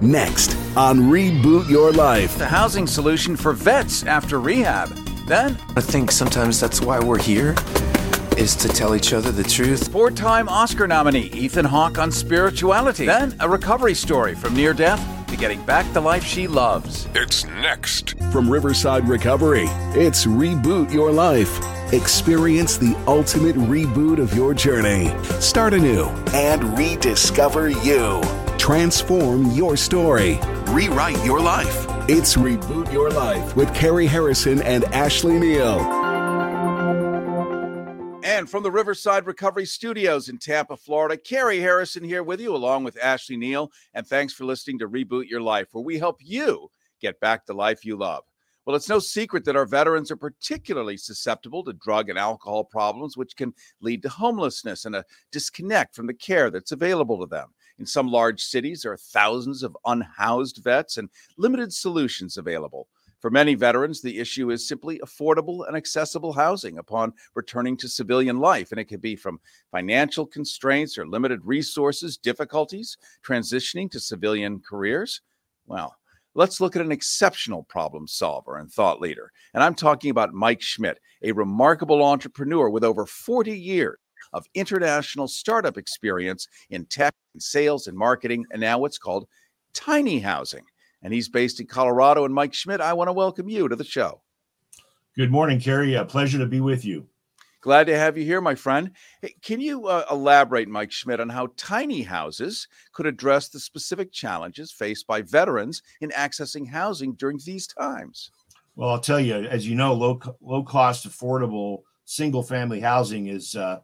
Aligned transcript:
Next 0.00 0.56
on 0.76 1.00
Reboot 1.00 1.68
Your 1.68 1.92
Life. 1.92 2.36
The 2.38 2.46
housing 2.46 2.86
solution 2.86 3.36
for 3.36 3.52
vets 3.52 4.04
after 4.04 4.40
rehab. 4.40 4.88
Then, 5.26 5.58
I 5.76 5.80
think 5.80 6.10
sometimes 6.10 6.60
that's 6.60 6.80
why 6.80 6.98
we're 7.00 7.18
here, 7.18 7.54
is 8.36 8.54
to 8.56 8.68
tell 8.68 8.94
each 8.94 9.12
other 9.12 9.32
the 9.32 9.42
truth. 9.42 9.90
four 9.90 10.10
time 10.10 10.48
Oscar 10.48 10.86
nominee 10.86 11.30
Ethan 11.32 11.64
Hawke 11.64 11.98
on 11.98 12.12
spirituality. 12.12 13.06
Then, 13.06 13.36
a 13.40 13.48
recovery 13.48 13.94
story 13.94 14.34
from 14.34 14.54
near 14.54 14.72
death 14.72 15.00
to 15.28 15.36
getting 15.36 15.64
back 15.64 15.90
the 15.92 16.00
life 16.00 16.24
she 16.24 16.46
loves. 16.46 17.08
It's 17.14 17.44
next. 17.44 18.18
From 18.30 18.50
Riverside 18.50 19.08
Recovery, 19.08 19.66
it's 19.94 20.26
Reboot 20.26 20.92
Your 20.92 21.10
Life. 21.10 21.58
Experience 21.92 22.76
the 22.76 22.96
ultimate 23.06 23.56
reboot 23.56 24.18
of 24.18 24.34
your 24.34 24.54
journey. 24.54 25.12
Start 25.40 25.74
anew 25.74 26.04
and 26.32 26.76
rediscover 26.76 27.68
you. 27.68 28.20
Transform 28.58 29.50
your 29.52 29.76
story. 29.76 30.38
Rewrite 30.68 31.24
your 31.24 31.40
life. 31.40 31.86
It's 32.08 32.36
Reboot 32.36 32.92
Your 32.92 33.10
Life 33.10 33.56
with 33.56 33.74
Cary 33.74 34.06
Harrison 34.06 34.62
and 34.62 34.84
Ashley 34.86 35.38
Neal. 35.38 35.80
And 38.24 38.50
from 38.50 38.62
the 38.62 38.70
Riverside 38.70 39.26
Recovery 39.26 39.66
Studios 39.66 40.28
in 40.28 40.38
Tampa, 40.38 40.76
Florida, 40.76 41.16
Cary 41.16 41.60
Harrison 41.60 42.02
here 42.02 42.22
with 42.22 42.40
you, 42.40 42.54
along 42.54 42.84
with 42.84 42.98
Ashley 43.02 43.36
Neal. 43.36 43.70
And 43.94 44.06
thanks 44.06 44.32
for 44.32 44.44
listening 44.44 44.78
to 44.80 44.88
Reboot 44.88 45.28
Your 45.28 45.40
Life, 45.40 45.68
where 45.72 45.84
we 45.84 45.98
help 45.98 46.18
you 46.20 46.68
get 47.00 47.20
back 47.20 47.46
the 47.46 47.54
life 47.54 47.84
you 47.84 47.96
love. 47.96 48.24
Well, 48.64 48.74
it's 48.74 48.88
no 48.88 48.98
secret 48.98 49.44
that 49.44 49.54
our 49.54 49.64
veterans 49.64 50.10
are 50.10 50.16
particularly 50.16 50.96
susceptible 50.96 51.62
to 51.64 51.72
drug 51.72 52.08
and 52.08 52.18
alcohol 52.18 52.64
problems, 52.64 53.16
which 53.16 53.36
can 53.36 53.54
lead 53.80 54.02
to 54.02 54.08
homelessness 54.08 54.84
and 54.86 54.96
a 54.96 55.04
disconnect 55.30 55.94
from 55.94 56.08
the 56.08 56.14
care 56.14 56.50
that's 56.50 56.72
available 56.72 57.20
to 57.20 57.26
them. 57.26 57.54
In 57.78 57.86
some 57.86 58.08
large 58.08 58.42
cities, 58.42 58.82
there 58.82 58.92
are 58.92 58.96
thousands 58.96 59.62
of 59.62 59.76
unhoused 59.84 60.62
vets 60.62 60.96
and 60.96 61.10
limited 61.36 61.72
solutions 61.72 62.36
available. 62.36 62.88
For 63.20 63.30
many 63.30 63.54
veterans, 63.54 64.00
the 64.00 64.18
issue 64.18 64.50
is 64.50 64.68
simply 64.68 64.98
affordable 65.00 65.66
and 65.66 65.76
accessible 65.76 66.32
housing 66.32 66.78
upon 66.78 67.12
returning 67.34 67.76
to 67.78 67.88
civilian 67.88 68.38
life. 68.38 68.70
And 68.70 68.80
it 68.80 68.84
could 68.84 69.00
be 69.00 69.16
from 69.16 69.40
financial 69.70 70.26
constraints 70.26 70.96
or 70.98 71.06
limited 71.06 71.40
resources, 71.44 72.16
difficulties 72.16 72.96
transitioning 73.26 73.90
to 73.90 74.00
civilian 74.00 74.60
careers. 74.60 75.22
Well, 75.66 75.96
let's 76.34 76.60
look 76.60 76.76
at 76.76 76.82
an 76.82 76.92
exceptional 76.92 77.64
problem 77.64 78.06
solver 78.06 78.58
and 78.58 78.70
thought 78.70 79.00
leader. 79.00 79.32
And 79.54 79.62
I'm 79.62 79.74
talking 79.74 80.10
about 80.10 80.34
Mike 80.34 80.62
Schmidt, 80.62 81.00
a 81.22 81.32
remarkable 81.32 82.04
entrepreneur 82.04 82.68
with 82.70 82.84
over 82.84 83.06
40 83.06 83.58
years 83.58 83.98
of 84.32 84.46
international 84.54 85.28
startup 85.28 85.76
experience 85.76 86.46
in 86.70 86.86
tech 86.86 87.14
and 87.34 87.42
sales 87.42 87.86
and 87.86 87.96
marketing, 87.96 88.44
and 88.50 88.60
now 88.60 88.78
what's 88.78 88.98
called 88.98 89.26
tiny 89.72 90.20
housing. 90.20 90.64
And 91.02 91.12
he's 91.12 91.28
based 91.28 91.60
in 91.60 91.66
Colorado. 91.66 92.24
And 92.24 92.34
Mike 92.34 92.54
Schmidt, 92.54 92.80
I 92.80 92.92
want 92.94 93.08
to 93.08 93.12
welcome 93.12 93.48
you 93.48 93.68
to 93.68 93.76
the 93.76 93.84
show. 93.84 94.22
Good 95.14 95.30
morning, 95.30 95.60
Cary. 95.60 95.94
A 95.94 96.04
pleasure 96.04 96.38
to 96.38 96.46
be 96.46 96.60
with 96.60 96.84
you. 96.84 97.06
Glad 97.60 97.88
to 97.88 97.98
have 97.98 98.16
you 98.16 98.24
here, 98.24 98.40
my 98.40 98.54
friend. 98.54 98.92
Hey, 99.20 99.34
can 99.42 99.60
you 99.60 99.86
uh, 99.86 100.04
elaborate, 100.10 100.68
Mike 100.68 100.92
Schmidt, 100.92 101.20
on 101.20 101.28
how 101.28 101.48
tiny 101.56 102.02
houses 102.02 102.68
could 102.92 103.06
address 103.06 103.48
the 103.48 103.58
specific 103.58 104.12
challenges 104.12 104.70
faced 104.70 105.06
by 105.06 105.22
veterans 105.22 105.82
in 106.00 106.10
accessing 106.10 106.68
housing 106.68 107.14
during 107.14 107.40
these 107.44 107.66
times? 107.66 108.30
Well, 108.76 108.90
I'll 108.90 109.00
tell 109.00 109.18
you, 109.18 109.34
as 109.34 109.66
you 109.66 109.74
know, 109.74 109.94
low 109.94 110.20
low 110.40 110.62
cost, 110.62 111.08
affordable 111.08 111.82
single 112.04 112.42
family 112.42 112.78
housing 112.78 113.26
is 113.26 113.56
uh, 113.56 113.80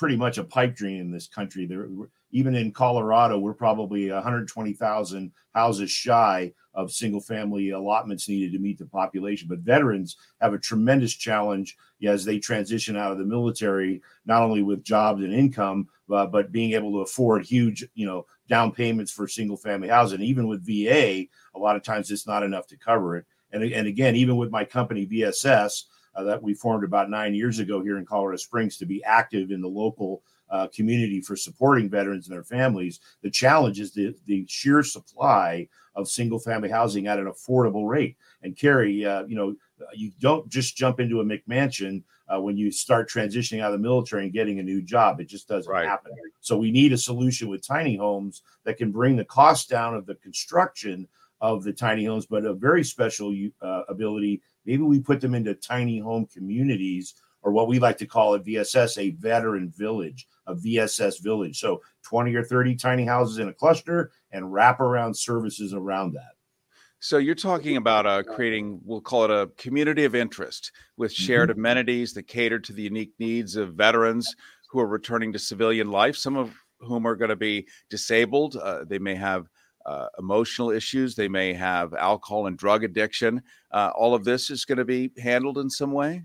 pretty 0.00 0.16
much 0.16 0.38
a 0.38 0.44
pipe 0.44 0.74
dream 0.74 0.98
in 0.98 1.10
this 1.10 1.28
country. 1.28 1.66
There, 1.66 1.86
even 2.30 2.54
in 2.54 2.72
Colorado, 2.72 3.38
we're 3.38 3.52
probably 3.52 4.10
120,000 4.10 5.30
houses 5.52 5.90
shy 5.90 6.54
of 6.72 6.90
single 6.90 7.20
family 7.20 7.72
allotments 7.72 8.26
needed 8.26 8.52
to 8.52 8.58
meet 8.58 8.78
the 8.78 8.86
population. 8.86 9.46
But 9.46 9.58
veterans 9.58 10.16
have 10.40 10.54
a 10.54 10.58
tremendous 10.58 11.12
challenge 11.12 11.76
as 12.02 12.24
they 12.24 12.38
transition 12.38 12.96
out 12.96 13.12
of 13.12 13.18
the 13.18 13.26
military, 13.26 14.00
not 14.24 14.42
only 14.42 14.62
with 14.62 14.82
jobs 14.82 15.22
and 15.22 15.34
income, 15.34 15.86
uh, 16.10 16.24
but 16.24 16.50
being 16.50 16.72
able 16.72 16.92
to 16.92 17.00
afford 17.00 17.44
huge, 17.44 17.86
you 17.92 18.06
know, 18.06 18.24
down 18.48 18.72
payments 18.72 19.12
for 19.12 19.28
single 19.28 19.58
family 19.58 19.88
housing. 19.88 20.22
Even 20.22 20.48
with 20.48 20.64
VA, 20.64 21.26
a 21.54 21.58
lot 21.58 21.76
of 21.76 21.82
times 21.82 22.10
it's 22.10 22.26
not 22.26 22.42
enough 22.42 22.66
to 22.68 22.78
cover 22.78 23.18
it. 23.18 23.26
And, 23.52 23.62
and 23.64 23.86
again, 23.86 24.16
even 24.16 24.38
with 24.38 24.50
my 24.50 24.64
company 24.64 25.06
VSS, 25.06 25.82
uh, 26.14 26.24
that 26.24 26.42
we 26.42 26.54
formed 26.54 26.84
about 26.84 27.10
nine 27.10 27.34
years 27.34 27.58
ago 27.58 27.82
here 27.82 27.98
in 27.98 28.06
Colorado 28.06 28.36
Springs 28.36 28.76
to 28.78 28.86
be 28.86 29.02
active 29.04 29.50
in 29.50 29.60
the 29.60 29.68
local 29.68 30.22
uh, 30.50 30.66
community 30.74 31.20
for 31.20 31.36
supporting 31.36 31.88
veterans 31.88 32.26
and 32.26 32.34
their 32.34 32.42
families. 32.42 33.00
The 33.22 33.30
challenge 33.30 33.78
is 33.78 33.92
the, 33.92 34.14
the 34.26 34.44
sheer 34.48 34.82
supply 34.82 35.68
of 35.94 36.08
single 36.08 36.38
family 36.38 36.68
housing 36.68 37.06
at 37.06 37.18
an 37.18 37.26
affordable 37.26 37.88
rate. 37.88 38.16
And 38.42 38.56
Cary, 38.56 39.04
uh, 39.04 39.24
you 39.26 39.36
know, 39.36 39.54
you 39.94 40.10
don't 40.20 40.48
just 40.48 40.76
jump 40.76 41.00
into 41.00 41.20
a 41.20 41.24
McMansion 41.24 42.02
uh, 42.32 42.40
when 42.40 42.56
you 42.56 42.70
start 42.70 43.08
transitioning 43.08 43.60
out 43.60 43.72
of 43.72 43.78
the 43.78 43.82
military 43.82 44.24
and 44.24 44.32
getting 44.32 44.58
a 44.58 44.62
new 44.62 44.82
job. 44.82 45.20
It 45.20 45.28
just 45.28 45.48
doesn't 45.48 45.70
Right. 45.70 45.86
happen. 45.86 46.12
So 46.40 46.56
we 46.56 46.70
need 46.70 46.92
a 46.92 46.98
solution 46.98 47.48
with 47.48 47.66
tiny 47.66 47.96
homes 47.96 48.42
that 48.64 48.76
can 48.76 48.92
bring 48.92 49.16
the 49.16 49.24
cost 49.24 49.68
down 49.68 49.94
of 49.94 50.06
the 50.06 50.14
construction 50.16 51.08
of 51.40 51.64
the 51.64 51.72
tiny 51.72 52.04
homes, 52.04 52.26
but 52.26 52.44
a 52.44 52.54
very 52.54 52.84
special 52.84 53.34
uh, 53.62 53.82
ability. 53.88 54.42
Maybe 54.64 54.82
we 54.82 55.00
put 55.00 55.20
them 55.20 55.34
into 55.34 55.54
tiny 55.54 55.98
home 55.98 56.26
communities, 56.32 57.14
or 57.42 57.52
what 57.52 57.68
we 57.68 57.78
like 57.78 57.98
to 57.98 58.06
call 58.06 58.34
a 58.34 58.40
VSS 58.40 58.98
a 58.98 59.10
veteran 59.10 59.72
village, 59.76 60.26
a 60.46 60.54
VSS 60.54 61.22
village. 61.22 61.58
So 61.58 61.80
20 62.02 62.34
or 62.34 62.44
30 62.44 62.76
tiny 62.76 63.04
houses 63.04 63.38
in 63.38 63.48
a 63.48 63.54
cluster 63.54 64.12
and 64.30 64.44
wraparound 64.44 65.16
services 65.16 65.72
around 65.72 66.12
that. 66.14 66.32
So 67.02 67.16
you're 67.16 67.34
talking 67.34 67.78
about 67.78 68.04
uh, 68.04 68.22
creating, 68.22 68.78
we'll 68.84 69.00
call 69.00 69.24
it 69.24 69.30
a 69.30 69.50
community 69.56 70.04
of 70.04 70.14
interest 70.14 70.70
with 70.98 71.10
shared 71.10 71.50
amenities 71.50 72.12
that 72.12 72.24
cater 72.24 72.58
to 72.58 72.74
the 72.74 72.82
unique 72.82 73.12
needs 73.18 73.56
of 73.56 73.72
veterans 73.72 74.36
who 74.68 74.80
are 74.80 74.86
returning 74.86 75.32
to 75.32 75.38
civilian 75.38 75.90
life. 75.90 76.14
Some 76.14 76.36
of 76.36 76.54
whom 76.80 77.06
are 77.06 77.16
going 77.16 77.30
to 77.30 77.36
be 77.36 77.66
disabled. 77.88 78.56
Uh, 78.56 78.84
they 78.84 78.98
may 78.98 79.14
have 79.14 79.48
uh, 79.86 80.06
emotional 80.18 80.70
issues. 80.70 81.14
They 81.14 81.28
may 81.28 81.52
have 81.54 81.94
alcohol 81.94 82.46
and 82.46 82.56
drug 82.56 82.84
addiction. 82.84 83.42
Uh, 83.70 83.90
all 83.96 84.14
of 84.14 84.24
this 84.24 84.50
is 84.50 84.64
going 84.64 84.78
to 84.78 84.84
be 84.84 85.10
handled 85.18 85.58
in 85.58 85.70
some 85.70 85.92
way. 85.92 86.24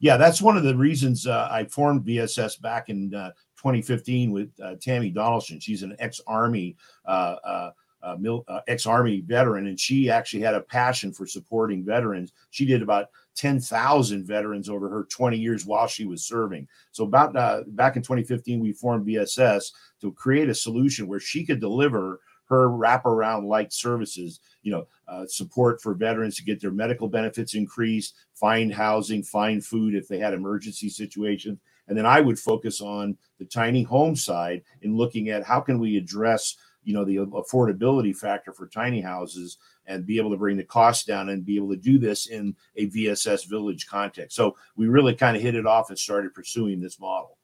Yeah, 0.00 0.16
that's 0.16 0.42
one 0.42 0.56
of 0.56 0.62
the 0.62 0.76
reasons 0.76 1.26
uh, 1.26 1.48
I 1.50 1.64
formed 1.64 2.04
VSS 2.04 2.60
back 2.60 2.88
in 2.88 3.14
uh, 3.14 3.30
2015 3.56 4.30
with 4.30 4.50
uh, 4.62 4.74
Tammy 4.80 5.10
Donaldson. 5.10 5.60
She's 5.60 5.82
an 5.82 5.96
ex-army, 5.98 6.76
uh, 7.04 7.36
uh, 7.44 7.70
mil- 8.18 8.44
ex-army 8.68 9.22
veteran, 9.22 9.66
and 9.66 9.78
she 9.78 10.10
actually 10.10 10.42
had 10.42 10.54
a 10.54 10.60
passion 10.60 11.12
for 11.12 11.26
supporting 11.26 11.84
veterans. 11.84 12.32
She 12.50 12.64
did 12.64 12.82
about 12.82 13.06
10,000 13.36 14.24
veterans 14.24 14.68
over 14.68 14.88
her 14.88 15.04
20 15.04 15.36
years 15.36 15.64
while 15.64 15.86
she 15.86 16.04
was 16.04 16.24
serving. 16.26 16.68
So 16.90 17.04
about 17.04 17.34
uh, 17.36 17.62
back 17.68 17.96
in 17.96 18.02
2015, 18.02 18.60
we 18.60 18.72
formed 18.72 19.06
VSS 19.06 19.72
to 20.00 20.12
create 20.12 20.48
a 20.48 20.54
solution 20.54 21.06
where 21.06 21.20
she 21.20 21.44
could 21.44 21.60
deliver 21.60 22.20
her 22.52 22.68
wraparound 22.68 23.46
like 23.46 23.72
services, 23.72 24.40
you 24.62 24.70
know, 24.70 24.86
uh, 25.08 25.26
support 25.26 25.80
for 25.80 25.94
veterans 25.94 26.36
to 26.36 26.44
get 26.44 26.60
their 26.60 26.70
medical 26.70 27.08
benefits 27.08 27.54
increased, 27.54 28.14
find 28.34 28.72
housing, 28.72 29.22
find 29.22 29.64
food 29.64 29.94
if 29.94 30.06
they 30.06 30.18
had 30.18 30.34
emergency 30.34 30.90
situations. 30.90 31.58
And 31.88 31.96
then 31.96 32.06
I 32.06 32.20
would 32.20 32.38
focus 32.38 32.80
on 32.80 33.16
the 33.38 33.46
tiny 33.46 33.82
home 33.82 34.14
side 34.14 34.62
in 34.82 34.96
looking 34.96 35.30
at 35.30 35.44
how 35.44 35.60
can 35.60 35.78
we 35.78 35.96
address, 35.96 36.56
you 36.84 36.92
know, 36.92 37.04
the 37.04 37.16
affordability 37.16 38.14
factor 38.14 38.52
for 38.52 38.66
tiny 38.66 39.00
houses 39.00 39.56
and 39.86 40.06
be 40.06 40.18
able 40.18 40.30
to 40.30 40.36
bring 40.36 40.58
the 40.58 40.64
cost 40.64 41.06
down 41.06 41.30
and 41.30 41.46
be 41.46 41.56
able 41.56 41.70
to 41.70 41.76
do 41.76 41.98
this 41.98 42.26
in 42.26 42.54
a 42.76 42.88
VSS 42.88 43.48
village 43.48 43.86
context. 43.86 44.36
So 44.36 44.56
we 44.76 44.86
really 44.88 45.14
kind 45.14 45.36
of 45.36 45.42
hit 45.42 45.54
it 45.54 45.66
off 45.66 45.88
and 45.88 45.98
started 45.98 46.34
pursuing 46.34 46.80
this 46.80 47.00
model. 47.00 47.38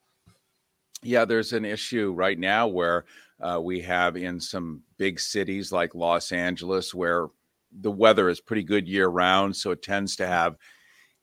Yeah, 1.02 1.24
there's 1.24 1.52
an 1.52 1.64
issue 1.64 2.12
right 2.14 2.38
now 2.38 2.66
where 2.66 3.04
uh, 3.40 3.60
we 3.62 3.80
have 3.80 4.16
in 4.16 4.40
some 4.40 4.82
big 4.96 5.20
cities 5.20 5.70
like 5.70 5.94
Los 5.94 6.32
Angeles 6.32 6.94
where 6.94 7.28
the 7.80 7.90
weather 7.90 8.28
is 8.28 8.40
pretty 8.40 8.62
good 8.62 8.88
year 8.88 9.08
round. 9.08 9.54
So 9.54 9.70
it 9.70 9.82
tends 9.82 10.16
to 10.16 10.26
have 10.26 10.56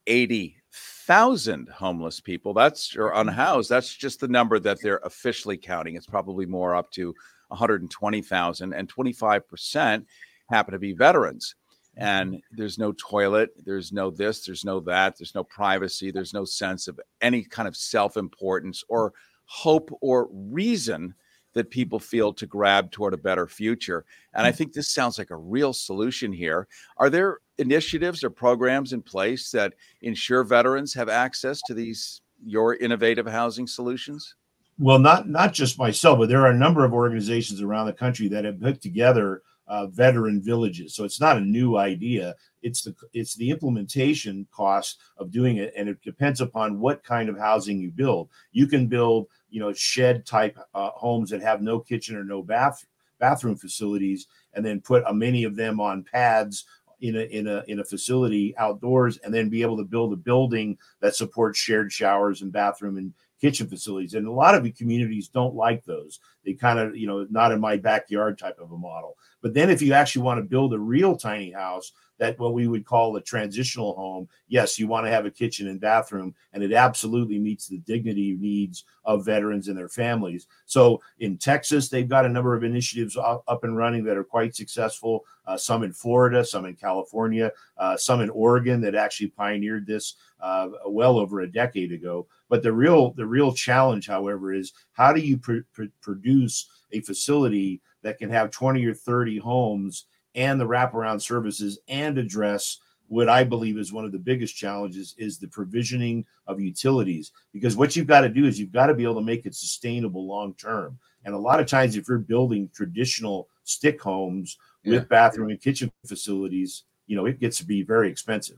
80,000 0.07 1.69
homeless 1.69 2.19
people. 2.19 2.53
That's 2.53 2.95
or 2.95 3.11
unhoused. 3.13 3.69
That's 3.69 3.93
just 3.93 4.19
the 4.19 4.27
number 4.27 4.59
that 4.59 4.81
they're 4.81 5.01
officially 5.03 5.57
counting. 5.57 5.95
It's 5.95 6.05
probably 6.05 6.45
more 6.45 6.75
up 6.75 6.91
to 6.91 7.13
120,000, 7.49 8.73
and 8.73 8.93
25% 8.93 10.05
happen 10.49 10.71
to 10.71 10.79
be 10.79 10.93
veterans. 10.93 11.55
And 11.97 12.41
there's 12.51 12.77
no 12.77 12.91
toilet, 12.93 13.51
there's 13.63 13.93
no 13.93 14.11
this, 14.11 14.45
there's 14.45 14.65
no 14.65 14.81
that, 14.81 15.17
there's 15.17 15.33
no 15.33 15.45
privacy, 15.45 16.11
there's 16.11 16.33
no 16.33 16.43
sense 16.43 16.89
of 16.89 16.99
any 17.21 17.43
kind 17.43 17.69
of 17.69 17.75
self 17.75 18.17
importance 18.17 18.83
or 18.89 19.13
hope 19.45 19.91
or 20.01 20.27
reason 20.31 21.15
that 21.55 21.71
people 21.71 21.99
feel 21.99 22.31
to 22.33 22.45
grab 22.45 22.91
toward 22.91 23.13
a 23.13 23.17
better 23.17 23.47
future. 23.47 24.05
And 24.33 24.45
I 24.45 24.51
think 24.51 24.73
this 24.73 24.89
sounds 24.89 25.17
like 25.17 25.31
a 25.31 25.35
real 25.35 25.73
solution 25.73 26.31
here. 26.31 26.67
Are 26.97 27.09
there 27.09 27.39
initiatives 27.57 28.23
or 28.23 28.29
programs 28.29 28.93
in 28.93 29.01
place 29.01 29.49
that 29.51 29.73
ensure 30.01 30.43
veterans 30.43 30.93
have 30.93 31.09
access 31.09 31.61
to 31.63 31.73
these 31.73 32.21
your 32.45 32.75
innovative 32.75 33.25
housing 33.25 33.65
solutions? 33.65 34.35
Well, 34.77 34.99
not 34.99 35.29
not 35.29 35.53
just 35.53 35.79
myself, 35.79 36.19
but 36.19 36.29
there 36.29 36.41
are 36.41 36.51
a 36.51 36.57
number 36.57 36.83
of 36.83 36.93
organizations 36.93 37.61
around 37.61 37.87
the 37.87 37.93
country 37.93 38.27
that 38.27 38.45
have 38.45 38.59
put 38.59 38.81
together 38.81 39.41
uh, 39.67 39.87
veteran 39.87 40.41
villages. 40.41 40.93
So 40.93 41.03
it's 41.03 41.19
not 41.19 41.37
a 41.37 41.41
new 41.41 41.77
idea. 41.77 42.35
It's 42.61 42.81
the 42.81 42.95
it's 43.13 43.35
the 43.35 43.49
implementation 43.49 44.47
cost 44.51 44.99
of 45.17 45.31
doing 45.31 45.57
it, 45.57 45.73
and 45.77 45.87
it 45.89 46.01
depends 46.01 46.41
upon 46.41 46.79
what 46.79 47.03
kind 47.03 47.29
of 47.29 47.37
housing 47.37 47.79
you 47.79 47.91
build. 47.91 48.29
You 48.51 48.67
can 48.67 48.87
build 48.87 49.27
you 49.55 49.61
know 49.61 49.71
shed 49.71 50.25
type 50.25 50.59
uh, 50.73 50.89
homes 50.89 51.29
that 51.29 51.41
have 51.41 51.61
no 51.61 51.79
kitchen 51.79 52.17
or 52.17 52.25
no 52.25 52.43
bath 52.43 52.85
bathroom 53.21 53.55
facilities, 53.55 54.27
and 54.53 54.65
then 54.65 54.81
put 54.81 55.01
a 55.07 55.13
many 55.13 55.45
of 55.45 55.55
them 55.55 55.79
on 55.79 56.03
pads 56.03 56.65
in 56.99 57.15
a 57.15 57.21
in 57.21 57.47
a 57.47 57.63
in 57.69 57.79
a 57.79 57.85
facility 57.85 58.53
outdoors, 58.57 59.17
and 59.19 59.33
then 59.33 59.47
be 59.47 59.61
able 59.61 59.77
to 59.77 59.85
build 59.85 60.11
a 60.11 60.17
building 60.17 60.77
that 60.99 61.15
supports 61.15 61.57
shared 61.57 61.89
showers 61.89 62.41
and 62.41 62.51
bathroom 62.51 62.97
and 62.97 63.13
kitchen 63.39 63.65
facilities. 63.65 64.13
And 64.13 64.27
a 64.27 64.31
lot 64.31 64.55
of 64.55 64.75
communities 64.75 65.29
don't 65.29 65.55
like 65.55 65.85
those. 65.85 66.19
They 66.43 66.53
kind 66.53 66.77
of, 66.77 66.97
you 66.97 67.07
know, 67.07 67.25
not 67.29 67.53
in 67.53 67.61
my 67.61 67.77
backyard 67.77 68.37
type 68.37 68.59
of 68.59 68.73
a 68.73 68.77
model. 68.77 69.17
But 69.41 69.53
then 69.53 69.69
if 69.69 69.81
you 69.81 69.93
actually 69.93 70.23
want 70.23 70.39
to 70.39 70.49
build 70.49 70.73
a 70.73 70.79
real 70.79 71.15
tiny 71.15 71.51
house, 71.51 71.93
that 72.17 72.39
what 72.39 72.53
we 72.53 72.67
would 72.67 72.85
call 72.85 73.15
a 73.15 73.21
transitional 73.21 73.93
home, 73.95 74.27
yes, 74.47 74.79
you 74.79 74.87
want 74.87 75.05
to 75.05 75.11
have 75.11 75.25
a 75.25 75.31
kitchen 75.31 75.67
and 75.67 75.81
bathroom, 75.81 76.33
and 76.53 76.63
it 76.63 76.73
absolutely 76.73 77.39
meets 77.39 77.67
the 77.67 77.79
dignity 77.79 78.37
needs 78.39 78.85
of 79.03 79.25
veterans 79.25 79.67
and 79.67 79.77
their 79.77 79.89
families. 79.89 80.47
So 80.65 81.01
in 81.19 81.37
Texas, 81.37 81.89
they've 81.89 82.07
got 82.07 82.25
a 82.25 82.29
number 82.29 82.55
of 82.55 82.63
initiatives 82.63 83.17
up 83.17 83.63
and 83.63 83.77
running 83.77 84.03
that 84.05 84.17
are 84.17 84.23
quite 84.23 84.55
successful. 84.55 85.25
Uh, 85.45 85.57
some 85.57 85.83
in 85.83 85.93
Florida, 85.93 86.43
some 86.43 86.65
in 86.65 86.75
California, 86.75 87.51
uh, 87.77 87.95
some 87.97 88.21
in 88.21 88.29
Oregon 88.31 88.81
that 88.81 88.95
actually 88.95 89.27
pioneered 89.27 89.85
this 89.85 90.15
uh, 90.41 90.69
well 90.87 91.19
over 91.19 91.41
a 91.41 91.51
decade 91.51 91.91
ago. 91.91 92.27
But 92.49 92.63
the 92.63 92.73
real 92.73 93.11
the 93.11 93.25
real 93.25 93.53
challenge, 93.53 94.07
however, 94.07 94.53
is 94.53 94.73
how 94.93 95.13
do 95.13 95.21
you 95.21 95.37
pr- 95.37 95.65
pr- 95.73 95.83
produce 96.01 96.67
a 96.91 97.01
facility 97.01 97.81
that 98.01 98.17
can 98.17 98.29
have 98.29 98.51
20 98.51 98.85
or 98.85 98.93
30 98.93 99.39
homes 99.39 100.05
and 100.35 100.59
the 100.59 100.67
wraparound 100.67 101.21
services 101.21 101.79
and 101.87 102.17
address 102.17 102.79
what 103.07 103.29
I 103.29 103.43
believe 103.43 103.77
is 103.77 103.93
one 103.93 104.05
of 104.05 104.11
the 104.11 104.19
biggest 104.19 104.55
challenges 104.55 105.15
is 105.17 105.37
the 105.37 105.47
provisioning 105.47 106.25
of 106.47 106.59
utilities. 106.59 107.31
Because 107.53 107.77
what 107.77 107.95
you've 107.95 108.07
got 108.07 108.21
to 108.21 108.29
do 108.29 108.45
is 108.45 108.59
you've 108.59 108.71
got 108.71 108.87
to 108.87 108.93
be 108.93 109.03
able 109.03 109.15
to 109.15 109.21
make 109.21 109.45
it 109.45 109.55
sustainable 109.55 110.27
long 110.27 110.53
term. 110.55 110.97
And 111.23 111.33
a 111.33 111.39
lot 111.39 111.59
of 111.59 111.67
times, 111.67 111.95
if 111.95 112.07
you're 112.07 112.17
building 112.19 112.69
traditional 112.73 113.47
stick 113.63 114.01
homes 114.01 114.57
yeah. 114.83 114.93
with 114.93 115.09
bathroom 115.09 115.49
and 115.49 115.61
kitchen 115.61 115.91
facilities, 116.05 116.83
you 117.07 117.15
know, 117.15 117.25
it 117.25 117.39
gets 117.39 117.57
to 117.57 117.65
be 117.65 117.83
very 117.83 118.09
expensive. 118.09 118.57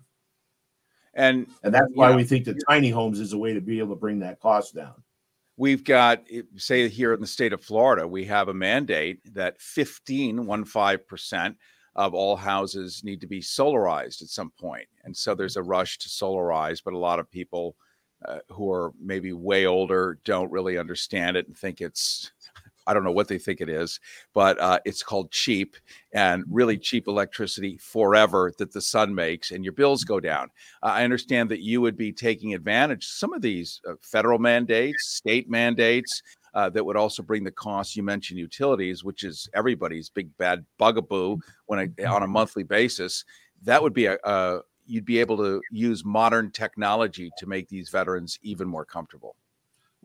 And 1.14 1.48
and 1.64 1.74
that's 1.74 1.92
why 1.94 2.16
we 2.16 2.24
think 2.24 2.46
that 2.46 2.62
tiny 2.70 2.90
homes 2.90 3.20
is 3.20 3.34
a 3.34 3.38
way 3.38 3.54
to 3.54 3.62
be 3.62 3.80
able 3.80 3.96
to 3.96 4.00
bring 4.00 4.20
that 4.20 4.40
cost 4.40 4.76
down. 4.76 4.94
We've 5.58 5.84
got, 5.84 6.24
say, 6.56 6.88
here 6.88 7.14
in 7.14 7.20
the 7.20 7.28
state 7.28 7.52
of 7.52 7.64
Florida, 7.64 8.08
we 8.08 8.26
have 8.26 8.48
a 8.48 8.54
mandate 8.54 9.34
that 9.34 9.60
15, 9.60 10.46
one 10.46 10.66
five 10.66 11.08
percent 11.08 11.58
of 11.96 12.14
all 12.14 12.36
houses 12.36 13.02
need 13.04 13.22
to 13.22 13.28
be 13.28 13.42
solarized 13.42 14.22
at 14.22 14.28
some 14.28 14.52
point. 14.60 14.88
And 15.04 15.18
so 15.18 15.34
there's 15.34 15.58
a 15.58 15.64
rush 15.64 15.98
to 15.98 16.10
solarize, 16.10 16.80
but 16.84 16.94
a 16.94 16.98
lot 17.00 17.20
of 17.20 17.32
people 17.32 17.76
uh, 18.24 18.38
who 18.50 18.72
are 18.72 18.94
maybe 19.02 19.34
way 19.34 19.66
older 19.66 20.20
don't 20.26 20.52
really 20.52 20.78
understand 20.78 21.38
it 21.38 21.48
and 21.48 21.58
think 21.58 21.82
it's 21.82 22.32
I 22.88 22.94
don't 22.94 23.04
know 23.04 23.12
what 23.12 23.28
they 23.28 23.38
think 23.38 23.62
it 23.62 23.70
is, 23.70 24.00
but 24.34 24.60
uh, 24.60 24.80
it's 24.86 25.04
called 25.04 25.32
cheap 25.32 25.76
and 26.14 26.44
really 26.50 26.78
cheap 26.78 27.08
electricity 27.08 27.78
forever 27.78 28.52
that 28.58 28.72
the 28.72 28.82
sun 28.82 29.14
makes, 29.14 29.52
and 29.52 29.64
your 29.64 29.74
bills 29.74 30.04
go 30.04 30.20
down. 30.20 30.50
Uh, 30.82 30.88
I 30.88 31.04
understand 31.04 31.52
that 31.52 31.62
you 31.62 31.82
would 31.82 31.98
be 31.98 32.12
taking 32.12 32.54
advantage 32.54 33.06
some 33.06 33.34
of 33.34 33.42
these 33.42 33.82
uh, 33.88 33.94
federal 34.02 34.40
mandates, 34.40 35.06
state 35.08 35.50
mandates. 35.50 36.24
Uh, 36.54 36.70
that 36.70 36.84
would 36.84 36.98
also 36.98 37.22
bring 37.22 37.44
the 37.44 37.52
cost. 37.52 37.96
You 37.96 38.02
mentioned 38.02 38.40
utilities, 38.40 39.04
which 39.04 39.24
is 39.24 39.48
everybody's 39.54 40.10
big 40.10 40.36
bad 40.38 40.66
bugaboo 40.80 41.38
when 41.68 41.78
I, 41.78 42.04
on 42.06 42.24
a 42.24 42.28
monthly 42.28 42.64
basis. 42.64 43.26
That 43.64 43.84
would 43.84 43.94
be 43.94 44.08
a, 44.08 44.18
a 44.24 44.62
you'd 44.88 45.06
be 45.06 45.20
able 45.20 45.38
to 45.38 45.62
use 45.72 46.04
modern 46.04 46.50
technology 46.50 47.30
to 47.38 47.46
make 47.46 47.68
these 47.70 47.90
veterans 47.90 48.40
even 48.42 48.68
more 48.68 48.86
comfortable. 48.86 49.36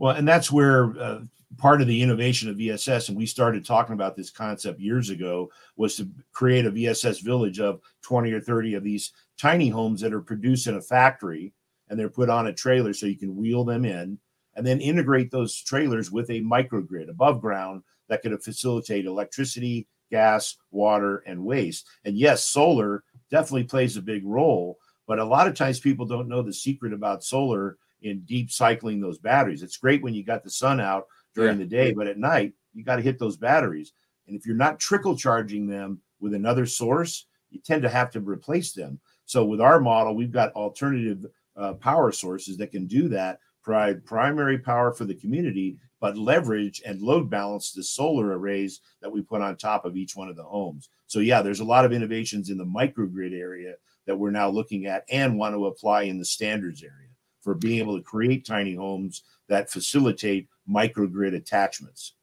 Well, 0.02 0.16
and 0.16 0.26
that's 0.26 0.50
where 0.50 0.99
uh, 0.99 1.20
part 1.58 1.81
of 1.81 1.87
the 1.87 2.02
innovation 2.02 2.50
of 2.50 2.56
VSS, 2.56 3.08
and 3.08 3.16
we 3.16 3.25
started 3.25 3.64
talking 3.64 3.93
about 3.93 4.16
this 4.16 4.31
concept 4.31 4.81
years 4.81 5.10
ago, 5.10 5.49
was 5.76 5.94
to 5.94 6.08
create 6.32 6.66
a 6.66 6.72
VSS 6.72 7.22
village 7.22 7.60
of 7.60 7.81
20 8.02 8.32
or 8.32 8.40
30 8.40 8.75
of 8.75 8.82
these 8.82 9.12
tiny 9.38 9.69
homes 9.69 10.00
that 10.00 10.12
are 10.12 10.20
produced 10.20 10.66
in 10.66 10.75
a 10.75 10.81
factory 10.81 11.52
and 11.88 11.96
they're 11.96 12.08
put 12.08 12.28
on 12.28 12.49
a 12.49 12.52
trailer 12.52 12.93
so 12.93 13.06
you 13.06 13.16
can 13.16 13.37
wheel 13.37 13.62
them 13.62 13.84
in 13.84 14.19
and 14.56 14.66
then 14.66 14.81
integrate 14.81 15.31
those 15.31 15.62
trailers 15.62 16.10
with 16.10 16.28
a 16.31 16.40
microgrid 16.40 17.08
above 17.08 17.40
ground 17.40 17.84
that 18.08 18.22
could 18.22 18.37
facilitate 18.43 19.05
electricity, 19.05 19.87
gas, 20.10 20.56
water, 20.72 21.22
and 21.28 21.44
waste. 21.44 21.87
And 22.05 22.19
yes, 22.19 22.44
solar 22.44 23.05
definitely 23.31 23.64
plays 23.69 23.96
a 23.96 24.02
big 24.02 24.26
role, 24.26 24.78
but 25.06 25.20
a 25.20 25.25
lot 25.25 25.46
of 25.46 25.55
times 25.55 25.78
people 25.78 26.06
don't 26.06 26.28
know 26.28 26.43
the 26.43 26.52
secret 26.52 26.93
about 26.93 27.22
solar 27.22 27.78
in 28.02 28.20
deep 28.20 28.50
cycling 28.50 29.00
those 29.00 29.19
batteries. 29.19 29.62
It's 29.62 29.76
great 29.76 30.02
when 30.02 30.14
you 30.14 30.25
got 30.25 30.44
the 30.44 30.50
sun 30.50 30.81
out 30.81 31.06
during 31.34 31.58
yeah. 31.58 31.64
the 31.64 31.70
day, 31.70 31.93
but 31.93 32.06
at 32.06 32.19
night 32.19 32.52
you 32.75 32.84
got 32.84 32.96
to 32.96 33.02
hit 33.02 33.19
those 33.19 33.37
batteries. 33.37 33.93
And 34.26 34.37
if 34.37 34.46
you're 34.46 34.56
not 34.56 34.78
trickle 34.78 35.16
charging 35.16 35.66
them 35.66 36.00
with 36.20 36.34
another 36.34 36.66
source, 36.66 37.26
you 37.50 37.60
tend 37.60 37.82
to 37.82 37.88
have 37.88 38.10
to 38.12 38.20
replace 38.20 38.72
them. 38.72 39.00
So 39.26 39.44
with 39.44 39.60
our 39.60 39.81
model, 39.81 40.14
we've 40.14 40.32
got 40.32 40.52
alternative 40.52 41.26
uh, 41.56 41.75
power 41.75 42.12
sources 42.12 42.56
that 42.58 42.70
can 42.70 42.87
do 42.87 43.08
that, 43.08 43.38
provide 43.62 44.05
primary 44.05 44.58
power 44.58 44.93
for 44.93 45.05
the 45.05 45.14
community, 45.14 45.76
but 46.00 46.16
leverage 46.16 46.82
and 46.84 47.00
load 47.00 47.31
balance 47.31 47.72
the 47.72 47.82
solar 47.82 48.38
arrays 48.38 48.81
that 49.00 49.10
we 49.10 49.22
put 49.22 49.43
on 49.43 49.56
top 49.56 49.84
of 49.84 49.96
each 49.96 50.16
one 50.16 50.28
of 50.28 50.37
the 50.37 50.43
homes. 50.43 50.88
So 51.06 51.20
yeah, 51.20 51.43
there's 51.43 51.60
a 51.60 51.64
lot 51.64 51.84
of 51.84 51.93
innovations 51.93 52.50
in 52.50 52.58
the 52.58 52.64
microgrid 52.64 53.38
area 53.38 53.75
that 54.06 54.19
we're 54.19 54.31
now 54.31 54.48
looking 54.48 54.87
at 54.87 55.05
and 55.10 55.38
want 55.38 55.55
to 55.55 55.66
apply 55.66 56.02
in 56.02 56.19
the 56.19 56.25
standards 56.25 56.82
area 56.82 57.11
for 57.42 57.54
being 57.54 57.78
able 57.78 57.96
to 57.96 58.02
create 58.02 58.46
tiny 58.46 58.74
homes 58.74 59.22
that 59.48 59.70
facilitate 59.70 60.48
microgrid 60.68 61.34
attachments. 61.34 62.14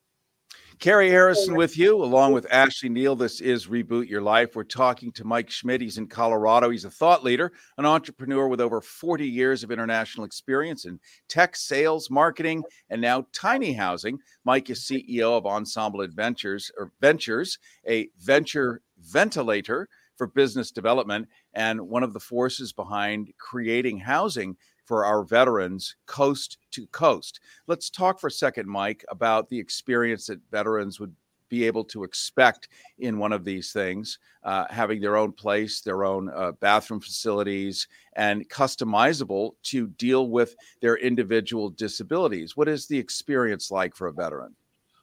Cary 0.80 1.10
Harrison 1.10 1.56
with 1.56 1.78
you, 1.78 2.02
along 2.02 2.32
with 2.32 2.50
Ashley 2.50 2.88
Neal. 2.88 3.14
This 3.14 3.42
is 3.42 3.68
Reboot 3.68 4.08
Your 4.08 4.22
Life. 4.22 4.56
We're 4.56 4.64
talking 4.64 5.12
to 5.12 5.26
Mike 5.26 5.50
Schmidt. 5.50 5.82
He's 5.82 5.98
in 5.98 6.08
Colorado. 6.08 6.70
He's 6.70 6.86
a 6.86 6.90
thought 6.90 7.22
leader, 7.22 7.52
an 7.78 7.86
entrepreneur 7.86 8.48
with 8.48 8.62
over 8.62 8.80
40 8.80 9.28
years 9.28 9.62
of 9.62 9.72
international 9.72 10.26
experience 10.26 10.86
in 10.86 10.98
tech, 11.28 11.58
sales, 11.58 12.10
marketing, 12.10 12.64
and 12.90 13.02
now 13.02 13.26
tiny 13.34 13.74
housing. 13.74 14.20
Mike 14.46 14.70
is 14.70 14.86
CEO 14.86 15.38
of 15.38 15.46
Ensemble 15.46 16.00
Adventures 16.00 16.72
or 16.78 16.94
Ventures, 17.02 17.60
a 17.86 18.08
venture 18.18 18.82
ventilator 19.00 19.90
for 20.16 20.28
business 20.28 20.72
development 20.72 21.28
and 21.56 21.82
one 21.82 22.04
of 22.04 22.14
the 22.14 22.20
forces 22.22 22.72
behind 22.72 23.34
creating 23.38 23.98
housing 23.98 24.56
for 24.90 25.06
our 25.06 25.22
veterans 25.22 25.96
coast 26.08 26.58
to 26.72 26.88
coast. 26.88 27.42
Let's 27.68 27.92
talk 27.92 28.20
for 28.20 28.26
a 28.26 28.32
second, 28.32 28.68
Mike, 28.68 29.06
about 29.10 29.48
the 29.48 29.60
experience 29.60 30.26
that 30.26 30.40
veterans 30.50 31.00
would 31.00 31.14
be 31.48 31.64
able 31.64 31.84
to 31.84 32.04
expect 32.04 32.70
in 32.98 33.20
one 33.20 33.32
of 33.32 33.46
these 33.46 33.72
things, 33.72 34.18
uh, 34.44 34.66
having 34.72 35.00
their 35.00 35.16
own 35.16 35.32
place, 35.32 35.82
their 35.82 36.04
own 36.04 36.32
uh, 36.32 36.54
bathroom 36.54 37.00
facilities, 37.00 37.88
and 38.16 38.50
customizable 38.50 39.52
to 39.62 39.90
deal 39.90 40.28
with 40.30 40.56
their 40.82 40.98
individual 40.98 41.70
disabilities. 41.70 42.58
What 42.58 42.68
is 42.68 42.88
the 42.88 42.98
experience 42.98 43.70
like 43.70 43.96
for 43.96 44.08
a 44.08 44.12
veteran? 44.12 44.56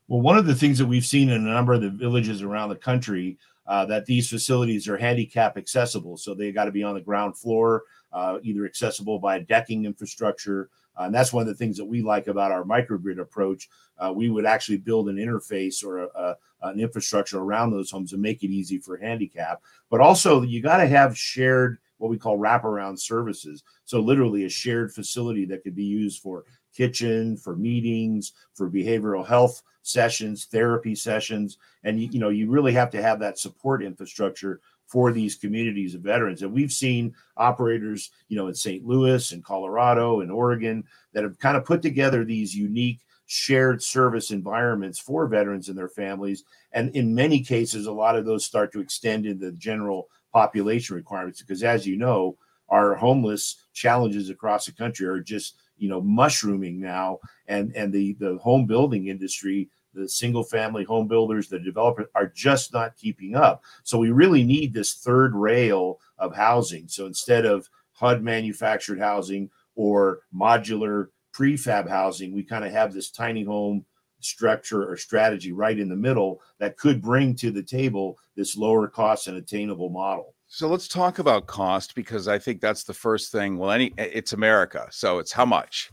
Well, 0.09 0.21
one 0.21 0.37
of 0.37 0.47
the 0.47 0.55
things 0.57 0.78
that 0.78 0.87
we've 0.87 1.07
seen 1.07 1.31
in 1.31 1.47
a 1.47 1.52
number 1.55 1.75
of 1.75 1.81
the 1.81 1.90
villages 1.90 2.43
around 2.43 2.71
the 2.71 2.76
country 2.76 3.38
uh, 3.67 3.85
that 3.87 4.07
these 4.07 4.29
facilities 4.29 4.89
are 4.89 4.97
handicap 4.97 5.57
accessible. 5.57 6.17
So 6.17 6.35
they 6.35 6.53
got 6.53 6.67
to 6.67 6.73
be 6.73 6.83
on 6.83 6.95
the 6.95 7.01
ground 7.01 7.37
floor 7.37 7.85
uh, 8.13 8.39
either 8.43 8.65
accessible 8.65 9.19
by 9.19 9.41
decking 9.41 9.85
infrastructure. 9.85 10.71
Uh, 10.99 11.05
and 11.05 11.15
that's 11.15 11.33
one 11.33 11.43
of 11.43 11.49
the 11.49 11.55
things 11.55 11.77
that 11.77 11.85
we 11.85 12.03
like 12.03 12.29
about 12.29 12.53
our 12.53 12.65
microgrid 12.65 13.21
approach. 13.21 13.69
Uh, 13.99 14.13
we 14.15 14.31
would 14.31 14.47
actually 14.47 14.79
build 14.79 15.09
an 15.09 15.17
interface 15.17 15.85
or 15.85 15.99
a, 15.99 16.09
a, 16.15 16.37
an 16.63 16.81
infrastructure 16.81 17.39
around 17.39 17.71
those 17.71 17.91
homes 17.91 18.11
to 18.11 18.17
make 18.17 18.43
it 18.43 18.51
easy 18.51 18.79
for 18.79 18.97
handicap. 18.97 19.61
But 19.91 20.01
also, 20.01 20.43
you 20.43 20.63
got 20.63 20.79
to 20.79 20.87
have 20.87 21.17
shared 21.17 21.79
what 21.99 22.11
we 22.11 22.19
call 22.19 22.39
wraparound 22.39 22.99
services. 22.99 23.63
So, 23.85 24.01
literally, 24.01 24.45
a 24.45 24.49
shared 24.49 24.93
facility 24.93 25.45
that 25.47 25.63
could 25.63 25.75
be 25.75 25.85
used 25.85 26.23
for 26.23 26.45
kitchen, 26.75 27.37
for 27.37 27.57
meetings, 27.57 28.33
for 28.55 28.71
behavioral 28.71 29.27
health 29.27 29.63
sessions, 29.87 30.47
therapy 30.47 30.95
sessions, 30.95 31.59
and 31.85 32.00
you, 32.00 32.09
you 32.12 32.19
know 32.19 32.28
you 32.28 32.50
really 32.50 32.73
have 32.73 32.90
to 32.90 33.02
have 33.02 33.19
that 33.21 33.38
support 33.38 33.83
infrastructure 33.83 34.61
for 34.87 35.12
these 35.12 35.35
communities 35.35 35.95
of 35.95 36.00
veterans. 36.00 36.43
And 36.43 36.52
we've 36.52 36.73
seen 36.73 37.14
operators, 37.37 38.11
you 38.28 38.37
know, 38.37 38.47
in 38.47 38.55
St. 38.55 38.85
Louis 38.87 39.33
and 39.33 39.45
Colorado 39.45 40.21
and 40.21 40.31
Oregon 40.31 40.85
that 41.12 41.25
have 41.25 41.38
kind 41.40 41.57
of 41.57 41.64
put 41.64 41.83
together 41.83 42.25
these 42.25 42.55
unique 42.55 43.00
shared 43.26 43.83
service 43.83 44.31
environments 44.31 45.00
for 45.00 45.26
veterans 45.26 45.69
and 45.69 45.76
their 45.76 45.88
families. 45.88 46.45
And 46.73 46.95
in 46.95 47.14
many 47.14 47.40
cases, 47.43 47.87
a 47.87 47.93
lot 47.93 48.16
of 48.16 48.25
those 48.25 48.45
start 48.45 48.73
to 48.73 48.81
extend 48.81 49.26
into 49.26 49.47
the 49.47 49.57
general 49.57 50.09
population 50.33 50.95
requirements 50.95 51.43
because, 51.43 51.64
as 51.64 51.87
you 51.87 51.97
know, 51.97 52.37
our 52.69 52.95
homeless 52.95 53.57
challenges 53.73 54.31
across 54.31 54.66
the 54.66 54.73
country 54.73 55.07
are 55.07 55.21
just 55.21 55.55
you 55.78 55.88
know 55.88 56.00
mushrooming 56.00 56.81
now 56.81 57.19
and 57.49 57.75
and 57.76 57.93
the 57.93 58.14
the 58.14 58.38
home 58.38 58.66
building 58.66 59.09
industry 59.09 59.69
the 59.97 60.09
single 60.09 60.45
family 60.45 60.85
home 60.85 61.09
builders, 61.09 61.49
the 61.49 61.59
developers 61.59 62.07
are 62.15 62.29
just 62.29 62.73
not 62.73 62.97
keeping 62.97 63.35
up. 63.35 63.65
So 63.83 63.99
we 63.99 64.11
really 64.11 64.45
need 64.45 64.73
this 64.73 64.95
third 64.95 65.35
rail 65.35 65.99
of 66.19 66.35
housing. 66.35 66.87
So 66.88 67.07
instead 67.07 67.47
of 67.47 67.69
HUD 67.93 68.23
manufactured 68.23 69.00
housing 69.00 69.50
or 69.75 70.21
modular 70.35 71.09
prefab 71.33 71.88
housing, 71.88 72.33
we 72.33 72.43
kind 72.43 72.65
of 72.65 72.73
have 72.73 72.93
this 72.93 73.11
tiny 73.11 73.43
home 73.43 73.85
structure 74.21 74.91
or 74.91 74.97
strategy 74.97 75.53
right 75.53 75.79
in 75.79 75.88
the 75.88 75.97
middle 75.97 76.41
that 76.59 76.76
could 76.76 77.03
bring 77.03 77.35
to 77.37 77.50
the 77.50 77.62
table 77.62 78.19
this 78.35 78.57
lower 78.57 78.88
cost 78.88 79.29
and 79.29 79.37
attainable 79.37 79.88
model. 79.88 80.35
So 80.49 80.69
let's 80.69 80.88
talk 80.88 81.19
about 81.19 81.47
cost 81.47 81.95
because 81.95 82.29
I 82.29 82.38
think 82.38 82.61
that's 82.61 82.85
the 82.85 82.95
first 82.95 83.33
thing. 83.33 83.59
Well, 83.59 83.71
any 83.71 83.93
it's 83.99 84.33
America, 84.33 84.87
so 84.91 85.19
it's 85.19 85.33
how 85.33 85.45
much 85.45 85.91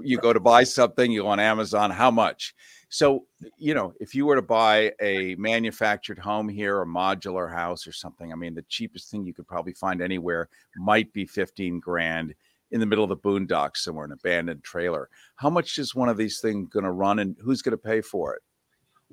you 0.00 0.18
go 0.18 0.32
to 0.32 0.40
buy 0.40 0.64
something, 0.64 1.10
you 1.10 1.22
go 1.22 1.28
on 1.28 1.40
Amazon, 1.40 1.90
how 1.90 2.10
much? 2.10 2.54
So, 2.94 3.26
you 3.58 3.74
know, 3.74 3.92
if 3.98 4.14
you 4.14 4.24
were 4.24 4.36
to 4.36 4.40
buy 4.40 4.92
a 5.02 5.34
manufactured 5.34 6.16
home 6.16 6.48
here, 6.48 6.80
a 6.80 6.86
modular 6.86 7.52
house 7.52 7.88
or 7.88 7.92
something, 7.92 8.32
I 8.32 8.36
mean, 8.36 8.54
the 8.54 8.64
cheapest 8.68 9.10
thing 9.10 9.26
you 9.26 9.34
could 9.34 9.48
probably 9.48 9.72
find 9.72 10.00
anywhere 10.00 10.48
might 10.76 11.12
be 11.12 11.26
15 11.26 11.80
grand 11.80 12.36
in 12.70 12.78
the 12.78 12.86
middle 12.86 13.02
of 13.02 13.08
the 13.08 13.16
boondocks 13.16 13.78
somewhere, 13.78 14.04
an 14.04 14.12
abandoned 14.12 14.62
trailer. 14.62 15.08
How 15.34 15.50
much 15.50 15.76
is 15.78 15.96
one 15.96 16.08
of 16.08 16.16
these 16.16 16.38
things 16.38 16.68
going 16.68 16.84
to 16.84 16.92
run 16.92 17.18
and 17.18 17.34
who's 17.42 17.62
going 17.62 17.72
to 17.72 17.76
pay 17.76 18.00
for 18.00 18.32
it? 18.36 18.42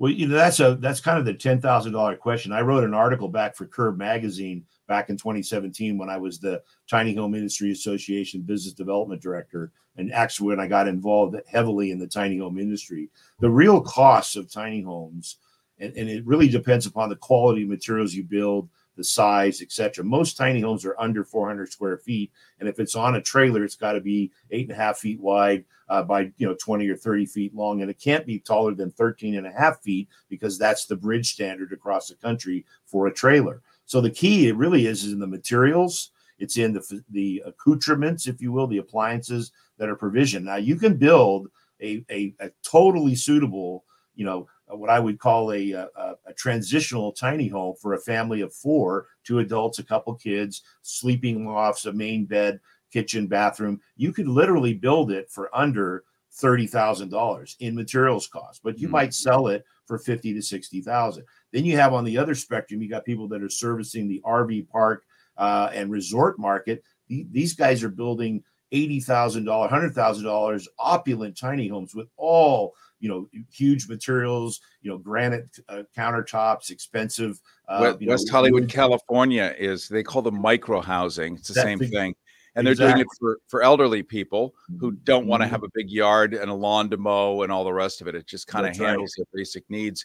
Well, 0.02 0.10
you 0.10 0.26
know, 0.26 0.34
that's 0.34 0.58
a 0.58 0.74
that's 0.80 0.98
kind 1.00 1.16
of 1.16 1.24
the 1.24 1.32
ten 1.32 1.60
thousand 1.60 1.92
dollar 1.92 2.16
question. 2.16 2.50
I 2.50 2.62
wrote 2.62 2.82
an 2.82 2.92
article 2.92 3.28
back 3.28 3.54
for 3.54 3.66
Curb 3.66 3.96
magazine 3.98 4.64
back 4.88 5.10
in 5.10 5.16
2017 5.16 5.96
when 5.96 6.10
I 6.10 6.16
was 6.16 6.40
the 6.40 6.60
Tiny 6.90 7.14
Home 7.14 7.36
Industry 7.36 7.70
Association 7.70 8.40
business 8.40 8.74
development 8.74 9.22
director, 9.22 9.70
and 9.96 10.12
actually 10.12 10.48
when 10.48 10.58
I 10.58 10.66
got 10.66 10.88
involved 10.88 11.36
heavily 11.46 11.92
in 11.92 12.00
the 12.00 12.08
tiny 12.08 12.38
home 12.38 12.58
industry. 12.58 13.10
The 13.38 13.48
real 13.48 13.80
costs 13.80 14.34
of 14.34 14.50
tiny 14.50 14.82
homes, 14.82 15.36
and, 15.78 15.96
and 15.96 16.10
it 16.10 16.26
really 16.26 16.48
depends 16.48 16.86
upon 16.86 17.08
the 17.08 17.14
quality 17.14 17.62
of 17.62 17.68
materials 17.68 18.12
you 18.12 18.24
build, 18.24 18.68
the 18.96 19.04
size, 19.04 19.62
etc. 19.62 20.04
Most 20.04 20.36
tiny 20.36 20.60
homes 20.60 20.84
are 20.84 20.98
under 20.98 21.24
400 21.24 21.70
square 21.70 21.98
feet, 21.98 22.30
and 22.60 22.68
if 22.68 22.78
it's 22.78 22.94
on 22.94 23.16
a 23.16 23.22
trailer, 23.22 23.64
it's 23.64 23.76
got 23.76 23.92
to 23.92 24.00
be 24.00 24.30
eight 24.50 24.68
and 24.68 24.72
a 24.72 24.80
half 24.80 24.98
feet 24.98 25.20
wide 25.20 25.64
uh, 25.88 26.02
by 26.02 26.32
you 26.36 26.46
know 26.46 26.56
20 26.60 26.88
or 26.88 26.96
30 26.96 27.26
feet 27.26 27.54
long, 27.54 27.82
and 27.82 27.90
it 27.90 28.00
can't 28.00 28.26
be 28.26 28.38
taller 28.38 28.74
than 28.74 28.90
13 28.90 29.36
and 29.36 29.46
a 29.46 29.52
half 29.52 29.80
feet 29.82 30.08
because 30.28 30.58
that's 30.58 30.86
the 30.86 30.96
bridge 30.96 31.32
standard 31.32 31.72
across 31.72 32.08
the 32.08 32.16
country 32.16 32.64
for 32.84 33.06
a 33.06 33.12
trailer. 33.12 33.62
So 33.86 34.00
the 34.00 34.10
key, 34.10 34.48
it 34.48 34.56
really 34.56 34.86
is, 34.86 35.04
is 35.04 35.12
in 35.12 35.18
the 35.18 35.26
materials. 35.26 36.10
It's 36.38 36.56
in 36.56 36.72
the 36.72 37.02
the 37.10 37.42
accoutrements, 37.46 38.26
if 38.26 38.40
you 38.40 38.52
will, 38.52 38.66
the 38.66 38.78
appliances 38.78 39.52
that 39.78 39.88
are 39.88 39.96
provisioned. 39.96 40.46
Now 40.46 40.56
you 40.56 40.76
can 40.76 40.96
build 40.96 41.48
a, 41.80 42.04
a, 42.10 42.34
a 42.40 42.50
totally 42.62 43.14
suitable, 43.14 43.84
you 44.14 44.24
know, 44.24 44.48
what 44.76 44.90
I 44.90 44.98
would 44.98 45.18
call 45.18 45.52
a, 45.52 45.72
a, 45.72 45.88
a, 46.26 46.32
transitional 46.34 47.12
tiny 47.12 47.48
home 47.48 47.74
for 47.80 47.94
a 47.94 48.00
family 48.00 48.40
of 48.40 48.54
four, 48.54 49.06
two 49.24 49.40
adults, 49.40 49.78
a 49.78 49.84
couple 49.84 50.14
kids, 50.14 50.62
sleeping 50.82 51.46
lofts, 51.46 51.86
a 51.86 51.92
main 51.92 52.24
bed, 52.24 52.60
kitchen, 52.92 53.26
bathroom. 53.26 53.80
You 53.96 54.12
could 54.12 54.28
literally 54.28 54.74
build 54.74 55.10
it 55.10 55.30
for 55.30 55.54
under 55.56 56.04
thirty 56.34 56.66
thousand 56.66 57.10
dollars 57.10 57.56
in 57.60 57.74
materials 57.74 58.26
cost, 58.26 58.60
but 58.62 58.78
you 58.78 58.86
mm-hmm. 58.86 58.92
might 58.92 59.14
sell 59.14 59.48
it 59.48 59.64
for 59.86 59.98
fifty 59.98 60.32
to 60.34 60.42
sixty 60.42 60.80
thousand. 60.80 61.24
Then 61.52 61.64
you 61.64 61.76
have 61.76 61.92
on 61.92 62.04
the 62.04 62.18
other 62.18 62.34
spectrum, 62.34 62.82
you 62.82 62.88
got 62.88 63.04
people 63.04 63.28
that 63.28 63.42
are 63.42 63.50
servicing 63.50 64.08
the 64.08 64.22
RV 64.24 64.68
park 64.68 65.04
uh, 65.36 65.70
and 65.72 65.90
resort 65.90 66.38
market. 66.38 66.82
These 67.08 67.54
guys 67.54 67.82
are 67.82 67.90
building 67.90 68.42
eighty 68.72 69.00
thousand 69.00 69.44
dollars, 69.44 69.70
hundred 69.70 69.94
thousand 69.94 70.24
dollars, 70.24 70.68
opulent 70.78 71.36
tiny 71.36 71.68
homes 71.68 71.94
with 71.94 72.08
all 72.16 72.74
you 73.02 73.08
know 73.08 73.28
huge 73.50 73.88
materials 73.88 74.60
you 74.80 74.90
know 74.90 74.96
granite 74.96 75.58
uh, 75.68 75.82
countertops 75.94 76.70
expensive 76.70 77.38
uh, 77.68 77.92
west, 78.00 78.26
know, 78.26 78.32
hollywood 78.32 78.68
california 78.68 79.54
is 79.58 79.88
they 79.88 80.02
call 80.02 80.22
them 80.22 80.40
micro 80.40 80.80
housing 80.80 81.36
it's 81.36 81.48
the 81.48 81.54
same 81.54 81.78
thing. 81.78 82.14
And 82.54 82.66
they're 82.66 82.74
doing 82.74 82.98
it 82.98 83.06
for 83.18 83.38
for 83.48 83.62
elderly 83.62 84.02
people 84.02 84.54
who 84.78 84.92
don't 84.92 85.26
want 85.26 85.40
to 85.40 85.46
mm-hmm. 85.46 85.52
have 85.52 85.62
a 85.62 85.70
big 85.72 85.88
yard 85.88 86.34
and 86.34 86.50
a 86.50 86.54
lawn 86.54 86.90
to 86.90 86.98
mow 86.98 87.42
and 87.42 87.50
all 87.50 87.64
the 87.64 87.72
rest 87.72 88.02
of 88.02 88.08
it. 88.08 88.14
It 88.14 88.26
just 88.26 88.46
kind 88.46 88.66
of 88.66 88.76
handles 88.76 89.14
right. 89.16 89.26
their 89.32 89.40
basic 89.40 89.64
needs. 89.70 90.04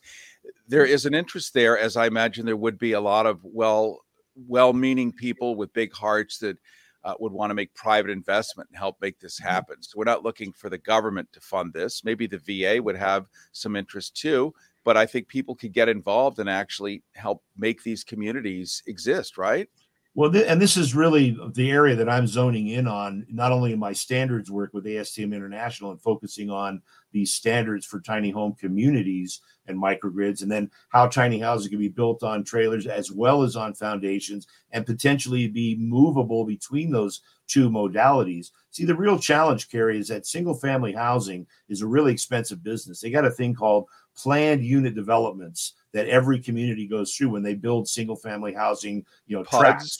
There 0.65 0.85
is 0.85 1.05
an 1.05 1.13
interest 1.13 1.53
there 1.53 1.77
as 1.77 1.97
i 1.97 2.07
imagine 2.07 2.45
there 2.45 2.55
would 2.55 2.77
be 2.77 2.93
a 2.93 3.01
lot 3.01 3.25
of 3.25 3.41
well 3.43 3.99
well-meaning 4.47 5.11
people 5.11 5.55
with 5.55 5.73
big 5.73 5.91
hearts 5.93 6.37
that 6.37 6.57
uh, 7.03 7.13
would 7.19 7.31
want 7.31 7.49
to 7.49 7.55
make 7.55 7.73
private 7.73 8.11
investment 8.11 8.69
and 8.69 8.77
help 8.77 8.97
make 9.01 9.19
this 9.19 9.39
mm-hmm. 9.39 9.49
happen. 9.49 9.81
So 9.81 9.97
we're 9.97 10.05
not 10.05 10.23
looking 10.23 10.51
for 10.51 10.69
the 10.69 10.77
government 10.77 11.31
to 11.33 11.39
fund 11.39 11.73
this. 11.73 12.03
Maybe 12.03 12.27
the 12.27 12.37
VA 12.39 12.81
would 12.81 12.97
have 12.97 13.25
some 13.51 13.75
interest 13.75 14.15
too, 14.15 14.53
but 14.83 14.97
I 14.97 15.05
think 15.05 15.27
people 15.27 15.55
could 15.55 15.73
get 15.73 15.89
involved 15.89 16.39
and 16.39 16.49
actually 16.49 17.03
help 17.13 17.43
make 17.57 17.83
these 17.83 18.03
communities 18.03 18.83
exist, 18.87 19.37
right? 19.37 19.69
Well, 20.17 20.31
th- 20.31 20.47
and 20.47 20.59
this 20.59 20.77
is 20.77 20.95
really 20.95 21.37
the 21.53 21.69
area 21.69 21.95
that 21.95 22.09
I'm 22.09 22.25
zoning 22.25 22.69
in 22.69 22.87
on, 22.87 23.27
not 23.29 23.51
only 23.51 23.71
in 23.71 23.77
my 23.77 23.93
standards 23.93 24.49
work 24.49 24.73
with 24.73 24.85
ASTM 24.85 25.31
International 25.31 25.91
and 25.91 26.01
focusing 26.01 26.49
on 26.49 26.81
these 27.11 27.31
standards 27.31 27.85
for 27.85 27.99
tiny 28.01 28.31
home 28.31 28.55
communities 28.59 29.41
and 29.67 29.79
microgrids, 29.79 30.41
and 30.41 30.51
then 30.51 30.71
how 30.89 31.05
tiny 31.05 31.37
houses 31.37 31.67
can 31.67 31.77
be 31.77 31.87
built 31.87 32.23
on 32.23 32.43
trailers 32.43 32.87
as 32.87 33.11
well 33.11 33.43
as 33.43 33.55
on 33.55 33.75
foundations 33.75 34.47
and 34.71 34.87
potentially 34.87 35.47
be 35.47 35.75
movable 35.79 36.45
between 36.45 36.89
those 36.91 37.21
two 37.45 37.69
modalities. 37.69 38.49
See, 38.71 38.85
the 38.85 38.95
real 38.95 39.19
challenge, 39.19 39.69
Cary, 39.69 39.99
is 39.99 40.07
that 40.07 40.25
single 40.25 40.55
family 40.55 40.93
housing 40.93 41.45
is 41.69 41.83
a 41.83 41.87
really 41.87 42.11
expensive 42.11 42.63
business. 42.63 43.01
They 43.01 43.11
got 43.11 43.25
a 43.25 43.29
thing 43.29 43.53
called 43.53 43.85
planned 44.15 44.65
unit 44.65 44.95
developments 44.95 45.73
that 45.97 46.07
every 46.07 46.39
community 46.39 46.87
goes 46.87 47.13
through 47.13 47.29
when 47.29 47.43
they 47.43 47.55
build 47.55 47.87
single 47.87 48.15
family 48.15 48.53
housing, 48.53 49.05
you 49.25 49.35
know, 49.35 49.43
PUDs. 49.43 49.59
tracks. 49.59 49.99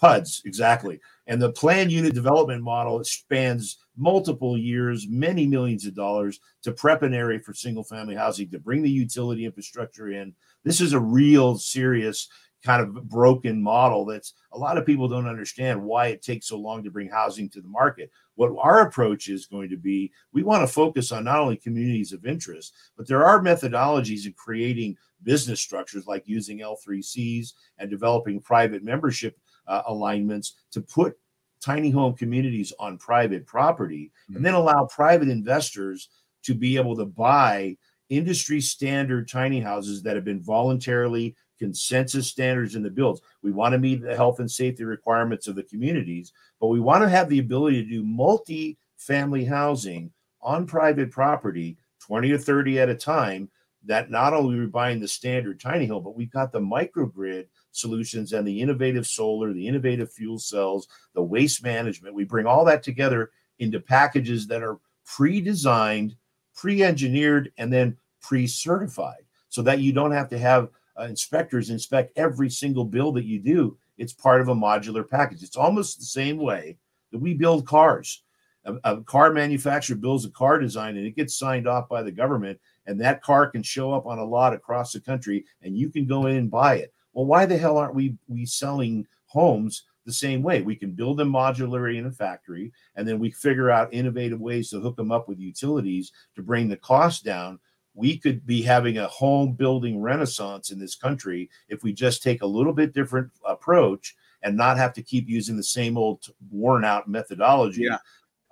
PUDs, 0.00 0.42
exactly. 0.44 1.00
And 1.28 1.40
the 1.40 1.52
planned 1.52 1.92
unit 1.92 2.12
development 2.12 2.62
model 2.62 3.02
spans 3.04 3.78
multiple 3.96 4.58
years, 4.58 5.06
many 5.08 5.46
millions 5.46 5.86
of 5.86 5.94
dollars 5.94 6.40
to 6.64 6.72
prep 6.72 7.02
an 7.02 7.14
area 7.14 7.38
for 7.38 7.54
single 7.54 7.84
family 7.84 8.16
housing, 8.16 8.50
to 8.50 8.58
bring 8.58 8.82
the 8.82 8.90
utility 8.90 9.44
infrastructure 9.44 10.08
in. 10.08 10.34
This 10.64 10.80
is 10.80 10.92
a 10.92 11.00
real 11.00 11.56
serious 11.56 12.28
kind 12.62 12.80
of 12.82 13.08
broken 13.08 13.60
model 13.60 14.04
that's 14.04 14.34
a 14.52 14.58
lot 14.58 14.78
of 14.78 14.86
people 14.86 15.08
don't 15.08 15.28
understand 15.28 15.82
why 15.82 16.06
it 16.06 16.22
takes 16.22 16.48
so 16.48 16.56
long 16.56 16.82
to 16.82 16.90
bring 16.90 17.08
housing 17.08 17.48
to 17.50 17.60
the 17.60 17.68
market. 17.68 18.10
What 18.36 18.52
our 18.58 18.86
approach 18.86 19.28
is 19.28 19.46
going 19.46 19.68
to 19.70 19.76
be, 19.76 20.12
we 20.32 20.42
want 20.42 20.66
to 20.66 20.72
focus 20.72 21.12
on 21.12 21.24
not 21.24 21.40
only 21.40 21.56
communities 21.56 22.12
of 22.12 22.24
interest, 22.24 22.74
but 22.96 23.06
there 23.06 23.24
are 23.24 23.40
methodologies 23.40 24.26
in 24.26 24.32
creating 24.34 24.96
business 25.22 25.60
structures 25.60 26.06
like 26.06 26.22
using 26.26 26.60
L3Cs 26.60 27.52
and 27.78 27.90
developing 27.90 28.40
private 28.40 28.82
membership 28.82 29.38
uh, 29.66 29.82
alignments 29.86 30.54
to 30.70 30.80
put 30.80 31.16
tiny 31.60 31.90
home 31.90 32.14
communities 32.14 32.72
on 32.78 32.98
private 32.98 33.46
property 33.46 34.10
mm-hmm. 34.24 34.36
and 34.36 34.44
then 34.44 34.54
allow 34.54 34.84
private 34.86 35.28
investors 35.28 36.08
to 36.42 36.54
be 36.54 36.76
able 36.76 36.96
to 36.96 37.04
buy 37.04 37.76
industry 38.08 38.60
standard 38.60 39.28
tiny 39.28 39.60
houses 39.60 40.02
that 40.02 40.16
have 40.16 40.24
been 40.24 40.42
voluntarily 40.42 41.34
consensus 41.62 42.26
standards 42.26 42.74
in 42.74 42.82
the 42.82 42.90
builds. 42.90 43.20
We 43.40 43.52
want 43.52 43.72
to 43.72 43.78
meet 43.78 44.02
the 44.02 44.16
health 44.16 44.40
and 44.40 44.50
safety 44.50 44.82
requirements 44.82 45.46
of 45.46 45.54
the 45.54 45.62
communities, 45.62 46.32
but 46.60 46.66
we 46.66 46.80
want 46.80 47.04
to 47.04 47.08
have 47.08 47.28
the 47.28 47.38
ability 47.38 47.84
to 47.84 47.88
do 47.88 48.02
multi 48.02 48.78
family 48.96 49.44
housing 49.44 50.10
on 50.40 50.66
private 50.66 51.12
property, 51.12 51.76
20 52.00 52.32
or 52.32 52.38
30 52.38 52.80
at 52.80 52.88
a 52.88 52.96
time. 52.96 53.48
That 53.84 54.10
not 54.10 54.34
only 54.34 54.58
we're 54.58 54.66
buying 54.66 54.98
the 54.98 55.06
standard 55.06 55.60
tiny 55.60 55.86
home, 55.86 56.02
but 56.02 56.16
we've 56.16 56.30
got 56.30 56.50
the 56.50 56.60
microgrid 56.60 57.46
solutions 57.70 58.32
and 58.32 58.46
the 58.46 58.60
innovative 58.60 59.06
solar, 59.06 59.52
the 59.52 59.66
innovative 59.66 60.12
fuel 60.12 60.38
cells, 60.40 60.88
the 61.14 61.22
waste 61.22 61.62
management. 61.62 62.14
We 62.14 62.24
bring 62.24 62.46
all 62.46 62.64
that 62.64 62.82
together 62.82 63.30
into 63.60 63.78
packages 63.80 64.48
that 64.48 64.62
are 64.62 64.78
pre 65.04 65.40
designed, 65.40 66.16
pre 66.56 66.82
engineered, 66.82 67.52
and 67.58 67.72
then 67.72 67.96
pre 68.20 68.48
certified 68.48 69.24
so 69.48 69.62
that 69.62 69.80
you 69.80 69.92
don't 69.92 70.12
have 70.12 70.28
to 70.30 70.38
have 70.38 70.70
uh, 70.98 71.04
inspectors 71.04 71.70
inspect 71.70 72.16
every 72.16 72.50
single 72.50 72.84
build 72.84 73.16
that 73.16 73.24
you 73.24 73.38
do. 73.38 73.76
It's 73.98 74.12
part 74.12 74.40
of 74.40 74.48
a 74.48 74.54
modular 74.54 75.08
package. 75.08 75.42
It's 75.42 75.56
almost 75.56 75.98
the 75.98 76.04
same 76.04 76.38
way 76.38 76.78
that 77.12 77.18
we 77.18 77.34
build 77.34 77.66
cars. 77.66 78.22
A, 78.64 78.74
a, 78.84 79.02
car 79.02 79.32
manufacturer 79.32 79.96
builds 79.96 80.24
a 80.24 80.30
car 80.30 80.58
design 80.58 80.96
and 80.96 81.06
it 81.06 81.16
gets 81.16 81.34
signed 81.34 81.66
off 81.66 81.88
by 81.88 82.02
the 82.02 82.12
government, 82.12 82.60
and 82.86 83.00
that 83.00 83.22
car 83.22 83.50
can 83.50 83.62
show 83.62 83.92
up 83.92 84.06
on 84.06 84.18
a 84.18 84.24
lot 84.24 84.54
across 84.54 84.92
the 84.92 85.00
country, 85.00 85.44
and 85.62 85.76
you 85.76 85.90
can 85.90 86.06
go 86.06 86.26
in 86.26 86.36
and 86.36 86.50
buy 86.50 86.76
it. 86.76 86.92
Well, 87.12 87.26
why 87.26 87.44
the 87.46 87.58
hell 87.58 87.76
aren't 87.76 87.94
we 87.94 88.16
we 88.28 88.46
selling 88.46 89.06
homes 89.26 89.84
the 90.04 90.12
same 90.12 90.42
way? 90.42 90.62
We 90.62 90.76
can 90.76 90.92
build 90.92 91.18
them 91.18 91.32
modularly 91.32 91.98
in 91.98 92.06
a 92.06 92.12
factory, 92.12 92.72
and 92.94 93.06
then 93.06 93.18
we 93.18 93.30
figure 93.30 93.70
out 93.70 93.92
innovative 93.92 94.40
ways 94.40 94.70
to 94.70 94.80
hook 94.80 94.96
them 94.96 95.12
up 95.12 95.28
with 95.28 95.40
utilities 95.40 96.12
to 96.36 96.42
bring 96.42 96.68
the 96.68 96.76
cost 96.76 97.24
down 97.24 97.58
we 97.94 98.18
could 98.18 98.46
be 98.46 98.62
having 98.62 98.98
a 98.98 99.08
home 99.08 99.52
building 99.52 100.00
renaissance 100.00 100.70
in 100.70 100.78
this 100.78 100.94
country 100.94 101.50
if 101.68 101.82
we 101.82 101.92
just 101.92 102.22
take 102.22 102.42
a 102.42 102.46
little 102.46 102.72
bit 102.72 102.94
different 102.94 103.30
approach 103.46 104.14
and 104.42 104.56
not 104.56 104.76
have 104.76 104.92
to 104.94 105.02
keep 105.02 105.28
using 105.28 105.56
the 105.56 105.62
same 105.62 105.96
old 105.96 106.24
worn 106.50 106.84
out 106.84 107.08
methodology 107.08 107.82
yeah. 107.82 107.98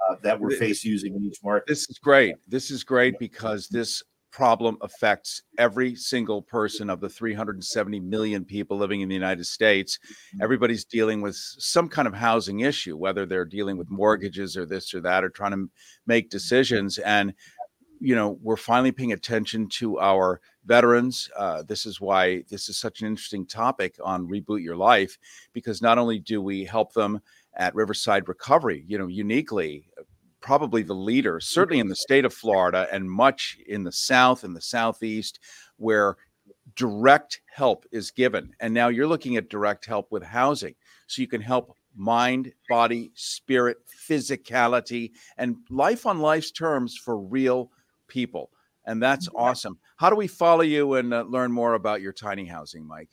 uh, 0.09 0.17
that 0.23 0.39
we're 0.39 0.57
faced 0.57 0.85
using 0.85 1.15
in 1.15 1.25
each 1.25 1.43
market. 1.43 1.67
This 1.67 1.89
is 1.89 1.99
great. 1.99 2.37
This 2.49 2.71
is 2.71 2.85
great 2.85 3.19
because 3.19 3.69
this 3.69 4.03
problem 4.31 4.77
affects 4.81 5.43
every 5.59 5.95
single 5.95 6.41
person 6.41 6.89
of 6.89 7.01
the 7.01 7.09
370 7.09 8.01
million 8.01 8.45
people 8.45 8.77
living 8.77 9.01
in 9.01 9.09
the 9.09 9.15
United 9.15 9.45
States. 9.45 9.99
Everybody's 10.41 10.85
dealing 10.85 11.21
with 11.21 11.35
some 11.37 11.89
kind 11.89 12.07
of 12.07 12.15
housing 12.15 12.61
issue, 12.61 12.97
whether 12.97 13.27
they're 13.27 13.45
dealing 13.45 13.77
with 13.77 13.91
mortgages 13.91 14.57
or 14.57 14.67
this 14.67 14.95
or 14.95 15.01
that, 15.01 15.25
or 15.25 15.31
trying 15.31 15.53
to 15.53 15.69
make 16.07 16.31
decisions. 16.31 16.99
And 16.99 17.35
you 18.01 18.15
know, 18.15 18.39
we're 18.43 18.57
finally 18.57 18.93
paying 18.93 19.13
attention 19.13 19.69
to 19.69 20.01
our 20.01 20.41
veterans. 20.65 21.31
Uh, 21.37 21.63
this 21.63 21.85
is 21.85 22.01
why 22.01 22.43
this 22.49 22.69
is 22.69 22.79
such 22.79 23.01
an 23.01 23.07
interesting 23.07 23.47
topic 23.47 23.97
on 24.03 24.27
Reboot 24.27 24.63
Your 24.63 24.77
Life, 24.77 25.19
because 25.53 25.83
not 25.83 25.99
only 25.99 26.19
do 26.19 26.41
we 26.41 26.65
help 26.65 26.95
them 26.95 27.21
at 27.55 27.75
Riverside 27.75 28.29
Recovery, 28.29 28.85
you 28.89 28.97
know, 28.97 29.07
uniquely 29.07 29.87
probably 30.41 30.83
the 30.83 30.95
leader, 30.95 31.39
certainly 31.41 31.81
in 31.81 31.89
the 31.89 31.97
state 31.97 32.25
of 32.25 32.33
Florida 32.33 32.89
and 32.91 33.11
much 33.11 33.59
in 33.67 33.85
the 33.85 33.93
South 33.93 34.45
and 34.45 34.57
the 34.57 34.61
Southeast, 34.63 35.39
where 35.77 36.17
direct 36.75 37.41
help 37.55 37.85
is 37.93 38.11
given. 38.11 38.55
And 38.61 38.73
now 38.73 38.89
you're 38.89 39.07
looking 39.07 39.37
at 39.37 39.51
direct 39.51 39.85
help 39.85 40.11
with 40.11 40.23
housing. 40.23 40.75
So 41.07 41.21
you 41.21 41.29
can 41.29 41.43
help 41.43 41.77
mind, 41.95 42.53
body, 42.69 43.11
spirit, 43.15 43.79
physicality, 44.09 45.11
and 45.37 45.57
life 45.69 46.07
on 46.07 46.21
life's 46.21 46.53
terms 46.53 46.97
for 46.97 47.19
real 47.19 47.71
people. 48.11 48.51
And 48.87 49.03
that's 49.03 49.29
awesome. 49.35 49.79
How 49.97 50.11
do 50.11 50.17
we 50.17 50.27
follow 50.27 50.63
you 50.63 50.95
and 50.95 51.15
uh, 51.15 51.23
learn 51.23 51.53
more 51.53 51.75
about 51.75 52.03
your 52.03 52.13
tiny 52.13 52.45
housing, 52.45 52.87
Mike? 52.87 53.11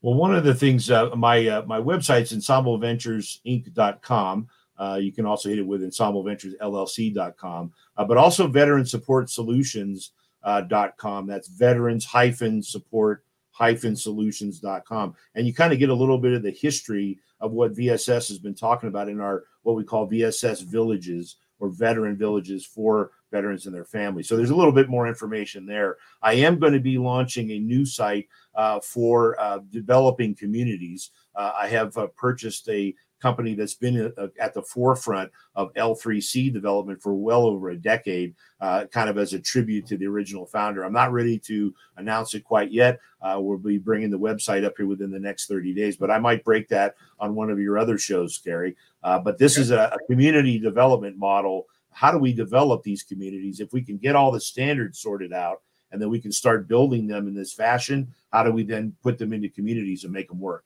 Well, 0.00 0.14
one 0.14 0.34
of 0.34 0.44
the 0.44 0.54
things, 0.54 0.90
uh, 0.90 1.14
my 1.16 1.46
uh, 1.46 1.62
my 1.66 1.78
website's 1.80 2.32
ensembleventuresinc.com. 2.32 4.48
Uh, 4.78 4.98
you 5.02 5.12
can 5.12 5.26
also 5.26 5.48
hit 5.48 5.58
it 5.58 5.66
with 5.66 5.82
ensembleventuresllc.com, 5.82 7.72
uh, 7.96 8.04
but 8.04 8.16
also 8.16 8.46
veteran 8.46 8.86
support 8.86 9.28
solutions.com. 9.28 11.26
That's 11.26 11.48
veterans 11.48 12.04
hyphen 12.04 12.62
support 12.62 13.24
hyphen 13.50 13.96
solutions.com. 13.96 15.16
And 15.34 15.48
you 15.48 15.52
kind 15.52 15.72
of 15.72 15.80
get 15.80 15.88
a 15.88 15.94
little 15.94 16.18
bit 16.18 16.32
of 16.32 16.44
the 16.44 16.52
history 16.52 17.18
of 17.40 17.50
what 17.50 17.74
VSS 17.74 18.28
has 18.28 18.38
been 18.38 18.54
talking 18.54 18.88
about 18.88 19.08
in 19.08 19.18
our 19.20 19.42
what 19.62 19.74
we 19.74 19.82
call 19.82 20.08
VSS 20.08 20.62
villages 20.62 21.38
or 21.58 21.70
veteran 21.70 22.16
villages 22.16 22.64
for 22.64 23.10
veterans 23.30 23.66
and 23.66 23.74
their 23.74 23.84
families. 23.84 24.28
So 24.28 24.36
there's 24.36 24.50
a 24.50 24.56
little 24.56 24.72
bit 24.72 24.88
more 24.88 25.06
information 25.06 25.66
there. 25.66 25.96
I 26.22 26.34
am 26.34 26.58
going 26.58 26.72
to 26.72 26.80
be 26.80 26.98
launching 26.98 27.50
a 27.50 27.58
new 27.58 27.84
site 27.84 28.28
uh, 28.54 28.80
for 28.80 29.38
uh, 29.40 29.60
developing 29.70 30.34
communities. 30.34 31.10
Uh, 31.34 31.52
I 31.56 31.68
have 31.68 31.96
uh, 31.96 32.08
purchased 32.16 32.68
a 32.68 32.94
company 33.20 33.54
that's 33.54 33.74
been 33.74 34.12
uh, 34.16 34.28
at 34.38 34.54
the 34.54 34.62
forefront 34.62 35.30
of 35.54 35.72
L3C 35.74 36.52
development 36.52 37.02
for 37.02 37.14
well 37.14 37.46
over 37.46 37.70
a 37.70 37.76
decade, 37.76 38.34
uh, 38.60 38.84
kind 38.86 39.10
of 39.10 39.18
as 39.18 39.32
a 39.32 39.40
tribute 39.40 39.86
to 39.86 39.96
the 39.96 40.06
original 40.06 40.46
founder. 40.46 40.84
I'm 40.84 40.92
not 40.92 41.12
ready 41.12 41.38
to 41.40 41.74
announce 41.96 42.34
it 42.34 42.44
quite 42.44 42.72
yet. 42.72 43.00
Uh, 43.20 43.38
we'll 43.40 43.58
be 43.58 43.78
bringing 43.78 44.10
the 44.10 44.18
website 44.18 44.64
up 44.64 44.74
here 44.76 44.86
within 44.86 45.10
the 45.10 45.18
next 45.18 45.46
30 45.46 45.74
days, 45.74 45.96
but 45.96 46.10
I 46.10 46.18
might 46.18 46.44
break 46.44 46.68
that 46.68 46.94
on 47.18 47.34
one 47.34 47.50
of 47.50 47.58
your 47.58 47.78
other 47.78 47.98
shows, 47.98 48.38
Gary. 48.38 48.76
Uh, 49.02 49.18
but 49.18 49.38
this 49.38 49.58
is 49.58 49.70
a, 49.70 49.92
a 49.92 50.06
community 50.10 50.58
development 50.58 51.16
model. 51.16 51.66
How 51.98 52.12
do 52.12 52.18
we 52.18 52.32
develop 52.32 52.84
these 52.84 53.02
communities? 53.02 53.58
If 53.58 53.72
we 53.72 53.82
can 53.82 53.98
get 53.98 54.14
all 54.14 54.30
the 54.30 54.40
standards 54.40 55.00
sorted 55.00 55.32
out, 55.32 55.62
and 55.90 56.00
then 56.00 56.10
we 56.10 56.20
can 56.20 56.30
start 56.30 56.68
building 56.68 57.08
them 57.08 57.26
in 57.26 57.34
this 57.34 57.52
fashion. 57.52 58.14
How 58.32 58.44
do 58.44 58.52
we 58.52 58.62
then 58.62 58.94
put 59.02 59.18
them 59.18 59.32
into 59.32 59.48
communities 59.48 60.04
and 60.04 60.12
make 60.12 60.28
them 60.28 60.38
work? 60.38 60.64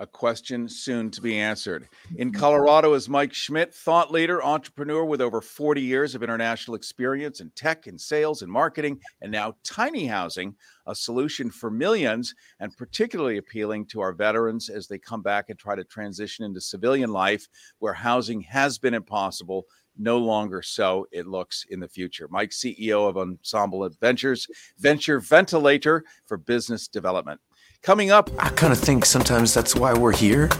a 0.00 0.06
question 0.06 0.66
soon 0.66 1.10
to 1.10 1.20
be 1.20 1.38
answered. 1.38 1.86
In 2.16 2.30
mm-hmm. 2.30 2.40
Colorado 2.40 2.94
is 2.94 3.08
Mike 3.08 3.34
Schmidt, 3.34 3.74
thought 3.74 4.10
leader, 4.10 4.42
entrepreneur 4.42 5.04
with 5.04 5.20
over 5.20 5.42
40 5.42 5.82
years 5.82 6.14
of 6.14 6.22
international 6.22 6.74
experience 6.74 7.40
in 7.40 7.50
tech 7.50 7.86
and 7.86 8.00
sales 8.00 8.40
and 8.40 8.50
marketing, 8.50 8.98
and 9.20 9.30
now 9.30 9.54
tiny 9.62 10.06
housing, 10.06 10.54
a 10.86 10.94
solution 10.94 11.50
for 11.50 11.70
millions, 11.70 12.34
and 12.60 12.74
particularly 12.78 13.36
appealing 13.36 13.84
to 13.88 14.00
our 14.00 14.14
veterans 14.14 14.70
as 14.70 14.88
they 14.88 14.98
come 14.98 15.20
back 15.20 15.50
and 15.50 15.58
try 15.58 15.76
to 15.76 15.84
transition 15.84 16.46
into 16.46 16.62
civilian 16.62 17.12
life 17.12 17.46
where 17.78 17.92
housing 17.92 18.40
has 18.40 18.78
been 18.78 18.94
impossible. 18.94 19.66
No 19.98 20.18
longer 20.18 20.62
so, 20.62 21.06
it 21.12 21.26
looks 21.26 21.64
in 21.68 21.80
the 21.80 21.88
future. 21.88 22.26
Mike, 22.30 22.50
CEO 22.50 23.08
of 23.08 23.16
Ensemble 23.16 23.84
Adventures, 23.84 24.46
venture 24.78 25.20
ventilator 25.20 26.04
for 26.26 26.36
business 26.36 26.88
development. 26.88 27.40
Coming 27.82 28.10
up, 28.10 28.30
I 28.38 28.50
kind 28.50 28.72
of 28.72 28.78
think 28.78 29.04
sometimes 29.04 29.54
that's 29.54 29.74
why 29.74 29.94
we're 29.94 30.12
here 30.16 30.50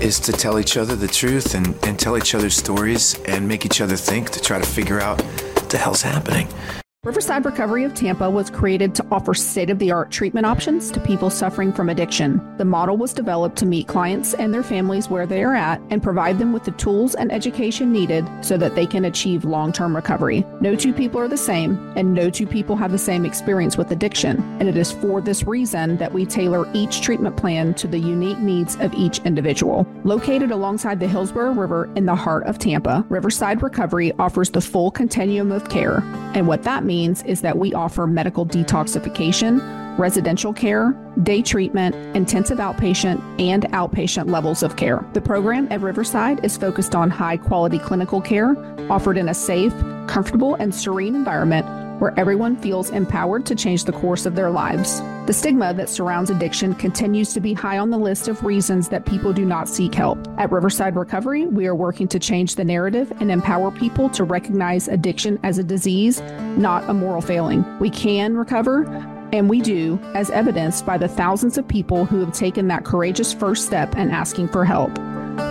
is 0.00 0.18
to 0.20 0.32
tell 0.32 0.58
each 0.58 0.76
other 0.76 0.96
the 0.96 1.06
truth 1.06 1.54
and, 1.54 1.76
and 1.84 1.98
tell 1.98 2.16
each 2.16 2.34
other 2.34 2.50
stories 2.50 3.20
and 3.26 3.46
make 3.46 3.66
each 3.66 3.80
other 3.80 3.96
think 3.96 4.30
to 4.30 4.40
try 4.40 4.58
to 4.58 4.66
figure 4.66 5.00
out 5.00 5.20
what 5.20 5.70
the 5.70 5.78
hell's 5.78 6.02
happening. 6.02 6.48
Riverside 7.02 7.46
Recovery 7.46 7.84
of 7.84 7.94
Tampa 7.94 8.28
was 8.28 8.50
created 8.50 8.94
to 8.94 9.06
offer 9.10 9.32
state 9.32 9.70
of 9.70 9.78
the 9.78 9.90
art 9.90 10.10
treatment 10.10 10.44
options 10.44 10.90
to 10.90 11.00
people 11.00 11.30
suffering 11.30 11.72
from 11.72 11.88
addiction. 11.88 12.42
The 12.58 12.66
model 12.66 12.98
was 12.98 13.14
developed 13.14 13.56
to 13.56 13.64
meet 13.64 13.88
clients 13.88 14.34
and 14.34 14.52
their 14.52 14.62
families 14.62 15.08
where 15.08 15.24
they 15.26 15.42
are 15.42 15.54
at 15.54 15.80
and 15.88 16.02
provide 16.02 16.38
them 16.38 16.52
with 16.52 16.64
the 16.64 16.72
tools 16.72 17.14
and 17.14 17.32
education 17.32 17.90
needed 17.90 18.28
so 18.42 18.58
that 18.58 18.74
they 18.74 18.84
can 18.84 19.06
achieve 19.06 19.46
long 19.46 19.72
term 19.72 19.96
recovery. 19.96 20.44
No 20.60 20.76
two 20.76 20.92
people 20.92 21.18
are 21.18 21.26
the 21.26 21.38
same, 21.38 21.90
and 21.96 22.12
no 22.12 22.28
two 22.28 22.46
people 22.46 22.76
have 22.76 22.92
the 22.92 22.98
same 22.98 23.24
experience 23.24 23.78
with 23.78 23.92
addiction. 23.92 24.36
And 24.60 24.68
it 24.68 24.76
is 24.76 24.92
for 24.92 25.22
this 25.22 25.44
reason 25.44 25.96
that 25.96 26.12
we 26.12 26.26
tailor 26.26 26.70
each 26.74 27.00
treatment 27.00 27.34
plan 27.34 27.72
to 27.76 27.88
the 27.88 27.98
unique 27.98 28.40
needs 28.40 28.76
of 28.76 28.92
each 28.92 29.20
individual. 29.20 29.86
Located 30.04 30.50
alongside 30.50 31.00
the 31.00 31.08
Hillsborough 31.08 31.54
River 31.54 31.90
in 31.96 32.04
the 32.04 32.14
heart 32.14 32.44
of 32.44 32.58
Tampa, 32.58 33.06
Riverside 33.08 33.62
Recovery 33.62 34.12
offers 34.18 34.50
the 34.50 34.60
full 34.60 34.90
continuum 34.90 35.50
of 35.50 35.66
care. 35.70 36.02
And 36.34 36.46
what 36.46 36.62
that 36.64 36.84
means 36.90 37.22
is 37.22 37.40
that 37.42 37.56
we 37.56 37.72
offer 37.72 38.04
medical 38.04 38.44
detoxification, 38.44 39.60
residential 39.96 40.52
care, 40.52 40.92
day 41.22 41.40
treatment, 41.40 41.94
intensive 42.16 42.58
outpatient, 42.58 43.20
and 43.38 43.62
outpatient 43.80 44.28
levels 44.28 44.64
of 44.64 44.74
care. 44.74 45.06
The 45.12 45.20
program 45.20 45.68
at 45.70 45.80
Riverside 45.82 46.44
is 46.44 46.56
focused 46.56 46.96
on 46.96 47.08
high 47.08 47.36
quality 47.36 47.78
clinical 47.78 48.20
care 48.20 48.56
offered 48.90 49.16
in 49.16 49.28
a 49.28 49.34
safe, 49.34 49.72
comfortable, 50.08 50.56
and 50.56 50.74
serene 50.74 51.14
environment 51.14 51.64
where 52.00 52.12
everyone 52.18 52.56
feels 52.56 52.90
empowered 52.90 53.46
to 53.46 53.54
change 53.54 53.84
the 53.84 53.92
course 53.92 54.26
of 54.26 54.34
their 54.34 54.50
lives. 54.50 55.00
The 55.30 55.34
stigma 55.34 55.72
that 55.74 55.88
surrounds 55.88 56.28
addiction 56.28 56.74
continues 56.74 57.32
to 57.34 57.40
be 57.40 57.54
high 57.54 57.78
on 57.78 57.90
the 57.90 57.96
list 57.96 58.26
of 58.26 58.42
reasons 58.42 58.88
that 58.88 59.06
people 59.06 59.32
do 59.32 59.44
not 59.44 59.68
seek 59.68 59.94
help. 59.94 60.18
At 60.38 60.50
Riverside 60.50 60.96
Recovery, 60.96 61.46
we 61.46 61.68
are 61.68 61.74
working 61.76 62.08
to 62.08 62.18
change 62.18 62.56
the 62.56 62.64
narrative 62.64 63.12
and 63.20 63.30
empower 63.30 63.70
people 63.70 64.10
to 64.10 64.24
recognize 64.24 64.88
addiction 64.88 65.38
as 65.44 65.56
a 65.56 65.62
disease, 65.62 66.20
not 66.56 66.82
a 66.90 66.94
moral 66.94 67.20
failing. 67.20 67.64
We 67.78 67.90
can 67.90 68.36
recover. 68.36 68.86
And 69.32 69.48
we 69.48 69.60
do, 69.60 70.00
as 70.14 70.30
evidenced 70.30 70.84
by 70.84 70.98
the 70.98 71.06
thousands 71.06 71.56
of 71.56 71.68
people 71.68 72.06
who 72.06 72.18
have 72.18 72.32
taken 72.32 72.66
that 72.66 72.84
courageous 72.84 73.32
first 73.32 73.66
step 73.66 73.94
and 73.96 74.10
asking 74.10 74.48
for 74.48 74.64
help. 74.64 74.90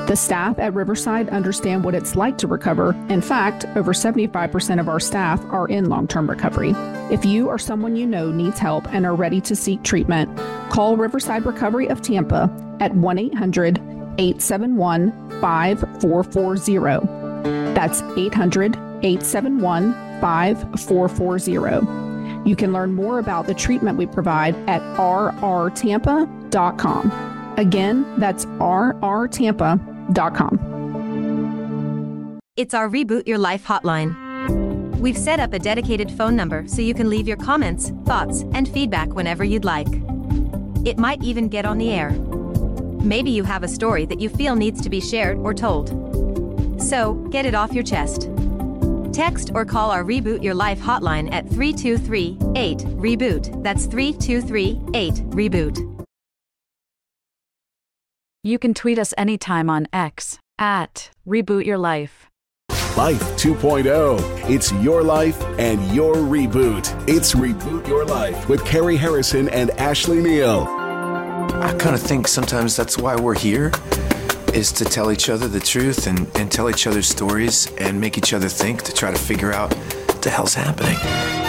The 0.10 0.16
staff 0.16 0.58
at 0.58 0.74
Riverside 0.74 1.30
understand 1.30 1.84
what 1.84 1.94
it's 1.94 2.16
like 2.16 2.40
to 2.40 2.48
recover. 2.48 2.96
In 3.10 3.22
fact, 3.22 3.66
over 3.76 3.94
75% 3.94 4.80
of 4.80 4.90
our 4.90 5.00
staff 5.00 5.40
are 5.52 5.68
in 5.68 5.88
long 5.88 6.08
term 6.08 6.28
recovery. 6.28 6.72
If 7.12 7.26
you 7.26 7.48
or 7.48 7.60
someone 7.60 7.96
you 7.96 8.08
know 8.08 8.32
needs 8.32 8.58
help 8.58 8.92
and 8.92 9.06
are 9.06 9.14
ready 9.14 9.40
to 9.42 9.56
seek 9.56 9.84
treatment, 9.84 10.36
call 10.72 10.98
Riverside 10.98 11.46
Recovery 11.46 11.88
of 11.90 12.02
Tampa 12.02 12.50
at 12.80 12.96
1 12.96 13.20
800 13.20 13.78
871 14.18 15.12
5440. 15.42 17.06
That's 17.74 18.02
800 18.18 18.76
871 18.76 19.94
5440. 20.22 22.50
You 22.50 22.56
can 22.56 22.72
learn 22.74 22.94
more 22.94 23.20
about 23.20 23.46
the 23.48 23.54
treatment 23.54 23.98
we 23.98 24.06
provide 24.08 24.56
at 24.68 24.82
rrtampa.com. 24.98 27.29
Again, 27.60 28.18
that's 28.18 28.46
rrtampa.com. 28.46 29.60
It's 32.56 32.74
our 32.74 32.90
Reboot 32.90 33.28
Your 33.28 33.38
Life 33.38 33.66
hotline. 33.66 34.96
We've 34.96 35.18
set 35.18 35.42
up 35.42 35.52
a 35.52 35.60
dedicated 35.60 36.10
phone 36.10 36.38
number 36.38 36.66
so 36.68 36.82
you 36.82 36.94
can 36.94 37.10
leave 37.10 37.28
your 37.28 37.36
comments, 37.36 37.92
thoughts, 38.06 38.46
and 38.54 38.70
feedback 38.70 39.14
whenever 39.14 39.44
you'd 39.44 39.66
like. 39.66 39.90
It 40.86 40.98
might 40.98 41.22
even 41.22 41.50
get 41.50 41.66
on 41.66 41.78
the 41.78 41.92
air. 41.92 42.12
Maybe 43.04 43.30
you 43.30 43.44
have 43.44 43.64
a 43.64 43.68
story 43.68 44.06
that 44.06 44.22
you 44.22 44.30
feel 44.30 44.56
needs 44.56 44.80
to 44.82 44.90
be 44.90 45.02
shared 45.02 45.38
or 45.40 45.54
told. 45.54 45.90
So, 46.82 47.16
get 47.30 47.46
it 47.46 47.56
off 47.56 47.74
your 47.74 47.84
chest. 47.84 48.30
Text 49.12 49.52
or 49.54 49.66
call 49.66 49.92
our 49.92 50.06
Reboot 50.06 50.42
Your 50.42 50.54
Life 50.54 50.80
hotline 50.80 51.30
at 51.34 51.50
323 51.50 52.38
8 52.56 52.78
Reboot. 52.78 53.64
That's 53.64 53.86
323 53.86 54.80
8 54.94 55.14
Reboot. 55.32 55.99
You 58.50 58.58
can 58.58 58.74
tweet 58.74 58.98
us 58.98 59.14
anytime 59.16 59.70
on 59.70 59.86
X 59.94 60.40
at 60.58 61.12
Reboot 61.28 61.66
Your 61.66 61.78
Life. 61.78 62.32
Life 62.98 63.22
2.0. 63.38 64.50
It's 64.50 64.72
your 64.72 65.04
life 65.04 65.40
and 65.60 65.80
your 65.96 66.16
reboot. 66.16 66.92
It's 67.08 67.36
Reboot 67.36 67.88
Your 67.88 68.06
Life 68.06 68.50
with 68.50 68.66
Cary 68.66 68.98
Harrison 68.98 69.50
and 69.50 69.70
Ashley 69.78 70.20
Neal. 70.20 70.62
I 70.68 71.76
kind 71.78 71.94
of 71.94 72.02
think 72.02 72.28
sometimes 72.28 72.76
that's 72.76 72.98
why 72.98 73.16
we're 73.16 73.38
here 73.38 73.72
is 74.52 74.72
to 74.72 74.84
tell 74.84 75.12
each 75.12 75.30
other 75.30 75.48
the 75.48 75.60
truth 75.60 76.08
and, 76.08 76.28
and 76.36 76.52
tell 76.52 76.72
each 76.72 76.88
other 76.88 77.04
stories 77.04 77.72
and 77.78 78.02
make 78.02 78.18
each 78.18 78.34
other 78.34 78.50
think 78.50 78.82
to 78.82 78.92
try 78.92 79.12
to 79.12 79.20
figure 79.20 79.54
out 79.54 79.72
what 79.76 80.24
the 80.24 80.32
hell's 80.32 80.56
happening. 80.56 81.49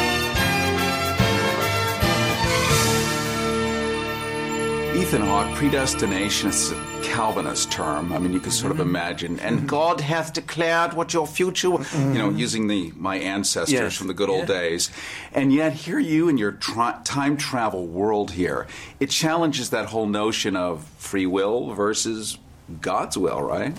Ethan 5.01 5.23
Hawke, 5.23 5.55
predestination 5.55 6.51
is 6.51 6.73
a 6.73 7.01
Calvinist 7.03 7.73
term. 7.73 8.13
I 8.13 8.19
mean, 8.19 8.35
you 8.35 8.39
can 8.39 8.51
sort 8.51 8.71
of 8.71 8.77
mm-hmm. 8.77 8.91
imagine, 8.91 9.41
and 9.41 9.57
mm-hmm. 9.57 9.67
God 9.67 10.03
hath 10.03 10.35
declared 10.35 10.93
what 10.93 11.15
your 11.15 11.27
future, 11.27 11.69
mm-hmm. 11.69 12.13
you 12.13 12.19
know, 12.19 12.29
using 12.29 12.67
the 12.67 12.93
my 12.97 13.17
ancestors 13.17 13.73
Yes. 13.73 13.97
from 13.97 14.09
the 14.09 14.15
good 14.15 14.29
old 14.29 14.47
days. 14.47 14.91
And 15.33 15.55
yet, 15.55 15.73
here 15.73 15.99
you 15.99 16.29
in 16.29 16.37
your 16.37 16.53
tra- 16.53 17.01
time 17.03 17.39
travel 17.39 17.87
world 17.87 18.33
here, 18.33 18.67
it 19.01 19.09
challenges 19.09 19.71
that 19.71 19.87
whole 19.87 20.07
notion 20.07 20.55
of 20.55 20.85
free 20.99 21.27
will 21.27 21.73
versus 21.73 22.37
God's 22.83 23.17
will, 23.17 23.41
right? 23.41 23.75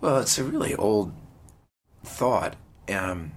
Well, 0.00 0.18
it's 0.18 0.38
a 0.38 0.44
really 0.44 0.74
old 0.74 1.12
thought, 2.02 2.56
um, 2.88 3.30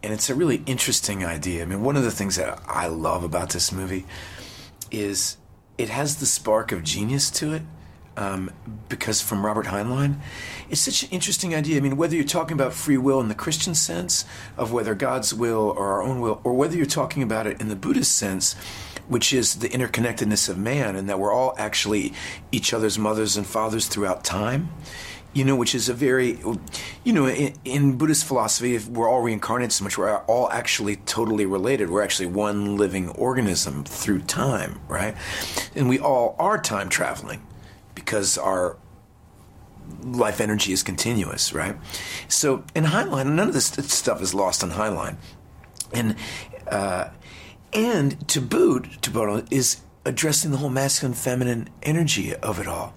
and 0.00 0.12
it's 0.12 0.30
a 0.30 0.36
really 0.36 0.62
interesting 0.64 1.24
idea. 1.24 1.62
I 1.62 1.66
mean, 1.66 1.82
one 1.82 1.96
of 1.96 2.04
the 2.04 2.12
things 2.12 2.36
that 2.36 2.62
I 2.68 2.86
love 2.86 3.24
about 3.24 3.50
this 3.50 3.72
movie 3.72 4.06
is 4.92 5.36
it 5.80 5.88
has 5.88 6.16
the 6.16 6.26
spark 6.26 6.72
of 6.72 6.84
genius 6.84 7.30
to 7.30 7.54
it. 7.54 7.62
Um, 8.16 8.50
because 8.90 9.22
from 9.22 9.46
Robert 9.46 9.66
Heinlein, 9.66 10.18
it's 10.68 10.80
such 10.82 11.04
an 11.04 11.08
interesting 11.10 11.54
idea. 11.54 11.78
I 11.78 11.80
mean, 11.80 11.96
whether 11.96 12.14
you're 12.14 12.24
talking 12.24 12.54
about 12.54 12.74
free 12.74 12.98
will 12.98 13.18
in 13.20 13.28
the 13.28 13.34
Christian 13.34 13.74
sense 13.74 14.26
of 14.58 14.72
whether 14.72 14.94
God's 14.94 15.32
will 15.32 15.72
or 15.74 15.92
our 15.92 16.02
own 16.02 16.20
will, 16.20 16.40
or 16.44 16.52
whether 16.52 16.76
you're 16.76 16.84
talking 16.84 17.22
about 17.22 17.46
it 17.46 17.58
in 17.62 17.68
the 17.68 17.76
Buddhist 17.76 18.14
sense, 18.14 18.54
which 19.08 19.32
is 19.32 19.60
the 19.60 19.70
interconnectedness 19.70 20.50
of 20.50 20.58
man 20.58 20.96
and 20.96 21.08
that 21.08 21.18
we're 21.18 21.32
all 21.32 21.54
actually 21.56 22.12
each 22.52 22.74
other's 22.74 22.98
mothers 22.98 23.38
and 23.38 23.46
fathers 23.46 23.86
throughout 23.86 24.22
time 24.22 24.68
you 25.32 25.44
know, 25.44 25.54
which 25.54 25.74
is 25.74 25.88
a 25.88 25.94
very, 25.94 26.38
you 27.04 27.12
know, 27.12 27.26
in, 27.26 27.54
in 27.64 27.96
Buddhist 27.96 28.24
philosophy, 28.24 28.74
if 28.74 28.88
we're 28.88 29.08
all 29.08 29.22
reincarnated 29.22 29.72
so 29.72 29.84
much, 29.84 29.96
we're 29.96 30.18
all 30.24 30.50
actually 30.50 30.96
totally 30.96 31.46
related. 31.46 31.90
We're 31.90 32.02
actually 32.02 32.26
one 32.26 32.76
living 32.76 33.10
organism 33.10 33.84
through 33.84 34.22
time, 34.22 34.80
right? 34.88 35.14
And 35.74 35.88
we 35.88 35.98
all 36.00 36.34
are 36.38 36.60
time 36.60 36.88
traveling 36.88 37.46
because 37.94 38.38
our 38.38 38.76
life 40.02 40.40
energy 40.40 40.72
is 40.72 40.82
continuous, 40.82 41.52
right? 41.52 41.76
So 42.26 42.64
in 42.74 42.84
Heinlein, 42.84 43.32
none 43.32 43.48
of 43.48 43.54
this 43.54 43.66
stuff 43.66 44.20
is 44.20 44.34
lost 44.34 44.64
on 44.64 44.72
Heinlein. 44.72 45.16
And, 45.92 46.16
uh, 46.66 47.10
and 47.72 48.28
to 48.28 48.40
boot, 48.40 49.02
to 49.02 49.10
boot 49.10 49.46
is 49.52 49.80
addressing 50.04 50.50
the 50.50 50.56
whole 50.56 50.70
masculine 50.70 51.14
feminine 51.14 51.68
energy 51.82 52.34
of 52.34 52.58
it 52.58 52.66
all 52.66 52.94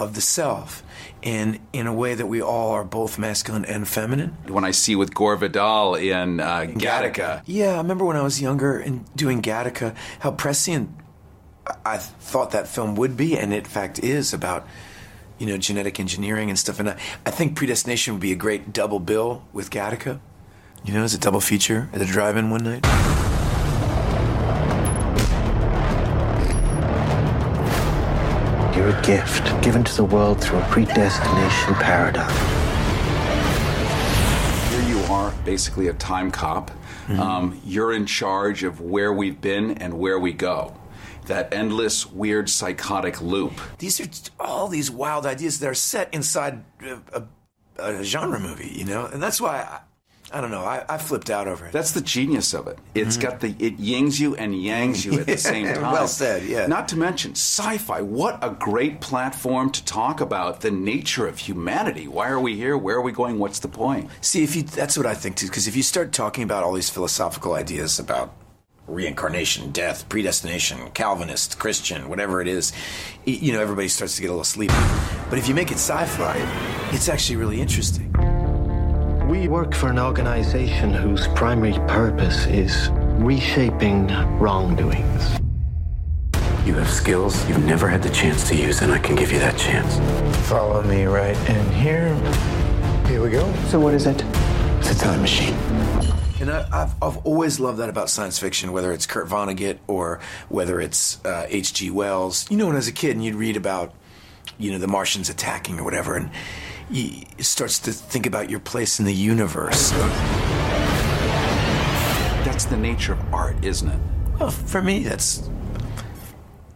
of 0.00 0.14
the 0.14 0.20
self 0.20 0.82
in 1.22 1.58
in 1.72 1.86
a 1.86 1.92
way 1.92 2.14
that 2.14 2.26
we 2.26 2.40
all 2.42 2.70
are 2.70 2.84
both 2.84 3.18
masculine 3.18 3.64
and 3.66 3.86
feminine. 3.86 4.30
When 4.48 4.64
I 4.64 4.72
see 4.72 4.96
with 4.96 5.14
Gore 5.14 5.36
Vidal 5.36 5.94
in 5.94 6.40
uh, 6.40 6.66
Gattaca, 6.66 7.42
Yeah, 7.46 7.74
I 7.74 7.76
remember 7.78 8.04
when 8.04 8.16
I 8.16 8.22
was 8.22 8.40
younger 8.40 8.78
and 8.78 9.04
doing 9.14 9.42
Gattaca, 9.42 9.94
how 10.20 10.30
prescient 10.32 10.88
I- 11.84 11.98
thought 11.98 12.50
that 12.52 12.66
film 12.68 12.94
would 12.96 13.16
be, 13.16 13.36
and 13.38 13.52
it 13.52 13.58
in 13.64 13.70
fact 13.70 13.98
is 13.98 14.32
about 14.32 14.66
you 15.38 15.46
know 15.46 15.56
genetic 15.58 16.00
engineering 16.00 16.48
and 16.50 16.58
stuff. 16.58 16.80
And 16.80 16.90
I, 16.90 16.96
I 17.26 17.30
think 17.30 17.56
Predestination 17.56 18.14
would 18.14 18.22
be 18.22 18.32
a 18.32 18.36
great 18.36 18.72
double 18.72 18.98
bill 19.00 19.42
with 19.52 19.70
Gattaca. 19.70 20.18
You 20.84 20.94
know, 20.94 21.02
as 21.04 21.12
a 21.14 21.18
double 21.18 21.40
feature 21.40 21.90
at 21.92 21.98
the 21.98 22.06
drive-in 22.06 22.48
one 22.50 22.64
night. 22.64 23.19
You're 28.90 29.02
gift 29.02 29.62
given 29.62 29.84
to 29.84 29.96
the 29.96 30.04
world 30.04 30.40
through 30.40 30.58
a 30.58 30.64
predestination 30.64 31.74
paradigm. 31.74 32.28
here 34.68 34.88
you 34.88 35.00
are, 35.04 35.32
basically 35.44 35.86
a 35.86 35.92
time 35.92 36.32
cop. 36.32 36.72
Mm-hmm. 37.06 37.20
Um, 37.20 37.60
you're 37.64 37.92
in 37.92 38.04
charge 38.04 38.64
of 38.64 38.80
where 38.80 39.12
we've 39.12 39.40
been 39.40 39.78
and 39.78 40.00
where 40.00 40.18
we 40.18 40.32
go. 40.32 40.74
That 41.26 41.54
endless, 41.54 42.04
weird, 42.04 42.50
psychotic 42.50 43.22
loop. 43.22 43.52
These 43.78 44.00
are 44.00 44.08
all 44.40 44.66
these 44.66 44.90
wild 44.90 45.24
ideas 45.24 45.60
that 45.60 45.68
are 45.68 45.74
set 45.74 46.12
inside 46.12 46.64
a, 46.82 46.98
a, 47.12 47.24
a 47.78 48.02
genre 48.02 48.40
movie, 48.40 48.72
you 48.74 48.86
know, 48.86 49.06
and 49.06 49.22
that's 49.22 49.40
why 49.40 49.82
I, 50.32 50.40
don't 50.40 50.50
know. 50.50 50.64
I, 50.64 50.84
I 50.88 50.98
flipped 50.98 51.30
out 51.30 51.48
over 51.48 51.66
it. 51.66 51.72
That's 51.72 51.92
the 51.92 52.00
genius 52.00 52.54
of 52.54 52.66
it. 52.66 52.78
It's 52.94 53.16
mm-hmm. 53.16 53.28
got 53.28 53.40
the 53.40 53.54
it 53.58 53.78
yings 53.78 54.20
you 54.20 54.36
and 54.36 54.54
yangs 54.54 55.04
you 55.04 55.20
at 55.20 55.26
the 55.26 55.36
same 55.52 55.66
time. 55.66 55.92
well 55.92 56.08
said, 56.08 56.44
yeah. 56.44 56.66
Not 56.66 56.88
to 56.88 56.96
mention 56.96 57.32
sci-fi. 57.32 58.02
What 58.02 58.38
a 58.42 58.50
great 58.50 59.00
platform 59.00 59.70
to 59.70 59.84
talk 59.84 60.20
about 60.20 60.60
the 60.60 60.70
nature 60.70 61.26
of 61.26 61.38
humanity. 61.38 62.08
Why 62.08 62.28
are 62.28 62.40
we 62.40 62.56
here? 62.56 62.76
Where 62.76 62.96
are 62.96 63.02
we 63.02 63.12
going? 63.12 63.38
What's 63.38 63.58
the 63.58 63.68
point? 63.68 64.10
See, 64.20 64.42
if 64.42 64.56
you 64.56 64.62
that's 64.62 64.96
what 64.96 65.06
I 65.06 65.14
think 65.14 65.36
too, 65.36 65.46
because 65.46 65.66
if 65.66 65.76
you 65.76 65.82
start 65.82 66.12
talking 66.12 66.44
about 66.44 66.64
all 66.64 66.72
these 66.72 66.90
philosophical 66.90 67.54
ideas 67.54 67.98
about 67.98 68.34
reincarnation, 68.90 69.70
death, 69.70 70.08
predestination, 70.08 70.90
Calvinist, 70.90 71.58
Christian, 71.58 72.08
whatever 72.08 72.40
it 72.40 72.48
is, 72.48 72.72
you 73.24 73.52
know, 73.52 73.60
everybody 73.60 73.88
starts 73.88 74.16
to 74.16 74.22
get 74.22 74.28
a 74.28 74.32
little 74.32 74.44
sleepy. 74.44 74.74
But 75.28 75.38
if 75.38 75.48
you 75.48 75.54
make 75.54 75.70
it 75.70 75.78
sci-fi, 75.78 76.36
it's 76.92 77.08
actually 77.08 77.36
really 77.36 77.60
interesting. 77.60 78.12
We 79.30 79.46
work 79.46 79.76
for 79.76 79.90
an 79.90 80.00
organization 80.00 80.92
whose 80.92 81.28
primary 81.28 81.74
purpose 81.86 82.46
is 82.46 82.90
reshaping 83.20 84.08
wrongdoings. 84.40 85.38
You 86.66 86.74
have 86.74 86.90
skills 86.90 87.48
you've 87.48 87.64
never 87.64 87.86
had 87.86 88.02
the 88.02 88.10
chance 88.10 88.48
to 88.48 88.56
use, 88.56 88.82
and 88.82 88.90
I 88.90 88.98
can 88.98 89.14
give 89.14 89.30
you 89.30 89.38
that 89.38 89.56
chance. 89.56 89.98
Follow 90.48 90.82
me 90.82 91.04
right 91.04 91.36
in 91.48 91.72
here. 91.74 92.12
Here 93.06 93.22
we 93.22 93.30
go. 93.30 93.54
So, 93.68 93.78
what 93.78 93.94
is 93.94 94.04
it? 94.06 94.20
It's 94.80 94.90
a 94.90 94.98
time 94.98 95.20
machine. 95.20 95.54
And 96.40 96.50
I, 96.50 96.66
I've, 96.72 96.94
I've 97.00 97.18
always 97.18 97.60
loved 97.60 97.78
that 97.78 97.88
about 97.88 98.10
science 98.10 98.36
fiction, 98.36 98.72
whether 98.72 98.92
it's 98.92 99.06
Kurt 99.06 99.28
Vonnegut 99.28 99.78
or 99.86 100.18
whether 100.48 100.80
it's 100.80 101.24
uh, 101.24 101.46
H.G. 101.48 101.92
Wells. 101.92 102.50
You 102.50 102.56
know, 102.56 102.66
when 102.66 102.74
I 102.74 102.78
was 102.78 102.88
a 102.88 102.92
kid 102.92 103.12
and 103.12 103.24
you'd 103.24 103.36
read 103.36 103.56
about, 103.56 103.94
you 104.58 104.72
know, 104.72 104.78
the 104.78 104.88
Martians 104.88 105.30
attacking 105.30 105.78
or 105.78 105.84
whatever, 105.84 106.16
and 106.16 106.32
it 106.92 107.44
starts 107.44 107.78
to 107.80 107.92
think 107.92 108.26
about 108.26 108.50
your 108.50 108.60
place 108.60 108.98
in 108.98 109.04
the 109.04 109.14
universe. 109.14 109.90
That's 112.42 112.64
the 112.64 112.76
nature 112.76 113.12
of 113.12 113.34
art, 113.34 113.64
isn't 113.64 113.88
it? 113.88 114.00
Well, 114.38 114.50
for 114.50 114.82
me, 114.82 115.04
that's 115.04 115.48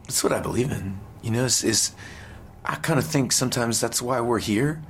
that's 0.03 0.23
what 0.23 0.33
I 0.33 0.41
believe 0.41 0.71
in. 0.71 1.01
You 1.23 1.31
know, 1.31 1.45
is, 1.45 1.65
is 1.65 1.93
I 2.65 2.77
kind 2.77 2.99
of 2.99 3.07
think 3.07 3.33
sometimes 3.33 3.81
that's 3.81 4.01
why 4.01 4.21
we're 4.21 4.39
here, 4.39 4.83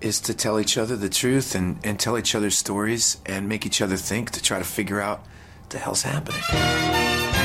is 0.00 0.20
to 0.22 0.34
tell 0.34 0.58
each 0.58 0.76
other 0.78 0.96
the 0.96 1.08
truth 1.08 1.54
and, 1.54 1.78
and 1.84 2.00
tell 2.00 2.18
each 2.18 2.34
other 2.34 2.50
stories 2.50 3.18
and 3.26 3.48
make 3.48 3.66
each 3.66 3.80
other 3.80 3.96
think 3.96 4.30
to 4.32 4.42
try 4.42 4.58
to 4.58 4.64
figure 4.64 5.00
out 5.00 5.20
what 5.60 5.70
the 5.70 5.78
hell's 5.78 6.02
happening. 6.02 7.37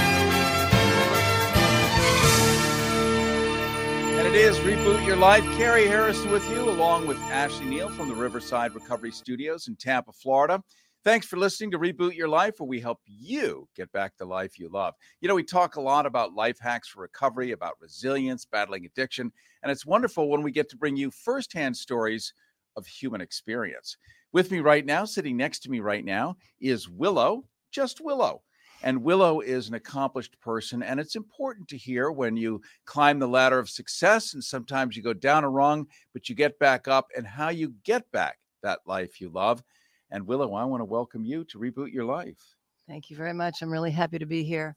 It 4.34 4.40
is 4.40 4.58
Reboot 4.62 5.06
Your 5.06 5.16
Life. 5.16 5.44
Cary 5.58 5.86
Harrison 5.86 6.32
with 6.32 6.50
you, 6.50 6.68
along 6.68 7.06
with 7.06 7.20
Ashley 7.30 7.68
Neal 7.68 7.88
from 7.90 8.08
the 8.08 8.16
Riverside 8.16 8.74
Recovery 8.74 9.12
Studios 9.12 9.68
in 9.68 9.76
Tampa, 9.76 10.12
Florida. 10.12 10.64
Thanks 11.04 11.28
for 11.28 11.38
listening 11.38 11.70
to 11.70 11.78
Reboot 11.78 12.16
Your 12.16 12.28
Life, 12.28 12.56
where 12.58 12.68
we 12.68 12.80
help 12.80 12.98
you 13.06 13.68
get 13.76 13.92
back 13.92 14.14
the 14.18 14.26
life 14.26 14.58
you 14.58 14.70
love. 14.70 14.96
You 15.22 15.28
know, 15.28 15.36
we 15.36 15.44
talk 15.44 15.76
a 15.76 15.82
lot 15.82 16.08
about 16.08 16.34
life 16.34 16.58
hacks 16.60 16.88
for 16.88 17.02
recovery, 17.02 17.52
about 17.52 17.76
resilience, 17.80 18.44
battling 18.44 18.88
addiction, 18.88 19.32
and 19.62 19.72
it's 19.72 19.86
wonderful 19.86 20.28
when 20.28 20.42
we 20.42 20.52
get 20.52 20.68
to 20.72 20.78
bring 20.78 20.98
you 20.98 21.12
firsthand 21.12 21.78
stories 21.78 22.34
of 22.76 22.88
human 22.88 23.22
experience. 23.22 23.98
With 24.32 24.50
me 24.50 24.62
right 24.62 24.84
now, 24.84 25.06
sitting 25.06 25.38
next 25.38 25.60
to 25.60 25.70
me 25.70 25.80
right 25.80 26.04
now, 26.04 26.38
is 26.60 26.90
Willow, 26.90 27.44
just 27.72 28.02
Willow. 28.02 28.42
And 28.84 29.02
Willow 29.02 29.40
is 29.40 29.70
an 29.70 29.76
accomplished 29.76 30.38
person, 30.42 30.84
and 30.84 31.00
it's 31.00 31.16
important 31.16 31.70
to 31.70 31.78
hear 31.78 32.12
when 32.12 32.36
you 32.36 32.62
climb 32.84 33.18
the 33.18 33.28
ladder 33.28 33.58
of 33.58 33.70
success 33.70 34.34
and 34.34 34.44
sometimes 34.44 34.98
you 34.98 35.02
go 35.02 35.14
down 35.14 35.46
a 35.46 35.50
rung, 35.50 35.88
but 36.12 36.28
you 36.28 36.36
get 36.36 36.60
back 36.60 36.90
up 36.90 37.08
and 37.16 37.26
how 37.26 37.48
you 37.48 37.74
get 37.86 38.12
back 38.12 38.40
that 38.62 38.80
life 38.86 39.22
you 39.22 39.30
love. 39.30 39.64
And 40.12 40.28
Willow, 40.28 40.54
I 40.54 40.66
want 40.66 40.82
to 40.82 40.86
welcome 40.86 41.24
you 41.24 41.46
to 41.46 41.60
Reboot 41.60 41.94
Your 41.94 42.04
Life. 42.04 42.56
Thank 42.86 43.10
you 43.10 43.16
very 43.16 43.34
much. 43.34 43.62
I'm 43.62 43.72
really 43.72 43.90
happy 43.90 44.20
to 44.20 44.26
be 44.26 44.44
here. 44.44 44.76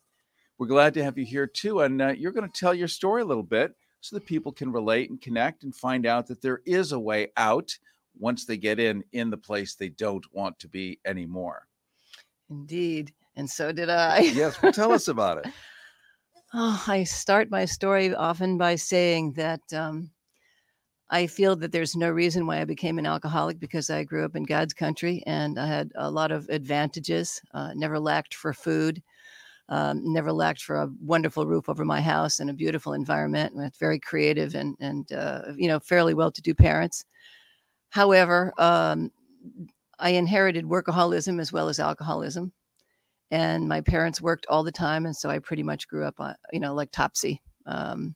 We're 0.58 0.68
glad 0.68 0.94
to 0.94 1.04
have 1.04 1.18
you 1.18 1.24
here 1.24 1.48
too. 1.48 1.80
And 1.80 2.00
uh, 2.00 2.08
you're 2.16 2.32
going 2.32 2.48
to 2.48 2.60
tell 2.60 2.72
your 2.72 2.88
story 2.88 3.22
a 3.22 3.26
little 3.26 3.42
bit 3.42 3.74
so 4.02 4.14
that 4.14 4.24
people 4.24 4.52
can 4.52 4.70
relate 4.70 5.10
and 5.10 5.20
connect 5.20 5.64
and 5.64 5.74
find 5.74 6.06
out 6.06 6.28
that 6.28 6.40
there 6.40 6.60
is 6.64 6.92
a 6.92 6.98
way 6.98 7.32
out 7.36 7.76
once 8.16 8.46
they 8.46 8.56
get 8.56 8.78
in 8.78 9.02
in 9.12 9.30
the 9.30 9.36
place 9.36 9.74
they 9.74 9.88
don't 9.88 10.24
want 10.32 10.56
to 10.60 10.68
be 10.68 11.00
anymore. 11.04 11.66
Indeed. 12.48 13.12
And 13.36 13.48
so 13.48 13.72
did 13.72 13.90
I. 13.90 14.20
Yes, 14.34 14.60
well, 14.60 14.72
tell 14.72 14.92
us 14.92 15.08
about 15.08 15.38
it. 15.38 15.52
Oh, 16.54 16.82
I 16.86 17.04
start 17.04 17.50
my 17.50 17.64
story 17.66 18.14
often 18.14 18.56
by 18.56 18.76
saying 18.76 19.32
that 19.32 19.60
um, 19.74 20.10
I 21.10 21.26
feel 21.26 21.54
that 21.56 21.70
there's 21.70 21.94
no 21.94 22.10
reason 22.10 22.46
why 22.46 22.60
I 22.60 22.64
became 22.64 22.98
an 22.98 23.06
alcoholic 23.06 23.60
because 23.60 23.90
I 23.90 24.04
grew 24.04 24.24
up 24.24 24.36
in 24.36 24.44
God's 24.44 24.72
country 24.72 25.22
and 25.26 25.58
I 25.58 25.66
had 25.66 25.92
a 25.96 26.10
lot 26.10 26.32
of 26.32 26.48
advantages. 26.48 27.40
Uh, 27.52 27.72
never 27.74 27.98
lacked 27.98 28.34
for 28.34 28.52
food, 28.52 29.02
um, 29.68 30.00
never 30.12 30.32
lacked 30.32 30.62
for 30.62 30.76
a 30.76 30.88
wonderful 31.00 31.46
roof 31.46 31.68
over 31.68 31.84
my 31.84 32.00
house 32.00 32.40
and 32.40 32.48
a 32.48 32.54
beautiful 32.54 32.92
environment 32.94 33.54
with 33.54 33.76
very 33.76 34.00
creative 34.00 34.54
and 34.54 34.76
and 34.80 35.12
uh, 35.12 35.42
you 35.56 35.68
know 35.68 35.78
fairly 35.78 36.14
well-to-do 36.14 36.54
parents. 36.54 37.04
However, 37.90 38.52
um, 38.58 39.10
I 39.98 40.10
inherited 40.10 40.64
workaholism 40.64 41.40
as 41.40 41.52
well 41.52 41.68
as 41.68 41.78
alcoholism 41.78 42.52
and 43.30 43.68
my 43.68 43.80
parents 43.80 44.20
worked 44.22 44.46
all 44.48 44.62
the 44.62 44.72
time 44.72 45.06
and 45.06 45.16
so 45.16 45.28
i 45.30 45.38
pretty 45.38 45.62
much 45.62 45.88
grew 45.88 46.04
up 46.04 46.20
on 46.20 46.34
you 46.52 46.60
know 46.60 46.74
like 46.74 46.90
topsy 46.92 47.40
Um, 47.66 48.14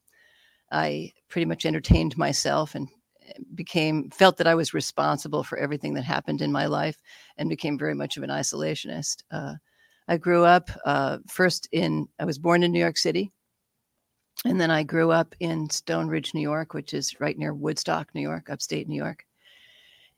I 0.72 1.12
pretty 1.28 1.46
much 1.46 1.66
entertained 1.66 2.16
myself 2.16 2.74
and 2.74 2.88
eh, 3.26 3.32
became 3.54 4.10
felt 4.10 4.36
that 4.38 4.46
I 4.46 4.54
was 4.54 4.74
responsible 4.74 5.42
for 5.44 5.58
everything 5.58 5.94
that 5.94 6.04
happened 6.04 6.42
in 6.42 6.52
my 6.52 6.66
life, 6.66 6.96
and 7.36 7.48
became 7.48 7.78
very 7.78 7.94
much 7.94 8.16
of 8.16 8.22
an 8.22 8.30
isolationist. 8.30 9.22
Uh, 9.30 9.54
I 10.08 10.16
grew 10.16 10.44
up 10.44 10.70
uh, 10.84 11.18
first 11.28 11.68
in 11.72 12.08
I 12.18 12.24
was 12.24 12.38
born 12.38 12.62
in 12.62 12.72
New 12.72 12.80
York 12.80 12.98
City, 12.98 13.32
and 14.44 14.60
then 14.60 14.70
I 14.70 14.82
grew 14.82 15.10
up 15.10 15.34
in 15.40 15.68
Stone 15.70 16.08
Ridge, 16.08 16.34
New 16.34 16.40
York, 16.42 16.74
which 16.74 16.94
is 16.94 17.20
right 17.20 17.36
near 17.38 17.54
Woodstock, 17.54 18.14
New 18.14 18.22
York, 18.22 18.50
upstate 18.50 18.88
New 18.88 18.96
York. 18.96 19.24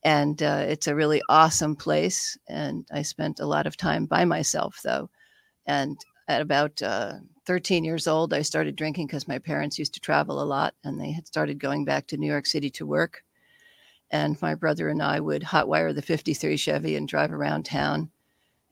And 0.04 0.42
uh, 0.42 0.64
it's 0.68 0.88
a 0.88 0.94
really 0.94 1.22
awesome 1.28 1.76
place. 1.76 2.36
And 2.48 2.86
I 2.92 3.02
spent 3.02 3.40
a 3.40 3.46
lot 3.46 3.66
of 3.66 3.76
time 3.76 4.06
by 4.06 4.24
myself, 4.24 4.80
though. 4.82 5.10
And 5.66 5.98
at 6.28 6.42
about 6.42 6.82
uh, 6.82 7.14
13 7.46 7.84
years 7.84 8.06
old, 8.06 8.32
I 8.34 8.42
started 8.42 8.76
drinking 8.76 9.06
because 9.06 9.28
my 9.28 9.38
parents 9.38 9.78
used 9.78 9.94
to 9.94 10.00
travel 10.00 10.42
a 10.42 10.44
lot 10.44 10.74
and 10.84 11.00
they 11.00 11.12
had 11.12 11.26
started 11.26 11.58
going 11.60 11.84
back 11.84 12.06
to 12.08 12.16
New 12.16 12.26
York 12.26 12.46
City 12.46 12.70
to 12.70 12.86
work. 12.86 13.22
And 14.10 14.40
my 14.42 14.54
brother 14.54 14.88
and 14.88 15.02
I 15.02 15.20
would 15.20 15.42
hotwire 15.42 15.94
the 15.94 16.02
53 16.02 16.56
Chevy 16.56 16.96
and 16.96 17.08
drive 17.08 17.32
around 17.32 17.64
town 17.64 18.10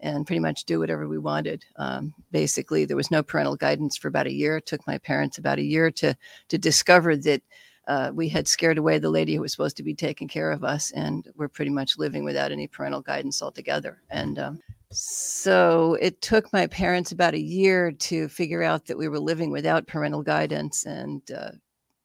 and 0.00 0.26
pretty 0.26 0.40
much 0.40 0.64
do 0.64 0.78
whatever 0.78 1.08
we 1.08 1.18
wanted. 1.18 1.64
Um, 1.76 2.14
basically, 2.30 2.84
there 2.84 2.96
was 2.96 3.10
no 3.10 3.22
parental 3.22 3.56
guidance 3.56 3.96
for 3.96 4.08
about 4.08 4.26
a 4.26 4.32
year. 4.32 4.56
It 4.58 4.66
took 4.66 4.86
my 4.86 4.98
parents 4.98 5.38
about 5.38 5.58
a 5.58 5.64
year 5.64 5.90
to 5.92 6.16
to 6.48 6.58
discover 6.58 7.16
that 7.16 7.42
uh, 7.90 8.12
we 8.14 8.28
had 8.28 8.46
scared 8.46 8.78
away 8.78 9.00
the 9.00 9.10
lady 9.10 9.34
who 9.34 9.40
was 9.40 9.50
supposed 9.50 9.76
to 9.76 9.82
be 9.82 9.94
taking 9.94 10.28
care 10.28 10.52
of 10.52 10.62
us, 10.62 10.92
and 10.92 11.26
we're 11.34 11.48
pretty 11.48 11.72
much 11.72 11.98
living 11.98 12.22
without 12.22 12.52
any 12.52 12.68
parental 12.68 13.00
guidance 13.00 13.42
altogether. 13.42 14.00
And 14.10 14.38
um, 14.38 14.60
so 14.92 15.98
it 16.00 16.22
took 16.22 16.52
my 16.52 16.68
parents 16.68 17.10
about 17.10 17.34
a 17.34 17.40
year 17.40 17.90
to 17.90 18.28
figure 18.28 18.62
out 18.62 18.86
that 18.86 18.96
we 18.96 19.08
were 19.08 19.18
living 19.18 19.50
without 19.50 19.88
parental 19.88 20.22
guidance 20.22 20.86
and 20.86 21.20
uh, 21.32 21.50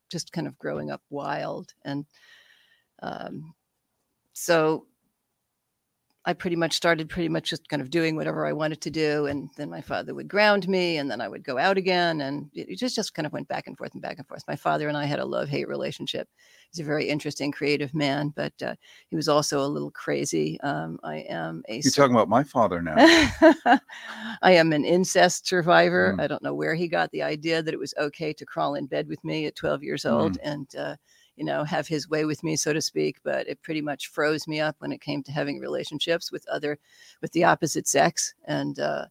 just 0.10 0.32
kind 0.32 0.48
of 0.48 0.58
growing 0.58 0.90
up 0.90 1.04
wild. 1.12 1.76
And 1.86 2.04
um, 3.04 3.54
so 4.34 4.88
I 6.28 6.34
pretty 6.34 6.56
much 6.56 6.74
started 6.74 7.08
pretty 7.08 7.30
much 7.30 7.52
just 7.52 7.70
kind 7.70 7.84
of 7.84 7.92
doing 7.92 8.16
whatever 8.16 8.48
I 8.48 8.54
wanted 8.54 8.82
to 8.82 8.90
do. 8.90 9.28
And 9.28 9.50
then 9.58 9.70
my 9.70 9.82
father 9.82 10.16
would 10.16 10.28
ground 10.28 10.68
me 10.68 10.98
and 10.98 11.10
then 11.10 11.22
I 11.22 11.28
would 11.28 11.44
go 11.44 11.60
out 11.60 11.78
again. 11.78 12.22
And 12.22 12.50
it 12.56 12.78
just, 12.78 12.96
just 12.96 13.14
kind 13.14 13.28
of 13.28 13.34
went 13.34 13.48
back 13.48 13.68
and 13.68 13.78
forth 13.78 13.94
and 13.94 14.02
back 14.02 14.18
and 14.18 14.28
forth. 14.28 14.44
My 14.48 14.56
father 14.56 14.88
and 14.88 14.98
I 14.98 15.06
had 15.06 15.20
a 15.20 15.26
love 15.26 15.50
hate 15.50 15.68
relationship. 15.68 16.28
He's 16.72 16.80
a 16.80 16.84
very 16.84 17.08
interesting, 17.08 17.52
creative 17.52 17.94
man, 17.94 18.34
but 18.36 18.54
uh, 18.64 18.74
he 19.10 19.16
was 19.16 19.30
also 19.30 19.64
a 19.64 19.68
little 19.68 19.92
crazy. 19.92 20.60
Um, 20.62 21.00
I 21.04 21.18
am 21.30 21.62
a. 21.70 21.76
You're 21.76 21.92
talking 21.92 22.16
about 22.16 22.28
my 22.28 22.44
father 22.44 22.82
now. 22.82 22.96
I 24.42 24.52
am 24.52 24.74
an 24.74 24.84
incest 24.84 25.48
survivor. 25.48 26.16
Mm. 26.18 26.22
I 26.22 26.28
don't 26.28 26.44
know 26.44 26.56
where 26.56 26.74
he 26.74 26.88
got 26.88 27.12
the 27.12 27.22
idea 27.22 27.62
that 27.62 27.74
it 27.74 27.80
was 27.80 27.94
okay 28.00 28.34
to 28.34 28.46
crawl 28.46 28.76
in 28.76 28.88
bed 28.88 29.08
with 29.08 29.24
me 29.24 29.46
at 29.46 29.56
12 29.56 29.84
years 29.84 30.06
old. 30.06 30.40
Mm. 30.40 30.40
And, 30.44 30.76
uh, 30.76 30.96
you 31.36 31.46
know, 31.46 31.64
have 31.64 31.88
his 31.88 32.10
way 32.10 32.26
with 32.26 32.44
me, 32.44 32.56
so 32.56 32.74
to 32.74 32.82
speak. 32.82 33.18
But 33.24 33.48
it 33.48 33.62
pretty 33.62 33.82
much 33.82 34.08
froze 34.08 34.48
me 34.48 34.60
up 34.60 34.76
when 34.80 34.92
it 34.92 35.02
came 35.02 35.24
to 35.24 35.32
having 35.32 35.60
relationships 35.60 36.32
with 36.32 36.48
other, 36.48 36.78
with 37.22 37.32
the 37.34 37.44
opposite 37.44 37.88
sex, 37.88 38.34
and 38.46 38.80
uh, 38.80 39.06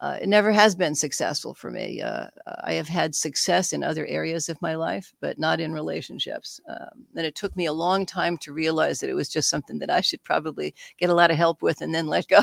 uh, 0.00 0.18
it 0.20 0.28
never 0.28 0.52
has 0.52 0.74
been 0.74 0.94
successful 0.94 1.54
for 1.54 1.70
me. 1.70 2.02
Uh, 2.02 2.26
I 2.64 2.74
have 2.74 2.88
had 2.88 3.14
success 3.14 3.72
in 3.72 3.82
other 3.82 4.04
areas 4.06 4.50
of 4.50 4.60
my 4.60 4.74
life, 4.74 5.14
but 5.20 5.38
not 5.38 5.58
in 5.58 5.72
relationships. 5.72 6.60
Um, 6.68 7.06
and 7.16 7.24
it 7.24 7.34
took 7.34 7.56
me 7.56 7.66
a 7.66 7.72
long 7.72 8.04
time 8.04 8.36
to 8.38 8.52
realize 8.52 9.00
that 9.00 9.08
it 9.08 9.14
was 9.14 9.30
just 9.30 9.48
something 9.48 9.78
that 9.78 9.90
I 9.90 10.02
should 10.02 10.22
probably 10.22 10.74
get 10.98 11.08
a 11.08 11.14
lot 11.14 11.30
of 11.30 11.38
help 11.38 11.62
with 11.62 11.80
and 11.80 11.94
then 11.94 12.08
let 12.08 12.28
go. 12.28 12.42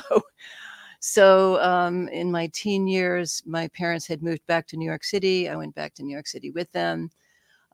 So, 0.99 1.61
um, 1.61 2.07
in 2.07 2.31
my 2.31 2.47
teen 2.53 2.87
years, 2.87 3.43
my 3.45 3.67
parents 3.67 4.07
had 4.07 4.23
moved 4.23 4.45
back 4.47 4.65
to 4.67 4.77
New 4.77 4.85
York 4.85 5.03
City. 5.03 5.47
I 5.49 5.55
went 5.55 5.75
back 5.75 5.93
to 5.95 6.03
New 6.03 6.13
York 6.13 6.27
City 6.27 6.49
with 6.49 6.71
them 6.71 7.11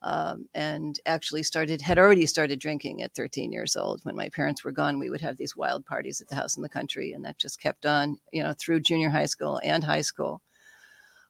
um, 0.01 0.47
and 0.53 0.99
actually 1.05 1.43
started 1.43 1.81
had 1.81 1.99
already 1.99 2.25
started 2.25 2.59
drinking 2.59 3.01
at 3.01 3.13
13 3.13 3.51
years 3.51 3.75
old. 3.75 3.99
When 4.03 4.15
my 4.15 4.29
parents 4.29 4.63
were 4.63 4.71
gone 4.71 4.99
we 4.99 5.09
would 5.09 5.21
have 5.21 5.37
these 5.37 5.55
wild 5.55 5.85
parties 5.85 6.21
at 6.21 6.27
the 6.27 6.35
house 6.35 6.55
in 6.57 6.63
the 6.63 6.69
country 6.69 7.13
and 7.13 7.23
that 7.25 7.37
just 7.37 7.61
kept 7.61 7.85
on 7.85 8.17
you 8.31 8.43
know 8.43 8.53
through 8.57 8.81
junior 8.81 9.09
high 9.09 9.25
school 9.25 9.59
and 9.63 9.83
high 9.83 10.01
school. 10.01 10.41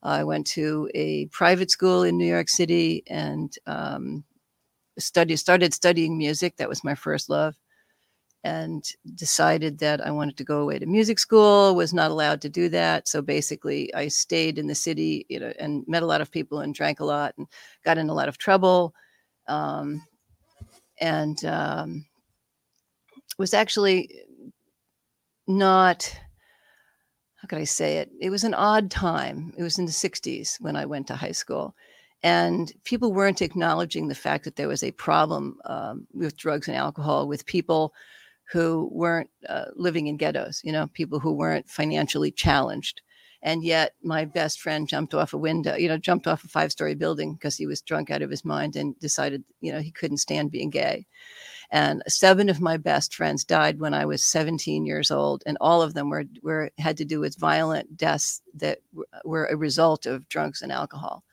I 0.01 0.23
went 0.23 0.47
to 0.47 0.89
a 0.95 1.25
private 1.27 1.71
school 1.71 2.03
in 2.03 2.17
new 2.17 2.25
york 2.25 2.49
city 2.49 3.03
and 3.07 3.53
um, 3.67 4.23
started 4.97 5.73
studying 5.73 6.17
music. 6.17 6.57
That 6.57 6.69
was 6.69 6.83
my 6.83 6.95
first 6.95 7.29
love 7.29 7.55
and 8.43 8.85
decided 9.15 9.79
that 9.79 10.05
I 10.05 10.11
wanted 10.11 10.37
to 10.37 10.43
go 10.43 10.61
away 10.61 10.79
to 10.79 10.85
music 10.85 11.19
school, 11.19 11.75
was 11.75 11.93
not 11.93 12.11
allowed 12.11 12.41
to 12.41 12.49
do 12.49 12.69
that. 12.69 13.07
So 13.07 13.21
basically, 13.21 13.93
I 13.93 14.07
stayed 14.07 14.57
in 14.57 14.67
the 14.67 14.75
city, 14.75 15.25
you 15.29 15.39
know, 15.39 15.51
and 15.59 15.83
met 15.87 16.03
a 16.03 16.07
lot 16.07 16.21
of 16.21 16.31
people 16.31 16.59
and 16.59 16.73
drank 16.73 16.99
a 16.99 17.05
lot 17.05 17.33
and 17.37 17.47
got 17.83 17.97
in 17.97 18.09
a 18.09 18.13
lot 18.13 18.29
of 18.29 18.37
trouble. 18.37 18.93
Um, 19.47 20.03
and 21.01 21.43
um, 21.45 22.05
was 23.37 23.53
actually 23.53 24.09
not, 25.47 26.13
how 27.35 27.47
could 27.47 27.59
I 27.59 27.65
say 27.65 27.97
it? 27.97 28.09
It 28.21 28.29
was 28.29 28.43
an 28.43 28.53
odd 28.53 28.89
time. 28.89 29.53
It 29.57 29.63
was 29.63 29.79
in 29.79 29.85
the 29.85 29.91
60s 29.91 30.61
when 30.61 30.75
I 30.75 30.85
went 30.85 31.07
to 31.07 31.15
high 31.15 31.31
school. 31.31 31.75
And 32.21 32.71
people 32.83 33.13
weren't 33.13 33.41
acknowledging 33.41 34.07
the 34.07 34.15
fact 34.15 34.43
that 34.43 34.57
there 34.57 34.67
was 34.67 34.83
a 34.83 34.91
problem 34.91 35.57
um, 35.65 36.05
with 36.13 36.35
drugs 36.35 36.67
and 36.67 36.75
alcohol, 36.75 37.27
with 37.27 37.45
people 37.45 37.93
who 38.51 38.89
weren't 38.91 39.29
uh, 39.47 39.65
living 39.75 40.07
in 40.07 40.17
ghettos, 40.17 40.61
you 40.63 40.71
know, 40.71 40.87
people 40.87 41.19
who 41.19 41.31
weren't 41.31 41.69
financially 41.69 42.31
challenged. 42.31 43.01
And 43.41 43.63
yet 43.63 43.93
my 44.03 44.25
best 44.25 44.59
friend 44.59 44.87
jumped 44.87 45.13
off 45.13 45.33
a 45.33 45.37
window, 45.37 45.75
you 45.75 45.87
know, 45.87 45.97
jumped 45.97 46.27
off 46.27 46.43
a 46.43 46.47
five 46.47 46.71
story 46.71 46.95
building 46.95 47.33
because 47.33 47.55
he 47.55 47.67
was 47.67 47.81
drunk 47.81 48.11
out 48.11 48.21
of 48.21 48.29
his 48.29 48.43
mind 48.43 48.75
and 48.75 48.99
decided, 48.99 49.43
you 49.61 49.71
know, 49.71 49.79
he 49.79 49.91
couldn't 49.91 50.17
stand 50.17 50.51
being 50.51 50.69
gay. 50.69 51.05
And 51.71 52.01
seven 52.07 52.49
of 52.49 52.59
my 52.59 52.77
best 52.77 53.13
friends 53.13 53.45
died 53.45 53.79
when 53.79 53.93
I 53.93 54.05
was 54.05 54.23
17 54.23 54.85
years 54.85 55.11
old. 55.11 55.43
And 55.45 55.57
all 55.61 55.81
of 55.81 55.93
them 55.93 56.09
were, 56.09 56.25
were 56.41 56.71
had 56.79 56.97
to 56.97 57.05
do 57.05 57.19
with 57.19 57.37
violent 57.37 57.95
deaths 57.95 58.41
that 58.55 58.79
were 59.23 59.45
a 59.45 59.55
result 59.55 60.05
of 60.05 60.27
drugs 60.27 60.61
and 60.61 60.71
alcohol. 60.71 61.23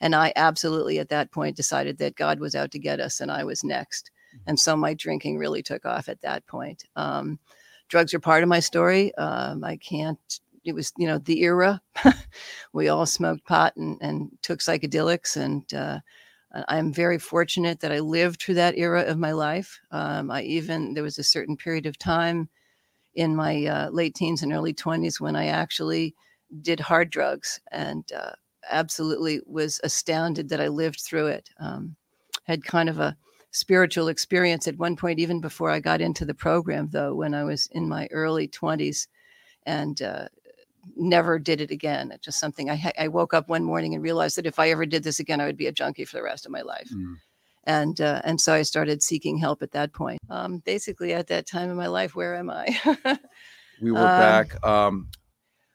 And 0.00 0.14
I 0.14 0.32
absolutely 0.34 0.98
at 0.98 1.10
that 1.10 1.30
point 1.30 1.56
decided 1.56 1.98
that 1.98 2.16
God 2.16 2.40
was 2.40 2.54
out 2.54 2.70
to 2.72 2.78
get 2.78 2.98
us 2.98 3.20
and 3.20 3.30
I 3.30 3.44
was 3.44 3.62
next. 3.62 4.10
And 4.46 4.58
so 4.58 4.76
my 4.76 4.94
drinking 4.94 5.38
really 5.38 5.62
took 5.62 5.84
off 5.84 6.08
at 6.08 6.20
that 6.22 6.46
point. 6.46 6.84
Um, 6.96 7.38
drugs 7.88 8.14
are 8.14 8.20
part 8.20 8.42
of 8.42 8.48
my 8.48 8.60
story. 8.60 9.14
Um, 9.16 9.64
I 9.64 9.76
can't, 9.76 10.40
it 10.64 10.74
was, 10.74 10.92
you 10.96 11.06
know, 11.06 11.18
the 11.18 11.42
era. 11.42 11.80
we 12.72 12.88
all 12.88 13.06
smoked 13.06 13.44
pot 13.46 13.76
and, 13.76 13.98
and 14.00 14.30
took 14.42 14.60
psychedelics. 14.60 15.36
And 15.36 15.72
uh, 15.74 16.00
I'm 16.68 16.92
very 16.92 17.18
fortunate 17.18 17.80
that 17.80 17.92
I 17.92 18.00
lived 18.00 18.40
through 18.40 18.54
that 18.54 18.78
era 18.78 19.02
of 19.02 19.18
my 19.18 19.32
life. 19.32 19.80
Um, 19.90 20.30
I 20.30 20.42
even, 20.42 20.94
there 20.94 21.02
was 21.02 21.18
a 21.18 21.24
certain 21.24 21.56
period 21.56 21.86
of 21.86 21.98
time 21.98 22.48
in 23.14 23.36
my 23.36 23.64
uh, 23.64 23.90
late 23.90 24.14
teens 24.14 24.42
and 24.42 24.52
early 24.52 24.74
20s 24.74 25.20
when 25.20 25.36
I 25.36 25.46
actually 25.46 26.14
did 26.62 26.80
hard 26.80 27.10
drugs 27.10 27.60
and 27.70 28.04
uh, 28.12 28.32
absolutely 28.70 29.40
was 29.46 29.80
astounded 29.84 30.48
that 30.48 30.60
I 30.60 30.68
lived 30.68 31.00
through 31.00 31.28
it. 31.28 31.50
Um, 31.58 31.96
had 32.44 32.64
kind 32.64 32.88
of 32.88 33.00
a 33.00 33.16
spiritual 33.54 34.08
experience 34.08 34.66
at 34.66 34.76
one 34.78 34.96
point, 34.96 35.20
even 35.20 35.40
before 35.40 35.70
I 35.70 35.78
got 35.78 36.00
into 36.00 36.24
the 36.24 36.34
program, 36.34 36.88
though, 36.90 37.14
when 37.14 37.34
I 37.34 37.44
was 37.44 37.68
in 37.68 37.88
my 37.88 38.08
early 38.10 38.48
20s 38.48 39.06
and 39.64 40.02
uh, 40.02 40.26
never 40.96 41.38
did 41.38 41.60
it 41.60 41.70
again. 41.70 42.10
It's 42.10 42.24
just 42.24 42.40
something 42.40 42.68
I, 42.68 42.92
I 42.98 43.08
woke 43.08 43.32
up 43.32 43.48
one 43.48 43.62
morning 43.62 43.94
and 43.94 44.02
realized 44.02 44.36
that 44.36 44.46
if 44.46 44.58
I 44.58 44.70
ever 44.70 44.84
did 44.84 45.04
this 45.04 45.20
again, 45.20 45.40
I 45.40 45.46
would 45.46 45.56
be 45.56 45.68
a 45.68 45.72
junkie 45.72 46.04
for 46.04 46.16
the 46.16 46.22
rest 46.24 46.46
of 46.46 46.52
my 46.52 46.62
life. 46.62 46.90
Mm. 46.92 47.14
And 47.66 48.00
uh, 48.00 48.20
and 48.24 48.38
so 48.38 48.52
I 48.52 48.60
started 48.60 49.02
seeking 49.02 49.38
help 49.38 49.62
at 49.62 49.70
that 49.70 49.94
point. 49.94 50.20
Um, 50.28 50.58
basically, 50.58 51.14
at 51.14 51.28
that 51.28 51.46
time 51.46 51.70
in 51.70 51.76
my 51.76 51.86
life, 51.86 52.14
where 52.14 52.34
am 52.34 52.50
I? 52.50 52.78
we 53.80 53.90
were 53.90 54.00
um, 54.00 54.04
back 54.04 54.62
um, 54.62 55.08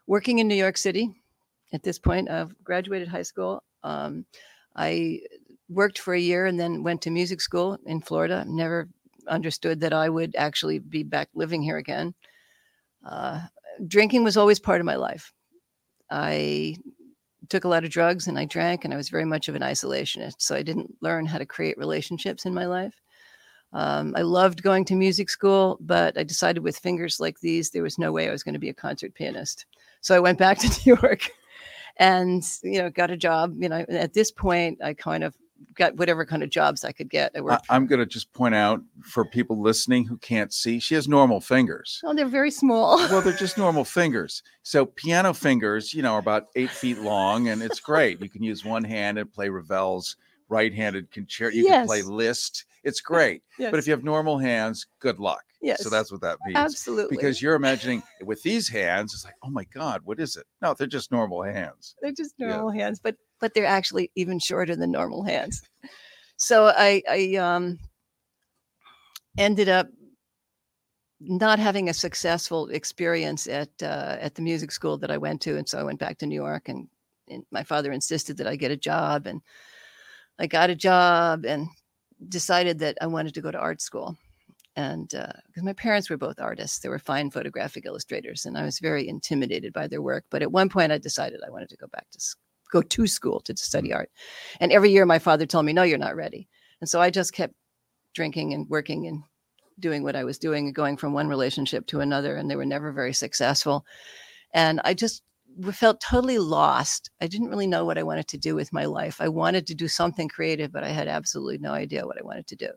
working 0.05 0.37
in 0.37 0.47
New 0.47 0.55
York 0.55 0.77
City. 0.77 1.09
At 1.73 1.81
this 1.81 1.97
point, 1.97 2.29
I've 2.29 2.53
graduated 2.63 3.07
high 3.07 3.23
school. 3.23 3.63
Um, 3.83 4.25
I 4.75 5.21
worked 5.69 5.99
for 5.99 6.13
a 6.13 6.19
year 6.19 6.45
and 6.45 6.59
then 6.59 6.83
went 6.83 7.01
to 7.03 7.11
music 7.11 7.41
school 7.41 7.77
in 7.85 8.01
Florida. 8.01 8.43
Never 8.47 8.89
understood 9.27 9.79
that 9.81 9.93
I 9.93 10.09
would 10.09 10.35
actually 10.35 10.79
be 10.79 11.03
back 11.03 11.29
living 11.35 11.61
here 11.61 11.77
again. 11.77 12.13
Uh, 13.05 13.41
drinking 13.87 14.23
was 14.23 14.37
always 14.37 14.59
part 14.59 14.81
of 14.81 14.85
my 14.85 14.95
life. 14.95 15.31
I 16.09 16.75
took 17.49 17.63
a 17.63 17.67
lot 17.67 17.83
of 17.83 17.91
drugs 17.91 18.27
and 18.27 18.37
I 18.37 18.45
drank, 18.45 18.83
and 18.83 18.93
I 18.93 18.97
was 18.97 19.09
very 19.09 19.25
much 19.25 19.47
of 19.47 19.55
an 19.55 19.61
isolationist. 19.61 20.35
So 20.39 20.55
I 20.55 20.63
didn't 20.63 20.95
learn 21.01 21.25
how 21.25 21.37
to 21.37 21.45
create 21.45 21.77
relationships 21.77 22.45
in 22.45 22.53
my 22.53 22.65
life. 22.65 22.99
Um, 23.71 24.13
I 24.17 24.21
loved 24.21 24.63
going 24.63 24.85
to 24.85 24.95
music 24.95 25.29
school, 25.29 25.77
but 25.79 26.17
I 26.17 26.23
decided 26.23 26.63
with 26.63 26.77
fingers 26.77 27.19
like 27.19 27.39
these, 27.39 27.69
there 27.69 27.83
was 27.83 27.99
no 27.99 28.11
way 28.11 28.27
I 28.27 28.31
was 28.31 28.43
going 28.43 28.53
to 28.53 28.59
be 28.59 28.69
a 28.69 28.73
concert 28.73 29.13
pianist. 29.13 29.65
So 30.01 30.15
I 30.15 30.19
went 30.19 30.39
back 30.39 30.57
to 30.59 30.67
New 30.67 30.97
York 31.01 31.29
and, 31.97 32.43
you 32.63 32.81
know, 32.81 32.89
got 32.89 33.11
a 33.11 33.17
job. 33.17 33.53
You 33.59 33.69
know, 33.69 33.85
at 33.89 34.13
this 34.13 34.31
point, 34.31 34.79
I 34.83 34.93
kind 34.93 35.23
of 35.23 35.35
got 35.75 35.95
whatever 35.97 36.25
kind 36.25 36.43
of 36.43 36.49
jobs 36.49 36.83
I 36.83 36.91
could 36.91 37.09
get. 37.09 37.31
I 37.35 37.39
I, 37.39 37.41
worked. 37.41 37.65
I'm 37.69 37.85
going 37.87 37.99
to 37.99 38.05
just 38.05 38.31
point 38.33 38.55
out 38.55 38.81
for 39.03 39.25
people 39.25 39.59
listening 39.61 40.05
who 40.05 40.17
can't 40.17 40.53
see, 40.53 40.79
she 40.79 40.95
has 40.95 41.07
normal 41.07 41.41
fingers. 41.41 42.01
oh, 42.03 42.13
they're 42.13 42.27
very 42.27 42.51
small. 42.51 42.97
Well, 43.09 43.21
they're 43.21 43.33
just 43.33 43.57
normal 43.57 43.83
fingers. 43.85 44.43
So 44.63 44.85
piano 44.85 45.33
fingers, 45.33 45.93
you 45.93 46.01
know, 46.01 46.13
are 46.13 46.19
about 46.19 46.47
eight 46.55 46.69
feet 46.69 46.99
long, 46.99 47.47
and 47.49 47.61
it's 47.61 47.79
great. 47.79 48.21
You 48.21 48.29
can 48.29 48.43
use 48.43 48.63
one 48.63 48.83
hand 48.83 49.17
and 49.17 49.31
play 49.31 49.49
Ravel's 49.49 50.15
right-handed 50.49 51.11
concerto. 51.11 51.55
You 51.55 51.65
can 51.67 51.85
play 51.85 51.97
Yes. 51.99 52.05
Liszt. 52.07 52.65
It's 52.83 53.01
great. 53.01 53.43
yes. 53.57 53.71
But 53.71 53.79
if 53.79 53.87
you 53.87 53.91
have 53.91 54.03
normal 54.03 54.37
hands, 54.37 54.87
good 54.99 55.19
luck. 55.19 55.43
Yes. 55.61 55.83
So 55.83 55.89
that's 55.89 56.11
what 56.11 56.21
that 56.21 56.37
means. 56.45 56.57
absolutely 56.57 57.17
Because 57.17 57.41
you're 57.41 57.55
imagining 57.55 58.01
with 58.23 58.41
these 58.43 58.69
hands, 58.69 59.13
it's 59.13 59.25
like, 59.25 59.35
oh 59.43 59.49
my 59.49 59.65
God, 59.65 60.01
what 60.05 60.19
is 60.19 60.37
it? 60.37 60.45
No, 60.61 60.73
they're 60.73 60.87
just 60.87 61.11
normal 61.11 61.43
hands. 61.43 61.95
they're 62.01 62.13
just 62.13 62.33
Yeah. 62.37 62.47
normal 62.47 62.69
hands, 62.71 62.99
but 62.99 63.15
but 63.39 63.53
they're 63.53 63.65
actually 63.65 64.11
even 64.15 64.39
shorter 64.39 64.75
than 64.75 64.91
normal 64.91 65.23
hands. 65.23 65.61
So 66.37 66.67
I 66.67 67.01
I 67.09 67.35
um 67.35 67.79
ended 69.37 69.69
up 69.69 69.87
not 71.19 71.59
having 71.59 71.89
a 71.89 71.93
successful 71.93 72.69
experience 72.69 73.47
at 73.47 73.69
uh, 73.81 74.17
at 74.19 74.35
the 74.35 74.41
music 74.41 74.71
school 74.71 74.97
that 74.97 75.11
I 75.11 75.17
went 75.17 75.41
to, 75.41 75.57
and 75.57 75.67
so 75.67 75.77
I 75.77 75.83
went 75.83 75.99
back 75.99 76.17
to 76.19 76.25
New 76.25 76.35
York, 76.35 76.69
and, 76.69 76.87
and 77.29 77.45
my 77.51 77.63
father 77.63 77.91
insisted 77.91 78.37
that 78.37 78.47
I 78.47 78.55
get 78.55 78.71
a 78.71 78.77
job, 78.77 79.27
and 79.27 79.41
I 80.39 80.47
got 80.47 80.69
a 80.69 80.75
job, 80.75 81.45
and 81.45 81.67
decided 82.29 82.79
that 82.79 82.97
I 83.01 83.07
wanted 83.07 83.33
to 83.33 83.41
go 83.41 83.51
to 83.51 83.59
art 83.59 83.81
school, 83.81 84.17
and 84.75 85.09
because 85.09 85.63
my 85.63 85.73
parents 85.73 86.09
were 86.09 86.17
both 86.17 86.39
artists, 86.39 86.79
they 86.79 86.89
were 86.89 86.99
fine 86.99 87.31
photographic 87.31 87.85
illustrators, 87.85 88.45
and 88.45 88.57
I 88.57 88.63
was 88.63 88.79
very 88.79 89.07
intimidated 89.07 89.73
by 89.73 89.87
their 89.87 90.01
work. 90.01 90.23
But 90.29 90.41
at 90.41 90.51
one 90.51 90.69
point, 90.69 90.93
I 90.93 90.97
decided 90.97 91.41
I 91.45 91.51
wanted 91.51 91.69
to 91.69 91.77
go 91.77 91.87
back 91.87 92.09
to 92.11 92.19
go 92.71 92.81
to 92.81 93.07
school 93.07 93.39
to 93.41 93.55
study 93.57 93.93
art, 93.93 94.11
and 94.59 94.71
every 94.71 94.91
year 94.91 95.05
my 95.05 95.19
father 95.19 95.45
told 95.45 95.65
me, 95.65 95.73
"No, 95.73 95.83
you're 95.83 95.97
not 95.97 96.15
ready," 96.15 96.47
and 96.81 96.89
so 96.89 97.01
I 97.01 97.09
just 97.09 97.33
kept 97.33 97.53
drinking 98.13 98.53
and 98.53 98.69
working 98.69 99.07
and 99.07 99.23
doing 99.79 100.03
what 100.03 100.15
I 100.15 100.23
was 100.23 100.37
doing 100.37 100.65
and 100.65 100.75
going 100.75 100.97
from 100.97 101.13
one 101.13 101.27
relationship 101.27 101.85
to 101.87 102.01
another, 102.01 102.35
and 102.35 102.49
they 102.49 102.55
were 102.55 102.65
never 102.65 102.91
very 102.91 103.13
successful. 103.13 103.85
And 104.53 104.81
I 104.83 104.93
just 104.93 105.23
felt 105.71 106.01
totally 106.01 106.37
lost. 106.37 107.09
I 107.21 107.27
didn't 107.27 107.49
really 107.49 107.67
know 107.67 107.85
what 107.85 107.97
I 107.97 108.03
wanted 108.03 108.27
to 108.29 108.37
do 108.37 108.55
with 108.55 108.73
my 108.73 108.85
life. 108.85 109.21
I 109.21 109.29
wanted 109.29 109.67
to 109.67 109.75
do 109.75 109.87
something 109.87 110.27
creative, 110.27 110.71
but 110.71 110.83
I 110.83 110.89
had 110.89 111.07
absolutely 111.07 111.57
no 111.57 111.71
idea 111.71 112.05
what 112.05 112.19
I 112.19 112.25
wanted 112.25 112.47
to 112.47 112.55
do. 112.55 112.69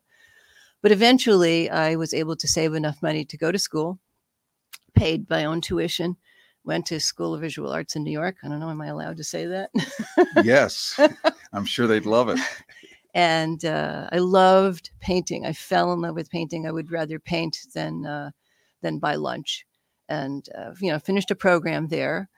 But 0.80 0.92
eventually, 0.92 1.70
I 1.70 1.96
was 1.96 2.14
able 2.14 2.36
to 2.36 2.48
save 2.48 2.74
enough 2.74 3.02
money 3.02 3.24
to 3.24 3.36
go 3.36 3.52
to 3.52 3.58
school, 3.58 3.98
paid 4.94 5.28
my 5.30 5.44
own 5.44 5.60
tuition, 5.60 6.16
went 6.64 6.86
to 6.86 7.00
School 7.00 7.34
of 7.34 7.40
Visual 7.40 7.70
Arts 7.70 7.96
in 7.96 8.04
New 8.04 8.12
York. 8.12 8.36
I 8.42 8.48
don't 8.48 8.60
know, 8.60 8.70
am 8.70 8.80
I 8.80 8.88
allowed 8.88 9.16
to 9.16 9.24
say 9.24 9.46
that? 9.46 9.70
Yes. 10.44 10.98
I'm 11.52 11.64
sure 11.64 11.86
they'd 11.86 12.06
love 12.06 12.28
it. 12.28 12.38
and 13.14 13.64
uh, 13.64 14.08
I 14.10 14.18
loved 14.18 14.90
painting. 15.00 15.44
I 15.44 15.52
fell 15.52 15.92
in 15.92 16.00
love 16.00 16.14
with 16.14 16.30
painting. 16.30 16.66
I 16.66 16.72
would 16.72 16.90
rather 16.90 17.18
paint 17.18 17.58
than 17.74 18.06
uh, 18.06 18.30
than 18.80 18.98
buy 18.98 19.14
lunch, 19.16 19.66
and 20.08 20.48
uh, 20.56 20.72
you 20.80 20.90
know, 20.90 20.98
finished 20.98 21.30
a 21.30 21.36
program 21.36 21.88
there, 21.88 22.28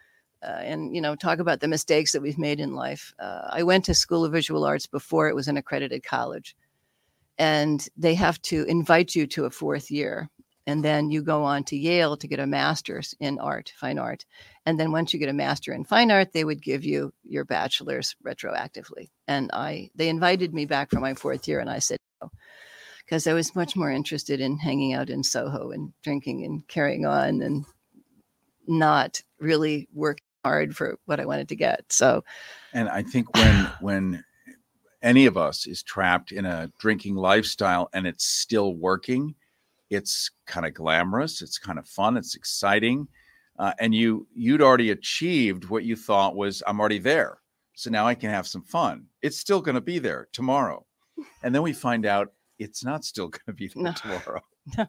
uh, 0.42 0.60
and 0.62 0.94
you 0.94 1.00
know, 1.00 1.14
talk 1.14 1.38
about 1.38 1.60
the 1.60 1.68
mistakes 1.68 2.12
that 2.12 2.22
we've 2.22 2.38
made 2.38 2.60
in 2.60 2.74
life. 2.74 3.14
Uh, 3.18 3.48
I 3.50 3.62
went 3.62 3.84
to 3.86 3.94
School 3.94 4.24
of 4.24 4.32
Visual 4.32 4.64
Arts 4.64 4.86
before 4.86 5.28
it 5.28 5.34
was 5.34 5.48
an 5.48 5.56
accredited 5.56 6.02
college, 6.02 6.56
and 7.38 7.86
they 7.96 8.14
have 8.14 8.40
to 8.42 8.64
invite 8.64 9.14
you 9.14 9.26
to 9.28 9.44
a 9.44 9.50
fourth 9.50 9.90
year. 9.90 10.28
And 10.66 10.84
then 10.84 11.10
you 11.10 11.22
go 11.22 11.44
on 11.44 11.64
to 11.64 11.76
Yale 11.76 12.16
to 12.16 12.26
get 12.26 12.40
a 12.40 12.46
master's 12.46 13.14
in 13.20 13.38
art, 13.38 13.72
fine 13.76 13.98
art. 13.98 14.24
And 14.64 14.80
then 14.80 14.92
once 14.92 15.12
you 15.12 15.18
get 15.18 15.28
a 15.28 15.34
master 15.34 15.72
in 15.72 15.84
fine 15.84 16.10
art, 16.10 16.32
they 16.32 16.44
would 16.44 16.62
give 16.62 16.84
you 16.84 17.12
your 17.22 17.44
bachelor's 17.44 18.16
retroactively. 18.24 19.10
And 19.28 19.50
I, 19.52 19.90
they 19.94 20.08
invited 20.08 20.54
me 20.54 20.64
back 20.64 20.90
for 20.90 21.00
my 21.00 21.14
fourth 21.14 21.46
year, 21.46 21.60
and 21.60 21.68
I 21.68 21.80
said 21.80 21.98
no, 22.22 22.30
because 23.04 23.26
I 23.26 23.34
was 23.34 23.54
much 23.54 23.76
more 23.76 23.90
interested 23.90 24.40
in 24.40 24.56
hanging 24.56 24.94
out 24.94 25.10
in 25.10 25.22
Soho 25.22 25.70
and 25.70 25.92
drinking 26.02 26.44
and 26.44 26.66
carrying 26.66 27.04
on, 27.04 27.42
and 27.42 27.66
not 28.66 29.20
really 29.38 29.88
working 29.92 30.24
hard 30.44 30.76
for 30.76 30.98
what 31.06 31.20
I 31.20 31.26
wanted 31.26 31.48
to 31.48 31.56
get. 31.56 31.84
So 31.90 32.24
And 32.72 32.88
I 32.88 33.02
think 33.02 33.34
when 33.34 33.54
when 33.80 34.24
any 35.02 35.26
of 35.26 35.36
us 35.36 35.66
is 35.66 35.82
trapped 35.82 36.32
in 36.32 36.46
a 36.46 36.70
drinking 36.78 37.16
lifestyle 37.16 37.88
and 37.92 38.06
it's 38.06 38.24
still 38.24 38.74
working, 38.74 39.34
it's 39.90 40.30
kind 40.46 40.66
of 40.66 40.74
glamorous, 40.74 41.42
it's 41.42 41.58
kind 41.58 41.78
of 41.78 41.86
fun, 41.86 42.16
it's 42.16 42.34
exciting, 42.34 43.08
uh, 43.58 43.72
and 43.78 43.94
you 43.94 44.26
you'd 44.34 44.62
already 44.62 44.90
achieved 44.90 45.66
what 45.66 45.84
you 45.84 45.96
thought 45.96 46.36
was 46.36 46.62
I'm 46.66 46.80
already 46.80 46.98
there, 46.98 47.38
so 47.74 47.90
now 47.90 48.06
I 48.06 48.14
can 48.14 48.30
have 48.30 48.46
some 48.46 48.62
fun. 48.62 49.06
It's 49.22 49.38
still 49.38 49.60
going 49.60 49.74
to 49.76 49.80
be 49.80 49.98
there 49.98 50.28
tomorrow, 50.32 50.84
and 51.42 51.54
then 51.54 51.62
we 51.62 51.72
find 51.72 52.06
out 52.06 52.32
it's 52.58 52.84
not 52.84 53.04
still 53.04 53.28
going 53.36 53.40
to 53.46 53.52
be 53.52 53.68
there 53.68 53.84
No. 53.84 53.92
tomorrow. 53.92 54.42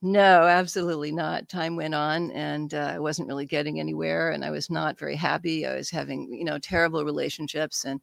No, 0.00 0.44
absolutely 0.46 1.10
not. 1.10 1.48
Time 1.48 1.74
went 1.74 1.92
on, 1.94 2.30
and 2.30 2.72
uh, 2.72 2.92
I 2.94 2.98
wasn't 3.00 3.26
really 3.26 3.46
getting 3.46 3.80
anywhere, 3.80 4.30
and 4.30 4.44
I 4.44 4.50
was 4.50 4.70
not 4.70 4.96
very 4.96 5.16
happy. 5.16 5.66
I 5.66 5.74
was 5.74 5.90
having, 5.90 6.32
you 6.32 6.44
know, 6.44 6.56
terrible 6.60 7.04
relationships 7.04 7.84
and 7.84 8.00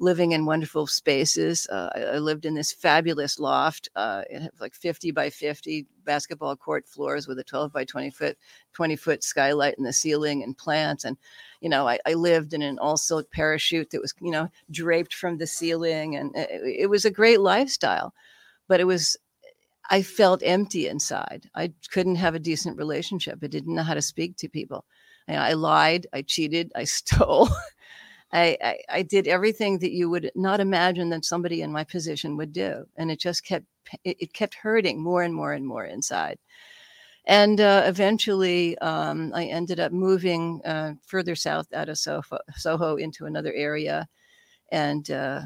living 0.00 0.32
in 0.32 0.44
wonderful 0.44 0.88
spaces. 0.88 1.68
Uh, 1.70 1.88
I, 2.14 2.18
lived 2.18 2.46
in 2.46 2.54
this 2.54 2.72
fabulous 2.72 3.38
loft. 3.38 3.88
Uh, 3.94 4.22
it 4.28 4.42
had 4.42 4.50
like 4.60 4.74
50 4.74 5.12
by 5.12 5.30
50 5.30 5.86
basketball 6.04 6.56
court 6.56 6.88
floors 6.88 7.28
with 7.28 7.38
a 7.38 7.44
12 7.44 7.72
by 7.72 7.84
20 7.84 8.10
foot 8.10 8.36
20 8.72 8.96
foot 8.96 9.22
skylight 9.22 9.74
in 9.78 9.84
the 9.84 9.92
ceiling 9.92 10.42
and 10.42 10.58
plants. 10.58 11.04
And 11.04 11.16
you 11.60 11.68
know, 11.68 11.86
I, 11.88 12.00
I 12.04 12.14
lived 12.14 12.54
in 12.54 12.62
an 12.62 12.78
all 12.80 12.96
silk 12.96 13.30
parachute 13.30 13.90
that 13.90 14.02
was, 14.02 14.14
you 14.20 14.32
know, 14.32 14.48
draped 14.72 15.14
from 15.14 15.38
the 15.38 15.46
ceiling, 15.46 16.16
and 16.16 16.34
it, 16.36 16.80
it 16.80 16.86
was 16.90 17.04
a 17.04 17.10
great 17.10 17.40
lifestyle. 17.40 18.12
But 18.68 18.80
it 18.80 18.84
was 18.84 19.16
I 19.90 20.02
felt 20.02 20.42
empty 20.44 20.88
inside. 20.88 21.48
I 21.54 21.72
couldn't 21.90 22.16
have 22.16 22.34
a 22.34 22.40
decent 22.40 22.76
relationship. 22.76 23.38
I 23.42 23.46
didn't 23.46 23.74
know 23.74 23.82
how 23.82 23.94
to 23.94 24.02
speak 24.02 24.36
to 24.38 24.48
people. 24.48 24.84
I, 25.28 25.36
I 25.36 25.52
lied. 25.52 26.06
I 26.12 26.22
cheated. 26.22 26.72
I 26.74 26.84
stole. 26.98 27.48
I, 28.32 28.58
I 28.62 28.78
I 28.90 29.02
did 29.02 29.28
everything 29.28 29.78
that 29.78 29.92
you 29.92 30.10
would 30.10 30.30
not 30.34 30.60
imagine 30.60 31.10
that 31.10 31.24
somebody 31.24 31.62
in 31.62 31.72
my 31.72 31.84
position 31.84 32.36
would 32.36 32.52
do, 32.52 32.84
and 32.96 33.10
it 33.10 33.20
just 33.20 33.44
kept 33.44 33.66
it, 34.04 34.16
it 34.20 34.32
kept 34.32 34.54
hurting 34.54 35.00
more 35.00 35.22
and 35.22 35.34
more 35.34 35.52
and 35.52 35.66
more 35.66 35.84
inside. 35.84 36.38
And 37.26 37.60
uh, 37.60 37.82
eventually, 37.86 38.78
um, 38.78 39.32
I 39.34 39.46
ended 39.46 39.80
up 39.80 39.92
moving 39.92 40.60
uh, 40.64 40.94
further 41.06 41.34
south 41.34 41.72
out 41.72 41.88
of 41.88 41.98
Soho, 41.98 42.38
Soho 42.56 42.96
into 42.96 43.26
another 43.26 43.52
area, 43.52 44.08
and 44.72 45.10
uh, 45.10 45.42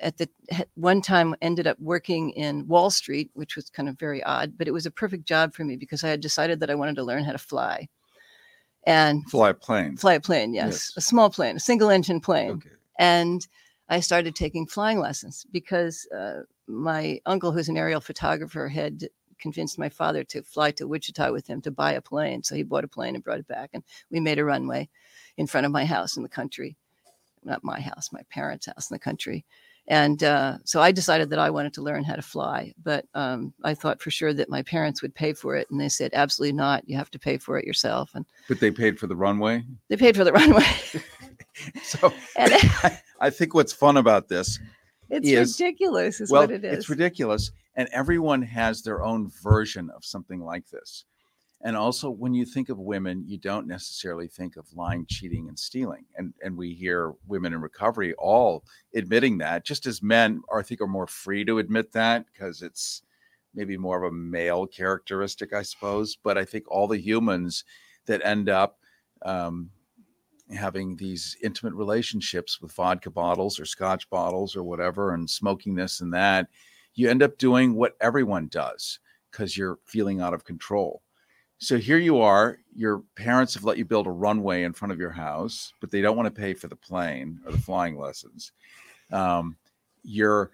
at 0.00 0.16
the 0.18 0.28
one 0.74 1.02
time 1.02 1.34
ended 1.42 1.66
up 1.66 1.78
working 1.78 2.30
in 2.30 2.66
Wall 2.66 2.90
Street, 2.90 3.30
which 3.34 3.56
was 3.56 3.70
kind 3.70 3.88
of 3.88 3.98
very 3.98 4.22
odd, 4.24 4.56
but 4.56 4.66
it 4.68 4.72
was 4.72 4.86
a 4.86 4.90
perfect 4.90 5.26
job 5.26 5.54
for 5.54 5.64
me 5.64 5.76
because 5.76 6.02
I 6.02 6.08
had 6.08 6.20
decided 6.20 6.60
that 6.60 6.70
I 6.70 6.74
wanted 6.74 6.96
to 6.96 7.04
learn 7.04 7.24
how 7.24 7.32
to 7.32 7.38
fly. 7.38 7.88
And 8.84 9.28
Fly 9.30 9.52
planes. 9.52 10.00
fly 10.00 10.14
a 10.14 10.20
plane, 10.20 10.54
yes, 10.54 10.72
Yes. 10.72 10.92
a 10.96 11.00
small 11.00 11.30
plane, 11.30 11.56
a 11.56 11.60
single 11.60 11.90
engine 11.90 12.20
plane. 12.20 12.52
Okay. 12.52 12.70
And 12.98 13.46
I 13.88 14.00
started 14.00 14.34
taking 14.34 14.66
flying 14.66 14.98
lessons 14.98 15.46
because 15.52 16.08
uh, 16.16 16.40
my 16.66 17.20
uncle, 17.26 17.52
who's 17.52 17.68
an 17.68 17.76
aerial 17.76 18.00
photographer, 18.00 18.68
had 18.68 19.08
convinced 19.38 19.78
my 19.78 19.88
father 19.88 20.24
to 20.24 20.42
fly 20.42 20.70
to 20.72 20.86
Wichita 20.88 21.30
with 21.32 21.46
him 21.46 21.60
to 21.62 21.70
buy 21.70 21.92
a 21.92 22.00
plane. 22.00 22.42
So 22.42 22.54
he 22.54 22.62
bought 22.62 22.84
a 22.84 22.88
plane 22.88 23.14
and 23.14 23.22
brought 23.22 23.38
it 23.40 23.46
back, 23.48 23.70
and 23.72 23.84
we 24.10 24.18
made 24.18 24.38
a 24.38 24.44
runway 24.44 24.88
in 25.36 25.46
front 25.46 25.66
of 25.66 25.72
my 25.72 25.84
house 25.84 26.16
in 26.16 26.22
the 26.22 26.28
country. 26.28 26.76
Not 27.44 27.62
my 27.64 27.80
house, 27.80 28.12
my 28.12 28.22
parents' 28.30 28.66
house 28.66 28.90
in 28.90 28.94
the 28.94 29.00
country. 29.00 29.44
And 29.88 30.22
uh, 30.22 30.58
so 30.64 30.80
I 30.80 30.92
decided 30.92 31.30
that 31.30 31.38
I 31.40 31.50
wanted 31.50 31.74
to 31.74 31.82
learn 31.82 32.04
how 32.04 32.14
to 32.14 32.22
fly, 32.22 32.72
but 32.82 33.04
um, 33.14 33.52
I 33.64 33.74
thought 33.74 34.00
for 34.00 34.10
sure 34.12 34.32
that 34.32 34.48
my 34.48 34.62
parents 34.62 35.02
would 35.02 35.14
pay 35.14 35.32
for 35.32 35.56
it. 35.56 35.68
And 35.70 35.80
they 35.80 35.88
said, 35.88 36.12
absolutely 36.14 36.56
not. 36.56 36.88
You 36.88 36.96
have 36.96 37.10
to 37.10 37.18
pay 37.18 37.36
for 37.36 37.58
it 37.58 37.66
yourself. 37.66 38.12
And 38.14 38.24
But 38.48 38.60
they 38.60 38.70
paid 38.70 38.98
for 39.00 39.08
the 39.08 39.16
runway. 39.16 39.64
they 39.88 39.96
paid 39.96 40.16
for 40.16 40.24
the 40.24 40.32
runway. 40.32 40.64
So 41.82 42.10
and 42.36 42.50
I, 42.54 42.98
I 43.20 43.28
think 43.30 43.52
what's 43.52 43.74
fun 43.74 43.98
about 43.98 44.26
this 44.28 44.58
it's 45.10 45.28
is- 45.28 45.60
ridiculous, 45.60 46.20
is 46.20 46.30
well, 46.30 46.42
what 46.42 46.50
it 46.50 46.64
is. 46.64 46.78
it's 46.78 46.88
ridiculous, 46.88 47.50
and 47.76 47.88
everyone 47.92 48.40
has 48.40 48.80
their 48.82 49.04
own 49.04 49.30
version 49.42 49.90
of 49.94 50.02
something 50.02 50.40
like 50.40 50.66
this. 50.70 51.04
And 51.64 51.76
also, 51.76 52.10
when 52.10 52.34
you 52.34 52.44
think 52.44 52.70
of 52.70 52.78
women, 52.78 53.22
you 53.26 53.38
don't 53.38 53.68
necessarily 53.68 54.26
think 54.26 54.56
of 54.56 54.66
lying, 54.74 55.06
cheating, 55.06 55.48
and 55.48 55.58
stealing. 55.58 56.04
And 56.16 56.34
and 56.42 56.56
we 56.56 56.74
hear 56.74 57.14
women 57.26 57.52
in 57.52 57.60
recovery 57.60 58.14
all 58.14 58.64
admitting 58.94 59.38
that, 59.38 59.64
just 59.64 59.86
as 59.86 60.02
men 60.02 60.42
are, 60.48 60.58
I 60.58 60.62
think, 60.62 60.80
are 60.80 60.88
more 60.88 61.06
free 61.06 61.44
to 61.44 61.58
admit 61.58 61.92
that 61.92 62.26
because 62.26 62.62
it's 62.62 63.02
maybe 63.54 63.76
more 63.76 64.02
of 64.02 64.10
a 64.10 64.14
male 64.14 64.66
characteristic, 64.66 65.52
I 65.52 65.62
suppose. 65.62 66.16
But 66.16 66.36
I 66.36 66.44
think 66.44 66.64
all 66.68 66.88
the 66.88 67.00
humans 67.00 67.64
that 68.06 68.24
end 68.24 68.48
up 68.48 68.78
um, 69.24 69.70
having 70.52 70.96
these 70.96 71.36
intimate 71.42 71.74
relationships 71.74 72.60
with 72.60 72.72
vodka 72.72 73.10
bottles 73.10 73.60
or 73.60 73.64
scotch 73.64 74.08
bottles 74.10 74.56
or 74.56 74.64
whatever 74.64 75.14
and 75.14 75.28
smoking 75.28 75.74
this 75.74 76.00
and 76.00 76.12
that 76.12 76.48
you 76.94 77.08
end 77.08 77.22
up 77.22 77.38
doing 77.38 77.74
what 77.74 77.96
everyone 78.00 78.48
does 78.48 78.98
because 79.30 79.56
you're 79.56 79.78
feeling 79.84 80.20
out 80.20 80.34
of 80.34 80.44
control 80.44 81.02
so 81.62 81.78
here 81.78 81.98
you 81.98 82.20
are 82.20 82.58
your 82.74 83.02
parents 83.16 83.54
have 83.54 83.64
let 83.64 83.78
you 83.78 83.84
build 83.84 84.06
a 84.06 84.10
runway 84.10 84.64
in 84.64 84.72
front 84.72 84.92
of 84.92 84.98
your 84.98 85.10
house 85.10 85.72
but 85.80 85.90
they 85.90 86.00
don't 86.00 86.16
want 86.16 86.26
to 86.26 86.40
pay 86.40 86.54
for 86.54 86.68
the 86.68 86.76
plane 86.76 87.38
or 87.46 87.52
the 87.52 87.58
flying 87.58 87.96
lessons 87.96 88.52
um, 89.12 89.56
you're 90.02 90.50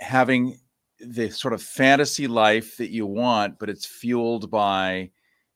having 0.00 0.58
the 1.00 1.30
sort 1.30 1.54
of 1.54 1.62
fantasy 1.62 2.26
life 2.26 2.76
that 2.76 2.90
you 2.90 3.06
want, 3.06 3.58
but 3.58 3.68
it's 3.68 3.86
fueled 3.86 4.50
by 4.50 5.10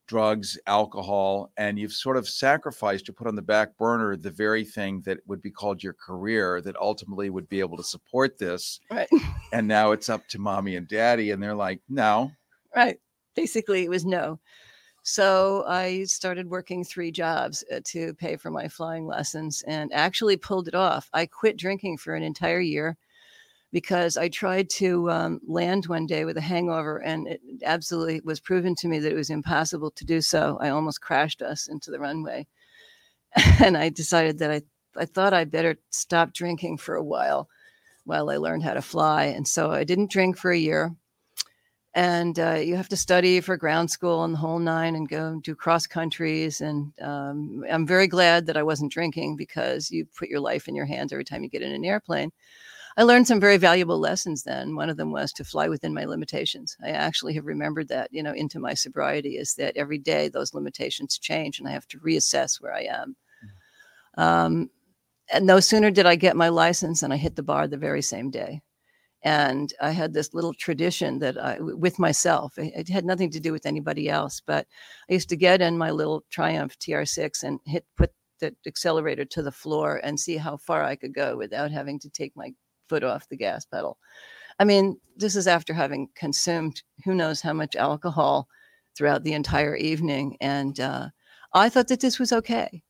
drugs, 0.06 0.58
alcohol, 0.66 1.52
and 1.58 1.78
you've 1.78 1.92
sort 1.92 2.16
of 2.16 2.28
sacrificed 2.28 3.04
to 3.06 3.12
put 3.12 3.26
on 3.26 3.36
the 3.36 3.42
back 3.42 3.76
burner 3.76 4.16
the 4.16 4.30
very 4.30 4.64
thing 4.64 5.02
that 5.02 5.18
would 5.26 5.42
be 5.42 5.50
called 5.50 5.82
your 5.82 5.92
career 5.92 6.60
that 6.62 6.76
ultimately 6.76 7.28
would 7.28 7.48
be 7.48 7.60
able 7.60 7.76
to 7.76 7.84
support 7.84 8.38
this. 8.38 8.80
Right. 8.90 9.08
And 9.52 9.66
now 9.68 9.92
it's 9.92 10.08
up 10.08 10.26
to 10.28 10.38
mommy 10.38 10.76
and 10.76 10.88
daddy, 10.88 11.30
and 11.30 11.42
they're 11.42 11.54
like, 11.54 11.80
no. 11.88 12.30
Right. 12.74 12.98
Basically, 13.38 13.84
it 13.84 13.88
was 13.88 14.04
no. 14.04 14.40
So 15.04 15.64
I 15.68 16.02
started 16.04 16.50
working 16.50 16.82
three 16.82 17.12
jobs 17.12 17.62
uh, 17.72 17.78
to 17.84 18.12
pay 18.14 18.36
for 18.36 18.50
my 18.50 18.66
flying 18.66 19.06
lessons 19.06 19.62
and 19.68 19.92
actually 19.92 20.36
pulled 20.36 20.66
it 20.66 20.74
off. 20.74 21.08
I 21.12 21.26
quit 21.26 21.56
drinking 21.56 21.98
for 21.98 22.16
an 22.16 22.24
entire 22.24 22.58
year 22.58 22.96
because 23.72 24.16
I 24.16 24.28
tried 24.28 24.70
to 24.70 25.08
um, 25.12 25.40
land 25.46 25.86
one 25.86 26.04
day 26.06 26.24
with 26.24 26.36
a 26.36 26.40
hangover, 26.40 26.98
and 26.98 27.28
it 27.28 27.40
absolutely 27.64 28.20
was 28.24 28.40
proven 28.40 28.74
to 28.74 28.88
me 28.88 28.98
that 28.98 29.12
it 29.12 29.16
was 29.16 29.30
impossible 29.30 29.92
to 29.92 30.04
do 30.04 30.20
so. 30.20 30.58
I 30.60 30.70
almost 30.70 31.00
crashed 31.00 31.40
us 31.40 31.68
into 31.68 31.92
the 31.92 32.00
runway, 32.00 32.48
and 33.64 33.76
I 33.76 33.88
decided 33.90 34.38
that 34.40 34.50
I 34.50 34.62
I 34.96 35.04
thought 35.04 35.32
I'd 35.32 35.52
better 35.52 35.76
stop 35.90 36.32
drinking 36.34 36.78
for 36.78 36.96
a 36.96 37.04
while 37.04 37.48
while 38.04 38.30
I 38.30 38.36
learned 38.38 38.64
how 38.64 38.74
to 38.74 38.82
fly, 38.82 39.26
and 39.26 39.46
so 39.46 39.70
I 39.70 39.84
didn't 39.84 40.10
drink 40.10 40.36
for 40.36 40.50
a 40.50 40.58
year. 40.58 40.96
And 41.98 42.38
uh, 42.38 42.52
you 42.52 42.76
have 42.76 42.88
to 42.90 42.96
study 42.96 43.40
for 43.40 43.56
ground 43.56 43.90
school 43.90 44.22
and 44.22 44.32
the 44.32 44.38
whole 44.38 44.60
nine, 44.60 44.94
and 44.94 45.08
go 45.08 45.40
do 45.42 45.56
cross 45.56 45.84
countries. 45.84 46.60
And 46.60 46.92
um, 47.00 47.64
I'm 47.68 47.88
very 47.88 48.06
glad 48.06 48.46
that 48.46 48.56
I 48.56 48.62
wasn't 48.62 48.92
drinking 48.92 49.34
because 49.34 49.90
you 49.90 50.06
put 50.16 50.28
your 50.28 50.38
life 50.38 50.68
in 50.68 50.76
your 50.76 50.86
hands 50.86 51.12
every 51.12 51.24
time 51.24 51.42
you 51.42 51.48
get 51.48 51.62
in 51.62 51.72
an 51.72 51.84
airplane. 51.84 52.30
I 52.96 53.02
learned 53.02 53.26
some 53.26 53.40
very 53.40 53.56
valuable 53.56 53.98
lessons 53.98 54.44
then. 54.44 54.76
One 54.76 54.90
of 54.90 54.96
them 54.96 55.10
was 55.10 55.32
to 55.32 55.44
fly 55.44 55.68
within 55.68 55.92
my 55.92 56.04
limitations. 56.04 56.76
I 56.84 56.90
actually 56.90 57.34
have 57.34 57.46
remembered 57.46 57.88
that, 57.88 58.12
you 58.12 58.22
know, 58.22 58.32
into 58.32 58.60
my 58.60 58.74
sobriety 58.74 59.36
is 59.36 59.54
that 59.54 59.76
every 59.76 59.98
day 59.98 60.28
those 60.28 60.54
limitations 60.54 61.18
change 61.18 61.58
and 61.58 61.66
I 61.68 61.72
have 61.72 61.88
to 61.88 61.98
reassess 61.98 62.62
where 62.62 62.74
I 62.74 62.82
am. 62.82 63.16
Mm. 64.16 64.22
Um, 64.22 64.70
and 65.32 65.46
no 65.46 65.58
sooner 65.58 65.90
did 65.90 66.06
I 66.06 66.14
get 66.14 66.36
my 66.36 66.48
license 66.48 67.02
and 67.02 67.12
I 67.12 67.16
hit 67.16 67.34
the 67.34 67.42
bar 67.42 67.66
the 67.66 67.76
very 67.76 68.02
same 68.02 68.30
day. 68.30 68.62
And 69.22 69.72
I 69.80 69.90
had 69.90 70.12
this 70.12 70.32
little 70.32 70.54
tradition 70.54 71.18
that 71.18 71.36
I, 71.36 71.58
with 71.60 71.98
myself, 71.98 72.56
it 72.56 72.88
had 72.88 73.04
nothing 73.04 73.30
to 73.32 73.40
do 73.40 73.52
with 73.52 73.66
anybody 73.66 74.08
else, 74.08 74.40
but 74.44 74.66
I 75.10 75.14
used 75.14 75.28
to 75.30 75.36
get 75.36 75.60
in 75.60 75.76
my 75.76 75.90
little 75.90 76.24
Triumph 76.30 76.78
TR6 76.78 77.42
and 77.42 77.58
hit, 77.66 77.84
put 77.96 78.12
the 78.40 78.54
accelerator 78.66 79.24
to 79.24 79.42
the 79.42 79.52
floor 79.52 80.00
and 80.04 80.18
see 80.18 80.36
how 80.36 80.56
far 80.56 80.84
I 80.84 80.96
could 80.96 81.14
go 81.14 81.36
without 81.36 81.72
having 81.72 81.98
to 82.00 82.10
take 82.10 82.36
my 82.36 82.52
foot 82.88 83.04
off 83.04 83.28
the 83.28 83.36
gas 83.36 83.64
pedal. 83.64 83.98
I 84.58 84.64
mean, 84.64 84.98
this 85.16 85.36
is 85.36 85.46
after 85.46 85.72
having 85.72 86.08
consumed 86.14 86.82
who 87.04 87.14
knows 87.14 87.40
how 87.40 87.52
much 87.52 87.76
alcohol 87.76 88.48
throughout 88.96 89.22
the 89.22 89.34
entire 89.34 89.76
evening. 89.76 90.36
And 90.40 90.78
uh, 90.80 91.08
I 91.52 91.68
thought 91.68 91.88
that 91.88 92.00
this 92.00 92.18
was 92.18 92.32
okay. 92.32 92.82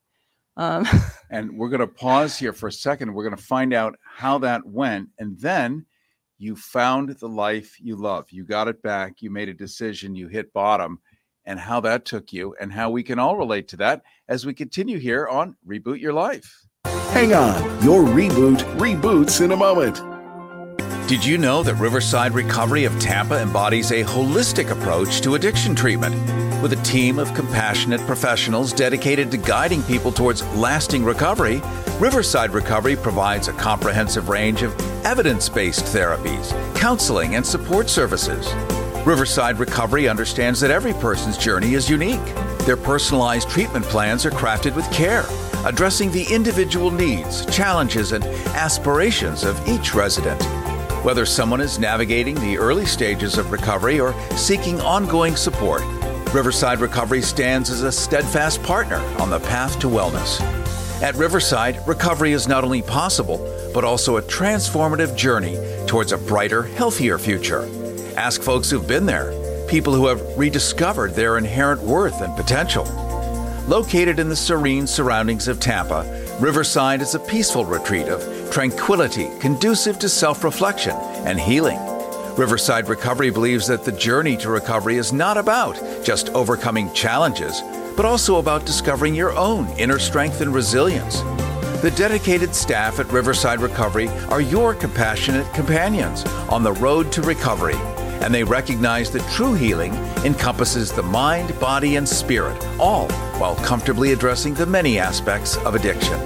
Um, 0.57 0.87
and 1.31 1.57
we're 1.57 1.69
going 1.69 1.81
to 1.81 1.87
pause 1.87 2.39
here 2.39 2.53
for 2.53 2.69
a 2.69 2.73
second. 2.73 3.13
We're 3.13 3.25
going 3.25 3.37
to 3.37 3.43
find 3.43 3.73
out 3.73 3.97
how 4.03 4.39
that 4.39 4.67
went. 4.67 5.09
And 5.19 5.39
then 5.39 5.87
you 6.39 6.57
found 6.57 7.11
the 7.11 7.29
life 7.29 7.77
you 7.81 7.97
love. 7.97 8.31
You 8.31 8.45
got 8.45 8.69
it 8.69 8.83
back. 8.83 9.21
You 9.21 9.31
made 9.31 9.49
a 9.49 9.55
decision. 9.55 10.15
You 10.15 10.29
hit 10.29 10.53
bottom. 10.53 11.01
And 11.45 11.59
how 11.59 11.81
that 11.81 12.05
took 12.05 12.33
you, 12.33 12.55
and 12.61 12.71
how 12.71 12.91
we 12.91 13.03
can 13.03 13.19
all 13.19 13.37
relate 13.37 13.69
to 13.69 13.79
that 13.79 14.03
as 14.29 14.45
we 14.45 14.53
continue 14.53 14.99
here 14.99 15.27
on 15.27 15.57
Reboot 15.67 15.99
Your 15.99 16.13
Life. 16.13 16.67
Hang 16.85 17.33
on, 17.33 17.83
your 17.83 18.03
reboot 18.03 18.59
reboots 18.77 19.41
in 19.41 19.53
a 19.53 19.57
moment. 19.57 20.03
Did 21.09 21.25
you 21.25 21.39
know 21.39 21.63
that 21.63 21.77
Riverside 21.77 22.35
Recovery 22.35 22.85
of 22.85 23.01
Tampa 23.01 23.41
embodies 23.41 23.93
a 23.93 24.05
holistic 24.05 24.71
approach 24.71 25.23
to 25.23 25.37
addiction 25.37 25.75
treatment? 25.75 26.15
With 26.63 26.75
a 26.75 26.83
team 26.83 27.19
of 27.19 27.33
compassionate 27.33 28.03
professionals 28.03 28.75
dedicated 28.75 29.31
to 29.31 29.39
guiding 29.39 29.83
people 29.85 30.13
towards 30.13 30.45
lasting 30.49 31.03
recovery, 31.03 31.63
Riverside 32.01 32.53
Recovery 32.53 32.95
provides 32.95 33.49
a 33.49 33.53
comprehensive 33.53 34.29
range 34.29 34.63
of 34.63 34.73
evidence 35.05 35.49
based 35.49 35.85
therapies, 35.85 36.53
counseling, 36.77 37.35
and 37.35 37.45
support 37.45 37.91
services. 37.91 38.47
Riverside 39.05 39.59
Recovery 39.59 40.09
understands 40.09 40.61
that 40.61 40.71
every 40.71 40.93
person's 40.93 41.37
journey 41.37 41.75
is 41.75 41.91
unique. 41.91 42.25
Their 42.61 42.77
personalized 42.77 43.51
treatment 43.51 43.85
plans 43.87 44.25
are 44.25 44.31
crafted 44.31 44.77
with 44.77 44.89
care 44.93 45.25
addressing 45.65 46.13
the 46.13 46.25
individual 46.33 46.93
needs, 46.93 47.45
challenges, 47.47 48.13
and 48.13 48.23
aspirations 48.55 49.43
of 49.43 49.61
each 49.69 49.93
resident. 49.93 50.41
Whether 51.05 51.27
someone 51.27 51.61
is 51.61 51.81
navigating 51.81 52.37
the 52.37 52.59
early 52.59 52.87
stages 52.87 53.39
of 53.39 53.51
recovery 53.51 53.99
or 53.99 54.15
seeking 54.37 54.81
ongoing 54.83 55.35
support, 55.35 55.83
Riverside 56.33 56.79
Recovery 56.79 57.23
stands 57.23 57.71
as 57.71 57.83
a 57.83 57.91
steadfast 57.91 58.63
partner 58.63 58.99
on 59.19 59.31
the 59.31 59.41
path 59.41 59.81
to 59.81 59.89
wellness. 59.89 60.39
At 61.01 61.15
Riverside, 61.15 61.87
recovery 61.87 62.33
is 62.33 62.49
not 62.49 62.65
only 62.65 62.83
possible, 62.83 63.39
but 63.73 63.85
also 63.85 64.17
a 64.17 64.23
transformative 64.23 65.17
journey 65.17 65.57
towards 65.87 66.11
a 66.11 66.19
brighter, 66.19 66.65
healthier 66.65 67.19
future. 67.19 67.69
Ask 68.17 68.43
folks 68.43 68.69
who've 68.69 68.87
been 68.87 69.07
there, 69.07 69.33
people 69.69 69.95
who 69.95 70.09
have 70.09 70.21
rediscovered 70.37 71.15
their 71.15 71.39
inherent 71.39 71.81
worth 71.83 72.21
and 72.21 72.35
potential. 72.35 72.83
Located 73.69 74.19
in 74.19 74.29
the 74.29 74.35
serene 74.35 74.89
surroundings 74.89 75.47
of 75.47 75.61
Tampa, 75.61 76.03
Riverside 76.41 77.01
is 77.01 77.15
a 77.15 77.21
peaceful 77.21 77.65
retreat 77.65 78.09
of 78.09 78.51
tranquility 78.51 79.29
conducive 79.39 80.01
to 80.01 80.09
self 80.09 80.43
reflection 80.43 80.97
and 81.27 81.39
healing. 81.39 81.79
Riverside 82.37 82.89
Recovery 82.89 83.31
believes 83.31 83.69
that 83.69 83.85
the 83.85 83.93
journey 83.93 84.37
to 84.39 84.51
recovery 84.51 84.97
is 84.97 85.13
not 85.13 85.37
about 85.37 85.81
just 86.03 86.31
overcoming 86.31 86.93
challenges, 86.93 87.63
but 87.99 88.07
also 88.07 88.37
about 88.37 88.65
discovering 88.65 89.13
your 89.13 89.37
own 89.37 89.69
inner 89.71 89.99
strength 89.99 90.41
and 90.41 90.55
resilience. 90.55 91.21
The 91.83 91.93
dedicated 91.97 92.55
staff 92.55 93.01
at 93.01 93.11
Riverside 93.11 93.61
Recovery 93.61 94.07
are 94.31 94.41
your 94.41 94.73
compassionate 94.73 95.53
companions 95.53 96.23
on 96.49 96.63
the 96.63 96.75
road 96.75 97.11
to 97.11 97.23
recovery 97.23 97.75
and 98.23 98.33
they 98.33 98.45
recognize 98.45 99.11
that 99.11 99.29
true 99.33 99.55
healing 99.55 99.93
encompasses 100.25 100.93
the 100.93 101.03
mind, 101.03 101.59
body, 101.59 101.97
and 101.97 102.09
spirit, 102.09 102.65
all 102.79 103.09
while 103.41 103.57
comfortably 103.57 104.13
addressing 104.13 104.55
the 104.55 104.67
many 104.67 105.01
aspects 105.01 105.57
of 105.59 105.75
addiction. 105.75 106.21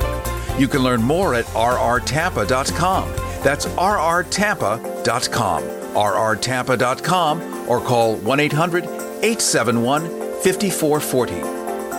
You 0.58 0.68
can 0.68 0.82
learn 0.82 1.02
more 1.02 1.34
at 1.34 1.46
rrtampa.com. 1.46 3.08
That's 3.42 3.66
rrtampa.com, 3.66 5.62
rrtampa.com, 5.62 7.68
or 7.68 7.80
call 7.80 8.16
1 8.16 8.40
800 8.40 8.84
871 8.84 10.02
5440. 10.42 11.51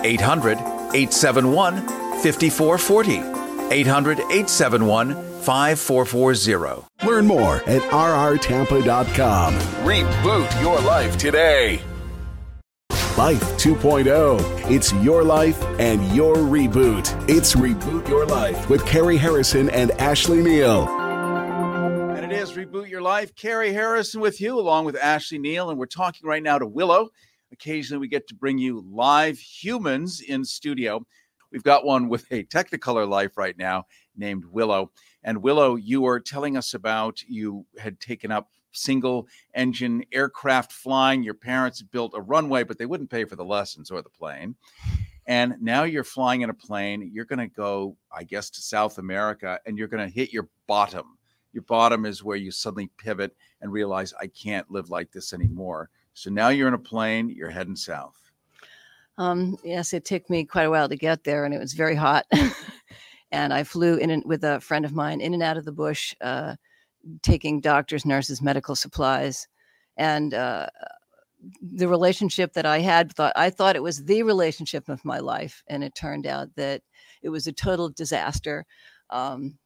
800 0.04 0.58
871 0.58 1.76
5440. 2.22 3.74
800 3.74 4.20
871 4.20 5.14
5440. 5.42 6.88
Learn 7.06 7.26
more 7.26 7.56
at 7.68 7.82
rrtampa.com. 7.82 9.54
Reboot 9.86 10.62
your 10.62 10.80
life 10.82 11.18
today. 11.18 11.82
Life 13.18 13.44
2.0. 13.58 14.72
It's 14.72 14.92
your 14.94 15.24
life 15.24 15.62
and 15.80 16.16
your 16.16 16.36
reboot. 16.36 17.30
It's 17.30 17.54
Reboot 17.54 18.08
Your 18.08 18.26
Life 18.26 18.68
with 18.72 18.84
Cary 18.88 19.18
Harrison 19.18 19.70
and 19.70 19.92
Ashley 19.92 20.42
Neal. 20.42 20.88
And 20.88 22.26
it 22.26 22.36
is 22.36 22.54
Reboot 22.54 22.90
Your 22.90 23.04
Life. 23.04 23.36
Cary 23.36 23.72
Harrison 23.72 24.20
with 24.20 24.42
you, 24.42 24.60
along 24.60 24.86
with 24.86 24.96
Ashley 24.96 25.38
Neal. 25.38 25.70
And 25.70 25.78
we're 25.78 25.86
talking 25.86 26.28
right 26.28 26.42
now 26.42 26.58
to 26.58 26.66
Willow. 26.66 27.10
Occasionally, 27.54 28.00
we 28.00 28.08
get 28.08 28.28
to 28.28 28.36
bring 28.36 28.58
you 28.58 28.84
live 28.92 29.38
humans 29.38 30.22
in 30.22 30.44
studio. 30.44 31.06
We've 31.52 31.64
got 31.64 31.86
one 31.86 32.10
with 32.10 32.26
a 32.32 32.44
Technicolor 32.46 33.08
life 33.08 33.38
right 33.38 33.56
now 33.56 33.86
named 34.18 34.44
Willow. 34.46 34.92
And 35.24 35.44
Willow, 35.44 35.76
you 35.76 36.02
were 36.02 36.20
telling 36.20 36.58
us 36.58 36.74
about 36.74 37.22
you 37.28 37.64
had 37.78 38.00
taken 38.00 38.32
up 38.32 38.50
single 38.72 39.28
engine 39.54 40.04
aircraft 40.12 40.72
flying. 40.72 41.22
Your 41.22 41.36
parents 41.36 41.84
built 41.84 42.14
a 42.16 42.22
runway, 42.22 42.64
but 42.64 42.80
they 42.80 42.88
wouldn't 42.88 43.12
pay 43.12 43.24
for 43.24 43.36
the 43.36 43.46
lessons 43.46 43.92
or 43.92 44.02
the 44.02 44.10
plane. 44.10 44.56
And 45.28 45.54
now 45.62 45.84
you're 45.84 46.04
flying 46.04 46.42
in 46.42 46.50
a 46.50 46.56
plane. 46.56 47.12
You're 47.14 47.26
going 47.26 47.38
to 47.38 47.48
go, 47.48 47.96
I 48.12 48.24
guess, 48.24 48.50
to 48.50 48.62
South 48.62 48.98
America 48.98 49.60
and 49.68 49.78
you're 49.78 49.88
going 49.88 50.06
to 50.06 50.14
hit 50.14 50.34
your 50.34 50.50
bottom. 50.66 51.20
Your 51.54 51.64
bottom 51.64 52.08
is 52.08 52.24
where 52.24 52.36
you 52.36 52.50
suddenly 52.50 52.90
pivot 52.98 53.36
and 53.62 53.72
realize, 53.72 54.12
I 54.20 54.26
can't 54.26 54.72
live 54.72 54.90
like 54.90 55.12
this 55.12 55.34
anymore. 55.34 55.92
So 56.14 56.30
now 56.30 56.50
you're 56.50 56.68
in 56.68 56.74
a 56.74 56.80
plane, 56.80 57.30
you're 57.30 57.50
heading 57.50 57.76
south. 57.76 58.16
Um, 59.18 59.58
yes, 59.64 59.94
it 59.94 60.06
took 60.06 60.30
me 60.30 60.46
quite 60.46 60.64
a 60.64 60.70
while 60.70 60.90
to 60.90 60.96
get 60.96 61.24
there 61.24 61.46
and 61.46 61.54
it 61.54 61.60
was 61.60 61.74
very 61.74 61.96
hot. 61.96 62.26
and 63.32 63.54
I 63.54 63.64
flew 63.64 63.98
in 63.98 64.10
and, 64.10 64.24
with 64.26 64.44
a 64.44 64.60
friend 64.60 64.86
of 64.86 64.94
mine 64.94 65.22
in 65.22 65.34
and 65.34 65.44
out 65.44 65.58
of 65.58 65.66
the 65.66 65.72
bush, 65.72 66.16
uh, 66.22 66.56
taking 67.22 67.60
doctors, 67.60 68.06
nurses, 68.06 68.42
medical 68.42 68.76
supplies, 68.76 69.48
and 69.98 70.34
uh, 70.34 70.68
the 71.62 71.88
relationship 71.88 72.54
that 72.54 72.66
I 72.66 72.80
had 72.80 73.14
thought 73.14 73.34
I 73.36 73.50
thought 73.50 73.76
it 73.76 73.84
was 73.84 74.06
the 74.06 74.24
relationship 74.24 74.90
of 74.90 75.04
my 75.04 75.20
life, 75.20 75.64
and 75.68 75.84
it 75.84 75.96
turned 75.96 76.26
out 76.26 76.50
that 76.56 76.82
it 77.22 77.30
was 77.30 77.48
a 77.48 77.52
total 77.52 77.90
disaster. 77.90 78.66
Um, 79.10 79.58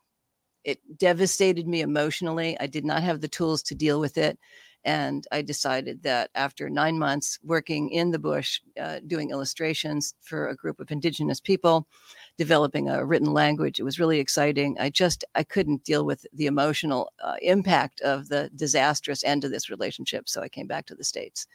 it 0.63 0.79
devastated 0.97 1.67
me 1.67 1.81
emotionally. 1.81 2.57
I 2.59 2.67
did 2.67 2.83
not 2.83 3.03
have 3.03 3.21
the 3.21 3.27
tools 3.27 3.63
to 3.63 3.75
deal 3.75 3.99
with 3.99 4.17
it. 4.17 4.37
And 4.85 5.25
I 5.31 5.41
decided 5.41 6.03
that 6.03 6.29
after 6.33 6.69
nine 6.69 6.97
months 6.97 7.39
working 7.43 7.89
in 7.89 8.11
the 8.11 8.19
bush, 8.19 8.61
uh, 8.79 8.99
doing 9.05 9.31
illustrations 9.31 10.13
for 10.21 10.47
a 10.47 10.55
group 10.55 10.79
of 10.79 10.91
indigenous 10.91 11.41
people, 11.41 11.87
developing 12.37 12.87
a 12.89 13.05
written 13.05 13.33
language, 13.33 13.79
it 13.79 13.83
was 13.83 13.99
really 13.99 14.19
exciting. 14.19 14.77
I 14.79 14.89
just 14.89 15.25
I 15.35 15.43
couldn't 15.43 15.83
deal 15.83 16.05
with 16.05 16.25
the 16.33 16.45
emotional 16.45 17.11
uh, 17.21 17.35
impact 17.41 17.99
of 18.01 18.29
the 18.29 18.49
disastrous 18.55 19.23
end 19.23 19.43
of 19.43 19.51
this 19.51 19.69
relationship, 19.69 20.29
so 20.29 20.41
I 20.41 20.49
came 20.49 20.67
back 20.67 20.85
to 20.87 20.95
the 20.95 21.03
states 21.03 21.47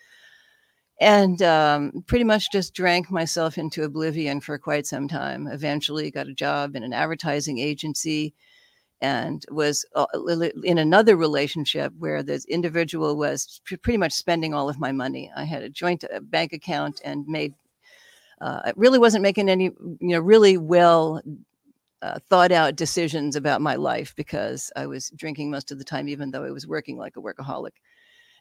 and 1.01 1.43
um, 1.43 2.05
pretty 2.07 2.25
much 2.25 2.53
just 2.53 2.75
drank 2.75 3.11
myself 3.11 3.59
into 3.59 3.83
oblivion 3.83 4.41
for 4.41 4.57
quite 4.57 4.87
some 4.87 5.09
time. 5.09 5.49
Eventually, 5.49 6.11
got 6.13 6.29
a 6.29 6.35
job 6.35 6.77
in 6.77 6.85
an 6.85 6.93
advertising 6.93 7.59
agency 7.59 8.35
and 9.03 9.45
was 9.51 9.85
uh, 9.97 10.07
in 10.63 10.79
another 10.79 11.17
relationship 11.17 11.93
where 11.99 12.23
this 12.23 12.45
individual 12.47 13.17
was 13.17 13.61
pretty 13.83 13.99
much 13.99 14.13
spending 14.13 14.55
all 14.55 14.69
of 14.69 14.79
my 14.79 14.93
money. 14.93 15.31
I 15.37 15.45
had 15.45 15.63
a 15.63 15.69
joint 15.69 16.05
uh, 16.05 16.21
bank 16.21 16.53
account 16.53 17.01
and 17.05 17.27
made, 17.27 17.53
uh, 18.41 18.61
I 18.65 18.73
really 18.77 19.01
wasn't 19.01 19.25
making 19.25 19.49
any, 19.49 19.65
you 19.65 19.99
know, 20.01 20.21
really 20.21 20.57
well 20.57 21.21
uh, 22.01 22.19
thought 22.31 22.53
out 22.53 22.77
decisions 22.77 23.35
about 23.35 23.61
my 23.61 23.75
life 23.75 24.15
because 24.17 24.71
I 24.77 24.87
was 24.87 25.11
drinking 25.17 25.51
most 25.51 25.73
of 25.73 25.79
the 25.79 25.85
time, 25.85 26.09
even 26.09 26.31
though 26.31 26.45
I 26.45 26.51
was 26.51 26.67
working 26.67 26.97
like 26.97 27.17
a 27.17 27.21
workaholic 27.21 27.73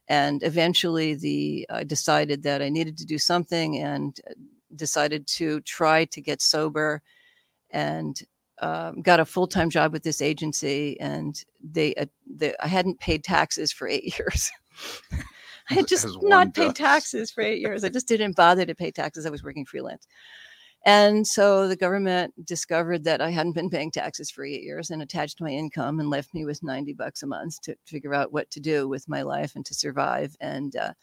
and 0.07 0.41
eventually 0.41 1.13
the 1.13 1.65
i 1.69 1.83
decided 1.83 2.41
that 2.41 2.59
i 2.59 2.69
needed 2.69 2.97
to 2.97 3.05
do 3.05 3.19
something 3.19 3.77
and 3.77 4.19
uh, 4.27 4.33
decided 4.75 5.27
to 5.27 5.61
try 5.61 6.05
to 6.05 6.21
get 6.21 6.41
sober 6.41 7.03
and 7.69 8.23
um, 8.61 9.01
got 9.01 9.19
a 9.19 9.25
full-time 9.25 9.69
job 9.69 9.91
with 9.91 10.03
this 10.03 10.21
agency 10.21 10.99
and 10.99 11.43
they, 11.63 11.93
uh, 11.95 12.05
they 12.27 12.53
i 12.61 12.67
hadn't 12.67 12.99
paid 12.99 13.23
taxes 13.23 13.71
for 13.71 13.87
eight 13.87 14.17
years. 14.19 14.51
I 15.69 15.75
had 15.75 15.87
just 15.87 16.07
not 16.21 16.53
paid 16.53 16.75
taxes 16.75 17.31
for 17.31 17.41
eight 17.41 17.59
years. 17.59 17.83
I 17.83 17.89
just 17.89 18.07
didn't 18.07 18.35
bother 18.35 18.65
to 18.65 18.75
pay 18.75 18.91
taxes. 18.91 19.25
I 19.25 19.29
was 19.29 19.43
working 19.43 19.65
freelance. 19.65 20.07
And 20.85 21.27
so 21.27 21.67
the 21.67 21.75
government 21.75 22.33
discovered 22.45 23.03
that 23.03 23.21
I 23.21 23.29
hadn't 23.29 23.53
been 23.53 23.69
paying 23.69 23.91
taxes 23.91 24.31
for 24.31 24.43
eight 24.43 24.63
years 24.63 24.89
and 24.89 25.01
attached 25.01 25.39
my 25.39 25.49
income 25.49 25.99
and 25.99 26.09
left 26.09 26.33
me 26.33 26.43
with 26.43 26.63
90 26.63 26.93
bucks 26.93 27.21
a 27.21 27.27
month 27.27 27.61
to 27.61 27.75
figure 27.85 28.15
out 28.15 28.33
what 28.33 28.49
to 28.51 28.59
do 28.59 28.87
with 28.87 29.07
my 29.07 29.21
life 29.21 29.55
and 29.55 29.63
to 29.67 29.75
survive. 29.75 30.35
And 30.41 30.75
uh, 30.75 30.93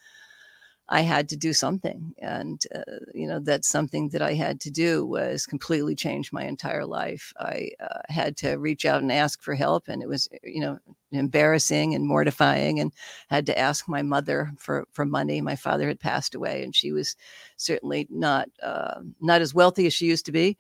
I 0.91 1.03
had 1.03 1.28
to 1.28 1.36
do 1.36 1.53
something. 1.53 2.14
And, 2.18 2.64
uh, 2.74 2.97
you 3.12 3.26
know, 3.26 3.41
that 3.41 3.64
something 3.64 4.09
that 4.11 4.22
I 4.22 4.32
had 4.32 4.59
to 4.62 4.70
do 4.70 5.05
was 5.05 5.47
completely 5.47 5.95
change 5.95 6.32
my 6.32 6.45
entire 6.45 6.86
life. 6.86 7.32
I 7.39 7.70
uh, 7.78 8.01
had 8.09 8.39
to 8.39 8.57
reach 8.57 8.86
out 8.86 9.03
and 9.03 9.12
ask 9.12 9.43
for 9.43 9.55
help. 9.55 9.89
And 9.89 10.03
it 10.03 10.09
was, 10.09 10.28
you 10.43 10.61
know, 10.61 10.78
embarrassing 11.12 11.95
and 11.95 12.07
mortifying 12.07 12.80
and 12.80 12.93
had 13.28 13.45
to 13.47 13.59
ask 13.59 13.86
my 13.86 14.01
mother 14.01 14.51
for, 14.57 14.86
for 14.93 15.05
money. 15.05 15.43
My 15.43 15.57
father 15.57 15.89
had 15.89 16.01
passed 16.01 16.34
away 16.34 16.62
and 16.64 16.74
she 16.74 16.93
was 16.93 17.16
certainly 17.59 18.07
not, 18.11 18.49
uh, 18.62 19.01
not 19.20 19.43
as 19.43 19.55
wealthy 19.55 19.86
as 19.86 19.93
she 19.93 20.07
used 20.07 20.24
to 20.26 20.32
be. 20.32 20.57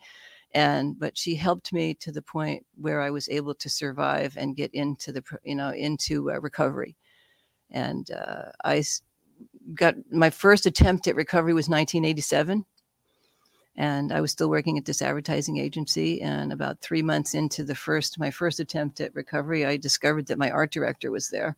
And, 0.52 0.98
but 0.98 1.16
she 1.16 1.34
helped 1.34 1.72
me 1.72 1.94
to 1.94 2.12
the 2.12 2.22
point 2.22 2.66
where 2.76 3.00
I 3.00 3.10
was 3.10 3.28
able 3.30 3.54
to 3.54 3.68
survive 3.70 4.36
and 4.36 4.56
get 4.56 4.72
into 4.74 5.12
the, 5.12 5.22
you 5.42 5.54
know, 5.54 5.70
into 5.70 6.30
uh, 6.30 6.40
recovery. 6.40 6.96
And 7.70 8.10
uh, 8.10 8.50
I 8.64 8.82
got 9.74 9.94
my 10.10 10.30
first 10.30 10.66
attempt 10.66 11.06
at 11.06 11.16
recovery 11.16 11.52
was 11.52 11.68
1987 11.68 12.64
and 13.76 14.12
i 14.12 14.20
was 14.20 14.32
still 14.32 14.50
working 14.50 14.78
at 14.78 14.84
this 14.84 15.02
advertising 15.02 15.58
agency. 15.58 16.20
And 16.20 16.52
about 16.52 16.80
three 16.80 17.02
months 17.02 17.34
into 17.34 17.64
the 17.64 17.74
first 17.74 18.18
my 18.18 18.30
first 18.30 18.60
attempt 18.60 19.00
at 19.00 19.14
recovery 19.14 19.64
i 19.66 19.76
discovered 19.76 20.26
that 20.26 20.38
my 20.38 20.50
art 20.50 20.72
director 20.72 21.10
was 21.10 21.28
there. 21.28 21.56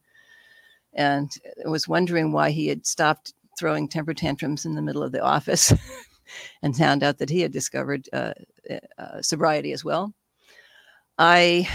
And 0.94 1.30
i 1.64 1.68
was 1.68 1.88
wondering 1.88 2.32
why 2.32 2.50
he 2.50 2.68
had 2.68 2.86
stopped 2.86 3.34
throwing 3.58 3.88
temper 3.88 4.14
tantrums 4.14 4.64
in 4.64 4.74
the 4.74 4.82
middle 4.82 5.02
of 5.02 5.12
the 5.12 5.22
office 5.22 5.72
and 6.62 6.76
found 6.76 7.02
out 7.02 7.18
that 7.18 7.30
he 7.30 7.40
had 7.40 7.52
discovered 7.52 8.08
uh, 8.12 8.32
uh, 8.98 9.20
sobriety 9.20 9.72
as 9.72 9.84
well. 9.84 10.14
I 11.18 11.68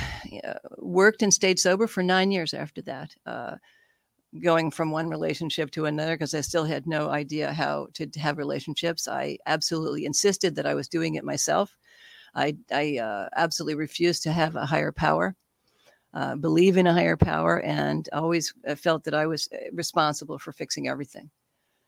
uh, 0.44 0.54
worked 0.78 1.22
and 1.22 1.32
stayed 1.32 1.60
sober 1.60 1.86
for 1.86 2.02
nine 2.02 2.32
years 2.32 2.54
after 2.54 2.82
that. 2.84 3.16
Uh, 3.28 3.58
going 4.42 4.72
from 4.72 4.92
one 4.92 5.10
relationship 5.10 5.72
to 5.72 5.86
another 5.86 6.16
because 6.16 6.34
I 6.34 6.42
still 6.42 6.66
had 6.66 6.88
no 6.88 7.10
idea 7.10 7.54
how 7.54 7.88
to 7.94 8.08
have 8.18 8.38
relationships. 8.38 9.08
I 9.08 9.38
absolutely 9.46 10.06
insisted 10.06 10.56
that 10.56 10.66
I 10.66 10.74
was 10.74 10.88
doing 10.88 11.16
it 11.16 11.24
myself. 11.24 11.76
I, 12.34 12.58
I 12.72 12.98
uh, 12.98 13.30
absolutely 13.36 13.76
refused 13.76 14.24
to 14.24 14.32
have 14.32 14.56
a 14.56 14.66
higher 14.66 14.92
power, 14.92 15.36
uh, 16.14 16.36
believe 16.36 16.78
in 16.78 16.88
a 16.88 16.94
higher 16.94 17.18
power, 17.18 17.62
and 17.62 18.08
always 18.12 18.54
uh, 18.68 18.76
felt 18.76 19.06
that 19.06 19.14
I 19.14 19.26
was 19.26 19.48
uh, 19.54 19.58
responsible 19.72 20.38
for 20.38 20.52
fixing 20.52 20.88
everything. 20.88 21.30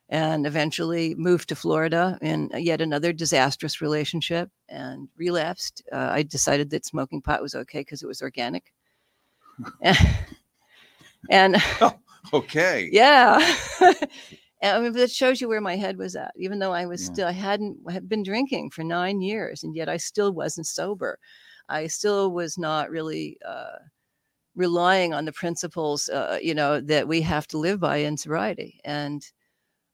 And 0.09 0.47
eventually 0.47 1.15
moved 1.15 1.49
to 1.49 1.55
Florida 1.55 2.17
in 2.21 2.49
yet 2.55 2.79
another 2.79 3.11
disastrous 3.11 3.81
relationship 3.81 4.49
and 4.69 5.09
relapsed. 5.17 5.83
Uh, 5.91 6.07
I 6.11 6.23
decided 6.23 6.69
that 6.69 6.85
smoking 6.85 7.21
pot 7.21 7.41
was 7.41 7.55
okay 7.55 7.81
because 7.81 8.03
it 8.03 8.07
was 8.07 8.21
organic. 8.21 8.71
and 11.29 11.57
oh. 11.81 11.93
Okay. 12.34 12.89
Yeah. 12.91 13.38
I 14.63 14.80
mean, 14.80 14.93
that 14.93 15.11
shows 15.11 15.39
you 15.39 15.47
where 15.47 15.61
my 15.61 15.75
head 15.75 15.97
was 15.97 16.15
at. 16.15 16.34
Even 16.36 16.59
though 16.59 16.73
I 16.73 16.86
was 16.86 17.01
yeah. 17.03 17.13
still, 17.13 17.28
I 17.28 17.32
hadn't 17.32 17.78
had 17.91 18.09
been 18.09 18.23
drinking 18.23 18.71
for 18.71 18.84
nine 18.84 19.21
years, 19.21 19.63
and 19.63 19.75
yet 19.75 19.88
I 19.88 19.97
still 19.97 20.34
wasn't 20.34 20.67
sober. 20.67 21.19
I 21.69 21.88
still 21.88 22.32
was 22.32 22.57
not 22.57 22.89
really 22.89 23.38
uh, 23.45 23.78
relying 24.55 25.13
on 25.13 25.25
the 25.25 25.32
principles, 25.32 26.09
uh, 26.09 26.39
you 26.41 26.55
know, 26.55 26.82
that 26.82 27.07
we 27.07 27.21
have 27.21 27.47
to 27.47 27.57
live 27.57 27.80
by 27.80 27.97
in 27.97 28.17
sobriety. 28.17 28.80
And 28.84 29.23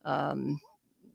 um, 0.06 0.60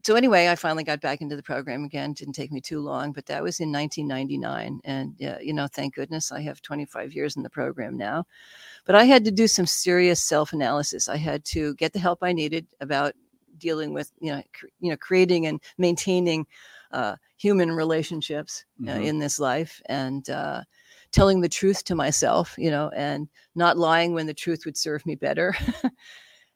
so, 0.03 0.15
anyway, 0.15 0.47
I 0.47 0.55
finally 0.55 0.85
got 0.85 1.01
back 1.01 1.19
into 1.19 1.35
the 1.35 1.43
program 1.43 1.83
again. 1.83 2.13
Didn't 2.13 2.33
take 2.33 2.51
me 2.51 2.61
too 2.61 2.79
long, 2.79 3.11
but 3.11 3.25
that 3.25 3.43
was 3.43 3.59
in 3.59 3.71
1999. 3.71 4.79
And 4.85 5.21
uh, 5.21 5.39
you 5.41 5.53
know, 5.53 5.67
thank 5.67 5.95
goodness 5.95 6.31
I 6.31 6.41
have 6.41 6.61
25 6.61 7.13
years 7.13 7.35
in 7.35 7.43
the 7.43 7.49
program 7.49 7.97
now. 7.97 8.25
But 8.85 8.95
I 8.95 9.03
had 9.03 9.25
to 9.25 9.31
do 9.31 9.47
some 9.47 9.65
serious 9.65 10.21
self 10.21 10.53
analysis. 10.53 11.09
I 11.09 11.17
had 11.17 11.43
to 11.45 11.75
get 11.75 11.91
the 11.91 11.99
help 11.99 12.19
I 12.21 12.31
needed 12.31 12.65
about 12.79 13.13
dealing 13.57 13.93
with, 13.93 14.11
you 14.21 14.31
know, 14.31 14.41
cr- 14.53 14.67
you 14.79 14.89
know, 14.89 14.97
creating 14.97 15.47
and 15.47 15.61
maintaining 15.77 16.47
uh, 16.91 17.17
human 17.35 17.71
relationships 17.71 18.65
uh, 18.81 18.91
mm-hmm. 18.91 19.03
in 19.03 19.19
this 19.19 19.37
life, 19.37 19.81
and 19.87 20.29
uh, 20.29 20.61
telling 21.11 21.41
the 21.41 21.49
truth 21.49 21.83
to 21.83 21.95
myself, 21.95 22.55
you 22.57 22.71
know, 22.71 22.89
and 22.95 23.27
not 23.53 23.77
lying 23.77 24.13
when 24.13 24.27
the 24.27 24.33
truth 24.33 24.63
would 24.65 24.77
serve 24.77 25.05
me 25.05 25.15
better. 25.15 25.55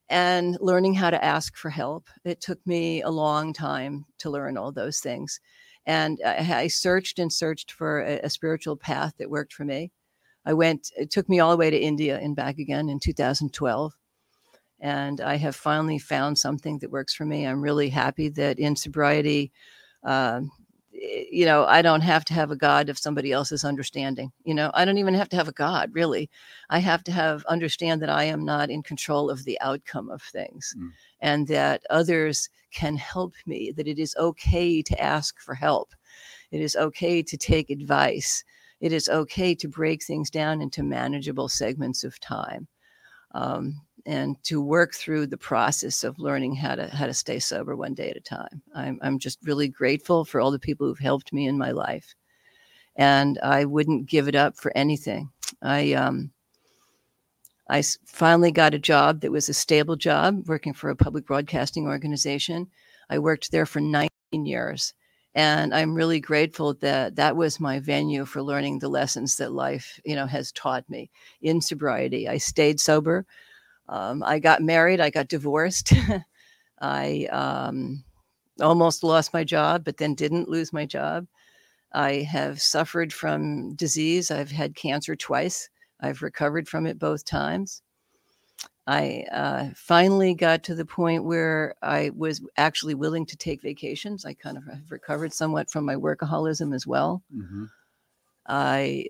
and 0.10 0.58
learning 0.60 0.94
how 0.94 1.10
to 1.10 1.24
ask 1.24 1.56
for 1.56 1.70
help. 1.70 2.10
It 2.24 2.42
took 2.42 2.60
me 2.66 3.02
a 3.02 3.10
long 3.10 3.54
time 3.54 4.06
to 4.20 4.30
learn 4.30 4.58
all 4.58 4.72
those 4.72 5.00
things. 5.00 5.40
And 5.86 6.20
I, 6.26 6.64
I 6.64 6.68
searched 6.68 7.20
and 7.20 7.32
searched 7.32 7.72
for 7.72 8.02
a, 8.02 8.20
a, 8.20 8.30
spiritual 8.30 8.78
path 8.78 9.14
that 9.18 9.30
worked 9.30 9.54
for 9.54 9.66
me. 9.66 9.92
I 10.46 10.54
went, 10.54 10.92
it 10.98 11.12
took 11.12 11.28
me 11.28 11.40
all 11.40 11.52
the 11.52 11.58
way 11.58 11.70
to 11.70 11.78
India 11.78 12.20
and 12.20 12.36
back 12.36 12.58
again 12.58 12.90
in 12.90 13.00
2012. 13.00 13.94
And 14.80 15.22
I 15.22 15.36
have 15.36 15.56
finally 15.56 16.00
found 16.00 16.38
something 16.38 16.80
that 16.80 16.92
works 16.92 17.14
for 17.14 17.26
me. 17.26 17.46
I'm 17.46 17.62
really 17.62 17.90
happy 17.90 18.30
that 18.30 18.60
in 18.60 18.76
sobriety, 18.76 19.52
uh, 20.06 20.42
you 21.32 21.46
know, 21.46 21.66
I 21.66 21.82
don't 21.82 22.02
have 22.02 22.24
to 22.26 22.34
have 22.34 22.52
a 22.52 22.56
God 22.56 22.88
of 22.88 22.98
somebody 22.98 23.32
else's 23.32 23.66
understanding. 23.66 24.32
You 24.46 24.54
know, 24.54 24.72
I 24.74 24.86
don't 24.86 24.98
even 24.98 25.14
have 25.16 25.30
to 25.30 25.36
have 25.36 25.50
a 25.50 25.54
God, 25.54 25.92
really. 25.94 26.30
I 26.70 26.80
have 26.80 27.04
to 27.06 27.12
have 27.12 27.46
understand 27.46 28.02
that 28.02 28.10
I 28.10 28.24
am 28.26 28.46
not 28.46 28.70
in 28.70 28.84
control 28.84 29.30
of 29.30 29.44
the 29.44 29.60
outcome 29.60 30.10
of 30.10 30.22
things 30.22 30.74
mm. 30.78 30.92
and 31.20 31.48
that 31.48 31.82
others 31.90 32.50
can 32.72 32.96
help 32.96 33.34
me, 33.46 33.74
that 33.76 33.88
it 33.88 34.00
is 34.00 34.16
okay 34.18 34.82
to 34.82 35.02
ask 35.02 35.40
for 35.40 35.56
help. 35.56 35.94
It 36.52 36.62
is 36.62 36.76
okay 36.76 37.22
to 37.22 37.38
take 37.38 37.70
advice 37.70 38.44
it 38.84 38.92
is 38.92 39.08
okay 39.08 39.56
to 39.56 39.70
break 39.70 40.04
things 40.04 40.30
down 40.30 40.62
into 40.62 40.84
manageable 40.84 41.48
segments 41.48 42.04
of 42.04 42.20
time 42.20 42.68
um, 43.32 43.80
and 44.06 44.42
to 44.44 44.62
work 44.62 44.94
through 44.94 45.28
the 45.28 45.38
process 45.38 46.04
of 46.04 46.20
learning 46.20 46.56
how 46.56 46.76
to 46.76 46.88
how 46.88 47.06
to 47.06 47.14
stay 47.14 47.40
sober 47.40 47.76
one 47.76 47.94
day 47.94 48.10
at 48.10 48.18
a 48.18 48.22
time. 48.22 48.62
I'm, 48.76 49.00
I'm 49.02 49.20
just 49.20 49.40
really 49.44 49.68
grateful 49.68 50.26
for 50.26 50.42
all 50.42 50.52
the 50.52 50.60
people 50.60 50.88
who've 50.88 51.00
helped 51.00 51.34
me 51.34 51.48
in 51.48 51.58
my 51.58 51.72
life. 51.72 52.16
And 52.96 53.40
I 53.42 53.66
wouldn't 53.66 54.08
give 54.10 54.28
it 54.28 54.36
up 54.36 54.58
for 54.58 54.72
anything. 54.76 55.30
I 55.62 55.94
um, 55.94 56.32
I 57.70 57.82
finally 58.06 58.52
got 58.52 58.74
a 58.74 58.80
job 58.80 59.22
that 59.22 59.32
was 59.32 59.50
a 59.50 59.54
stable 59.54 59.96
job 59.96 60.48
working 60.48 60.74
for 60.74 60.90
a 60.90 60.96
public 60.96 61.26
broadcasting 61.26 61.88
organization. 61.88 62.68
I 63.10 63.20
worked 63.20 63.52
there 63.52 63.66
for 63.66 63.80
19 63.80 64.10
years 64.46 64.94
and 65.36 65.74
i'm 65.74 65.96
really 65.96 66.20
grateful 66.20 66.74
that 66.76 67.16
that 67.16 67.36
was 67.36 67.60
my 67.60 67.80
venue 67.80 68.26
for 68.26 68.42
learning 68.42 68.80
the 68.80 68.88
lessons 68.88 69.38
that 69.38 69.52
life 69.52 70.00
you 70.06 70.16
know 70.16 70.28
has 70.28 70.52
taught 70.52 70.88
me 70.90 71.10
in 71.42 71.62
sobriety 71.62 72.28
i 72.28 72.38
stayed 72.38 72.80
sober 72.80 73.26
um, 73.90 74.24
i 74.24 74.40
got 74.40 74.62
married 74.62 75.00
i 75.00 75.10
got 75.10 75.28
divorced 75.28 75.94
i 76.82 77.28
um, 77.32 78.04
almost 78.62 79.04
lost 79.04 79.34
my 79.34 79.44
job 79.44 79.84
but 79.84 79.98
then 79.98 80.14
didn't 80.14 80.50
lose 80.50 80.72
my 80.74 80.86
job 80.86 81.28
i 81.94 82.16
have 82.16 82.62
suffered 82.62 83.12
from 83.12 83.74
disease 83.76 84.32
i've 84.32 84.52
had 84.52 84.76
cancer 84.76 85.16
twice 85.16 85.70
I've 86.04 86.22
recovered 86.22 86.68
from 86.68 86.86
it 86.86 87.00
both 87.00 87.24
times. 87.24 87.82
I 88.86 89.24
uh, 89.32 89.70
finally 89.76 90.36
got 90.36 90.64
to 90.64 90.76
the 90.76 90.86
point 90.86 91.24
where 91.24 91.74
I 91.82 92.12
was 92.14 92.42
actually 92.58 92.96
willing 92.96 93.26
to 93.28 93.38
take 93.38 93.62
vacations. 93.62 94.26
I 94.26 94.34
kind 94.34 94.58
of 94.58 94.66
have 94.66 94.92
recovered 94.92 95.32
somewhat 95.32 95.72
from 95.72 95.86
my 95.86 95.96
workaholism 95.96 96.76
as 96.76 96.86
well. 96.86 97.24
Mm-hmm. 97.34 97.66
I 98.48 99.06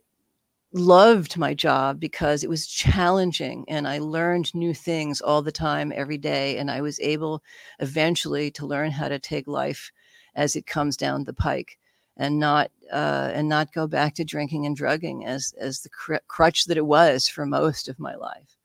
loved 0.74 1.38
my 1.38 1.53
job 1.53 1.99
because 1.99 2.43
it 2.43 2.49
was 2.49 2.67
challenging 2.67 3.65
and 3.67 3.88
I 3.88 3.99
learned 3.99 4.53
new 4.55 4.74
things 4.74 5.21
all 5.21 5.41
the 5.41 5.51
time, 5.51 5.91
every 5.95 6.17
day. 6.17 6.57
And 6.57 6.71
I 6.71 6.82
was 6.82 6.99
able 6.99 7.43
eventually 7.80 8.51
to 8.51 8.65
learn 8.65 8.91
how 8.91 9.07
to 9.07 9.19
take 9.19 9.47
life 9.47 9.91
as 10.36 10.55
it 10.55 10.65
comes 10.65 10.97
down 10.97 11.24
the 11.24 11.34
pike 11.34 11.78
and 12.17 12.39
not 12.39 12.71
uh, 12.91 13.32
and 13.34 13.47
not 13.49 13.74
go 13.74 13.88
back 13.88 14.15
to 14.15 14.24
drinking 14.26 14.65
and 14.65 14.76
drugging 14.76 15.26
as 15.26 15.53
as 15.59 15.82
the 15.82 15.89
cr- 15.89 16.15
crutch 16.28 16.65
that 16.65 16.78
it 16.78 16.86
was 16.86 17.28
for 17.28 17.45
most 17.45 17.88
of 17.89 17.99
my 17.99 18.15
life. 18.15 18.57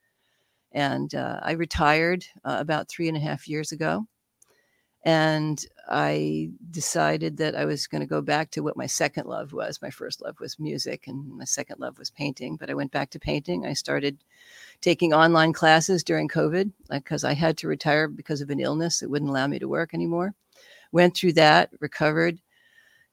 And 0.73 1.15
uh, 1.15 1.41
I 1.43 1.53
retired 1.53 2.25
uh, 2.45 2.57
about 2.61 2.89
three 2.89 3.09
and 3.09 3.17
a 3.17 3.21
half 3.21 3.49
years 3.49 3.73
ago. 3.73 4.07
And 5.09 5.65
I 5.89 6.51
decided 6.71 7.39
that 7.39 7.57
I 7.57 7.65
was 7.65 7.87
going 7.87 8.03
to 8.03 8.07
go 8.07 8.21
back 8.21 8.51
to 8.51 8.63
what 8.63 8.77
my 8.77 8.85
second 8.85 9.27
love 9.27 9.55
was. 9.55 9.81
My 9.81 9.89
first 9.89 10.21
love 10.21 10.39
was 10.39 10.59
music, 10.59 11.07
and 11.07 11.27
my 11.35 11.47
second 11.47 11.81
love 11.81 11.99
was 11.99 12.11
painting. 12.11 12.57
But 12.57 12.69
I 12.69 12.75
went 12.75 12.93
back 12.93 13.09
to 13.13 13.19
painting. 13.19 13.65
I 13.65 13.73
started 13.73 14.23
taking 14.83 15.15
online 15.15 15.55
classes 15.55 16.05
during 16.05 16.29
COVID 16.29 16.73
because 16.91 17.25
I 17.25 17.33
had 17.33 17.57
to 17.57 17.69
retire 17.69 18.07
because 18.07 18.43
of 18.43 18.51
an 18.51 18.61
illness 18.61 19.01
that 19.01 19.09
wouldn't 19.09 19.31
allow 19.31 19.47
me 19.47 19.59
to 19.59 19.67
work 19.67 19.95
anymore. 19.95 20.35
Went 20.93 21.17
through 21.17 21.33
that, 21.33 21.71
recovered, 21.81 22.39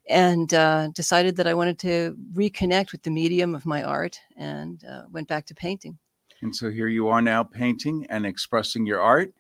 and 0.09 0.53
uh, 0.53 0.89
decided 0.89 1.37
that 1.37 1.47
I 1.47 1.53
wanted 1.53 1.79
to 1.79 2.17
reconnect 2.33 2.91
with 2.91 3.03
the 3.03 3.09
medium 3.09 3.55
of 3.55 3.65
my 3.65 3.83
art 3.83 4.19
and 4.35 4.83
uh, 4.83 5.03
went 5.13 5.29
back 5.29 5.45
to 5.45 5.55
painting. 5.55 5.97
And 6.41 6.53
so 6.53 6.69
here 6.69 6.89
you 6.89 7.07
are 7.07 7.21
now 7.21 7.43
painting 7.43 8.05
and 8.09 8.25
expressing 8.25 8.85
your 8.85 8.99
art 8.99 9.33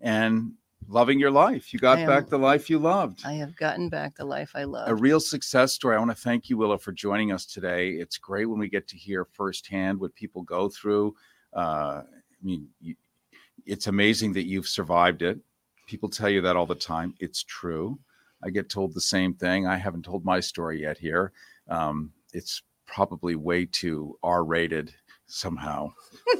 and 0.00 0.52
loving 0.88 1.18
your 1.18 1.30
life. 1.30 1.72
You 1.72 1.78
got 1.78 1.98
I 1.98 2.06
back 2.06 2.28
the 2.28 2.38
life 2.38 2.70
you 2.70 2.78
loved. 2.78 3.22
I 3.24 3.34
have 3.34 3.56
gotten 3.56 3.88
back 3.88 4.16
the 4.16 4.24
life 4.24 4.52
I 4.54 4.64
love. 4.64 4.88
a 4.88 4.94
real 4.94 5.20
success 5.20 5.72
story. 5.72 5.96
I 5.96 5.98
want 5.98 6.10
to 6.10 6.16
thank 6.16 6.48
you, 6.48 6.56
Willow, 6.56 6.78
for 6.78 6.92
joining 6.92 7.32
us 7.32 7.46
today. 7.46 7.90
It's 7.90 8.18
great 8.18 8.46
when 8.46 8.58
we 8.58 8.68
get 8.68 8.88
to 8.88 8.96
hear 8.96 9.24
firsthand 9.24 9.98
what 9.98 10.14
people 10.14 10.42
go 10.42 10.68
through. 10.68 11.14
Uh, 11.54 12.02
I 12.02 12.44
mean, 12.44 12.68
you, 12.80 12.94
it's 13.64 13.86
amazing 13.86 14.32
that 14.34 14.46
you've 14.46 14.68
survived 14.68 15.22
it. 15.22 15.38
People 15.86 16.08
tell 16.08 16.28
you 16.28 16.40
that 16.42 16.56
all 16.56 16.66
the 16.66 16.74
time. 16.74 17.14
It's 17.20 17.42
true. 17.42 17.98
I 18.42 18.50
get 18.50 18.68
told 18.68 18.94
the 18.94 19.00
same 19.00 19.34
thing. 19.34 19.66
I 19.66 19.76
haven't 19.76 20.04
told 20.04 20.24
my 20.24 20.40
story 20.40 20.82
yet 20.82 20.98
here. 20.98 21.32
Um, 21.68 22.12
it's 22.32 22.62
probably 22.86 23.34
way 23.34 23.66
too 23.66 24.18
R 24.22 24.44
rated 24.44 24.92
somehow. 25.26 25.92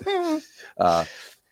uh, 0.78 1.04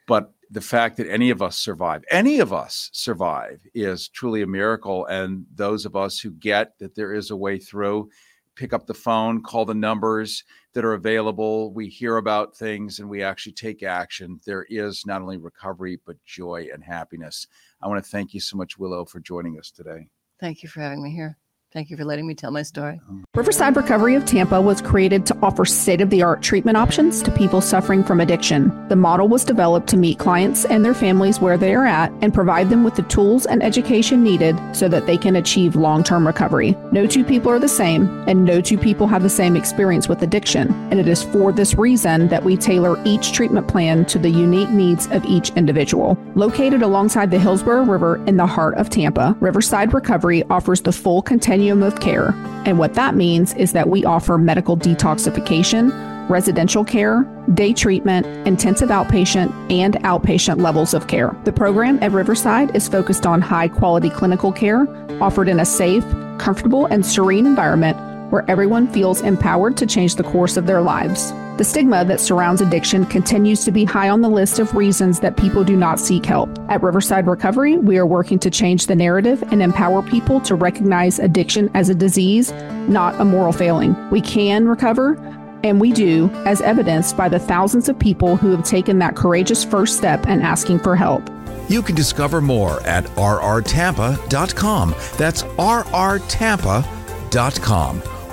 but 0.06 0.33
the 0.50 0.60
fact 0.60 0.96
that 0.96 1.10
any 1.10 1.30
of 1.30 1.42
us 1.42 1.58
survive, 1.58 2.04
any 2.10 2.40
of 2.40 2.52
us 2.52 2.90
survive, 2.92 3.60
is 3.74 4.08
truly 4.08 4.42
a 4.42 4.46
miracle. 4.46 5.06
And 5.06 5.46
those 5.54 5.84
of 5.84 5.96
us 5.96 6.18
who 6.18 6.32
get 6.32 6.78
that 6.78 6.94
there 6.94 7.12
is 7.12 7.30
a 7.30 7.36
way 7.36 7.58
through, 7.58 8.08
pick 8.56 8.72
up 8.72 8.86
the 8.86 8.94
phone, 8.94 9.42
call 9.42 9.64
the 9.64 9.74
numbers 9.74 10.44
that 10.74 10.84
are 10.84 10.94
available. 10.94 11.72
We 11.72 11.88
hear 11.88 12.16
about 12.16 12.56
things 12.56 12.98
and 12.98 13.08
we 13.08 13.22
actually 13.22 13.52
take 13.52 13.82
action. 13.82 14.40
There 14.46 14.66
is 14.68 15.04
not 15.06 15.22
only 15.22 15.36
recovery, 15.36 16.00
but 16.06 16.16
joy 16.24 16.68
and 16.72 16.82
happiness. 16.82 17.46
I 17.82 17.88
want 17.88 18.04
to 18.04 18.10
thank 18.10 18.34
you 18.34 18.40
so 18.40 18.56
much, 18.56 18.78
Willow, 18.78 19.04
for 19.04 19.20
joining 19.20 19.58
us 19.58 19.70
today. 19.70 20.08
Thank 20.40 20.62
you 20.62 20.68
for 20.68 20.80
having 20.80 21.02
me 21.02 21.10
here. 21.10 21.38
Thank 21.74 21.90
you 21.90 21.96
for 21.96 22.04
letting 22.04 22.28
me 22.28 22.36
tell 22.36 22.52
my 22.52 22.62
story. 22.62 23.00
Um, 23.08 23.24
Riverside 23.34 23.74
Recovery 23.74 24.14
of 24.14 24.24
Tampa 24.24 24.60
was 24.60 24.80
created 24.80 25.26
to 25.26 25.36
offer 25.42 25.64
state 25.64 26.00
of 26.00 26.08
the 26.08 26.22
art 26.22 26.40
treatment 26.40 26.76
options 26.76 27.20
to 27.22 27.32
people 27.32 27.60
suffering 27.60 28.04
from 28.04 28.20
addiction. 28.20 28.70
The 28.86 28.94
model 28.94 29.26
was 29.26 29.44
developed 29.44 29.88
to 29.88 29.96
meet 29.96 30.20
clients 30.20 30.64
and 30.64 30.84
their 30.84 30.94
families 30.94 31.40
where 31.40 31.58
they 31.58 31.74
are 31.74 31.84
at 31.84 32.12
and 32.22 32.32
provide 32.32 32.70
them 32.70 32.84
with 32.84 32.94
the 32.94 33.02
tools 33.02 33.44
and 33.46 33.60
education 33.60 34.22
needed 34.22 34.56
so 34.72 34.86
that 34.86 35.06
they 35.06 35.18
can 35.18 35.34
achieve 35.34 35.74
long 35.74 36.04
term 36.04 36.24
recovery. 36.24 36.76
No 36.92 37.08
two 37.08 37.24
people 37.24 37.50
are 37.50 37.58
the 37.58 37.66
same, 37.66 38.22
and 38.28 38.44
no 38.44 38.60
two 38.60 38.78
people 38.78 39.08
have 39.08 39.24
the 39.24 39.28
same 39.28 39.56
experience 39.56 40.08
with 40.08 40.22
addiction. 40.22 40.72
And 40.92 41.00
it 41.00 41.08
is 41.08 41.24
for 41.24 41.50
this 41.50 41.74
reason 41.74 42.28
that 42.28 42.44
we 42.44 42.56
tailor 42.56 43.02
each 43.04 43.32
treatment 43.32 43.66
plan 43.66 44.04
to 44.04 44.18
the 44.20 44.30
unique 44.30 44.70
needs 44.70 45.08
of 45.08 45.24
each 45.24 45.50
individual. 45.56 46.16
Located 46.36 46.82
alongside 46.82 47.32
the 47.32 47.40
Hillsborough 47.40 47.82
River 47.82 48.24
in 48.28 48.36
the 48.36 48.46
heart 48.46 48.76
of 48.76 48.90
Tampa, 48.90 49.36
Riverside 49.40 49.92
Recovery 49.92 50.44
offers 50.44 50.80
the 50.80 50.92
full 50.92 51.20
continuum 51.64 51.82
of 51.82 52.00
care. 52.00 52.34
And 52.66 52.78
what 52.78 52.94
that 52.94 53.14
means 53.14 53.54
is 53.54 53.72
that 53.72 53.88
we 53.88 54.04
offer 54.04 54.36
medical 54.38 54.76
detoxification, 54.76 56.28
residential 56.28 56.84
care, 56.84 57.22
day 57.54 57.72
treatment, 57.72 58.26
intensive 58.46 58.90
outpatient, 58.90 59.50
and 59.70 59.94
outpatient 60.04 60.60
levels 60.60 60.94
of 60.94 61.08
care. 61.08 61.34
The 61.44 61.52
program 61.52 62.02
at 62.02 62.12
Riverside 62.12 62.74
is 62.76 62.88
focused 62.88 63.26
on 63.26 63.40
high 63.40 63.68
quality 63.68 64.10
clinical 64.10 64.52
care 64.52 64.86
offered 65.22 65.48
in 65.48 65.60
a 65.60 65.64
safe, 65.64 66.04
comfortable, 66.38 66.86
and 66.86 67.04
serene 67.04 67.46
environment 67.46 67.98
where 68.34 68.44
everyone 68.50 68.88
feels 68.88 69.20
empowered 69.20 69.76
to 69.76 69.86
change 69.86 70.16
the 70.16 70.24
course 70.24 70.56
of 70.56 70.66
their 70.66 70.80
lives. 70.80 71.30
The 71.56 71.62
stigma 71.62 72.04
that 72.06 72.20
surrounds 72.20 72.60
addiction 72.60 73.06
continues 73.06 73.64
to 73.64 73.70
be 73.70 73.84
high 73.84 74.08
on 74.08 74.22
the 74.22 74.28
list 74.28 74.58
of 74.58 74.74
reasons 74.74 75.20
that 75.20 75.36
people 75.36 75.62
do 75.62 75.76
not 75.76 76.00
seek 76.00 76.26
help. 76.26 76.50
At 76.68 76.82
Riverside 76.82 77.28
Recovery, 77.28 77.78
we 77.78 77.96
are 77.96 78.04
working 78.04 78.40
to 78.40 78.50
change 78.50 78.88
the 78.88 78.96
narrative 78.96 79.44
and 79.52 79.62
empower 79.62 80.02
people 80.02 80.40
to 80.40 80.56
recognize 80.56 81.20
addiction 81.20 81.70
as 81.74 81.90
a 81.90 81.94
disease, 81.94 82.50
not 82.88 83.14
a 83.20 83.24
moral 83.24 83.52
failing. 83.52 83.94
We 84.10 84.20
can 84.20 84.66
recover, 84.66 85.14
and 85.62 85.80
we 85.80 85.92
do, 85.92 86.28
as 86.44 86.60
evidenced 86.60 87.16
by 87.16 87.28
the 87.28 87.38
thousands 87.38 87.88
of 87.88 87.96
people 88.00 88.36
who 88.36 88.50
have 88.50 88.64
taken 88.64 88.98
that 88.98 89.14
courageous 89.14 89.62
first 89.64 89.96
step 89.96 90.26
and 90.26 90.42
asking 90.42 90.80
for 90.80 90.96
help. 90.96 91.30
You 91.68 91.82
can 91.82 91.94
discover 91.94 92.40
more 92.40 92.84
at 92.84 93.04
rrtampa.com. 93.04 94.94
That's 95.18 95.44
rrtampa.com. 95.44 96.92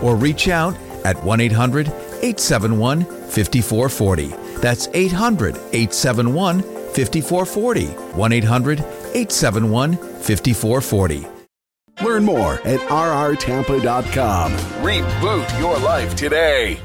Or 0.02 0.16
reach 0.16 0.48
out 0.48 0.76
at 1.06 1.22
1 1.24 1.42
800 1.42 1.88
871 1.88 3.04
5440. 3.06 4.28
That's 4.60 4.88
800 4.94 5.56
871 5.56 6.62
5440. 6.62 7.86
1 7.86 8.32
800 8.34 8.80
871 8.80 9.98
5440. 9.98 11.28
Learn 12.04 12.24
more 12.24 12.54
at 12.66 12.80
rrtampa.com. 12.80 14.52
Reboot 14.84 15.60
your 15.60 15.78
life 15.80 16.16
today. 16.16 16.80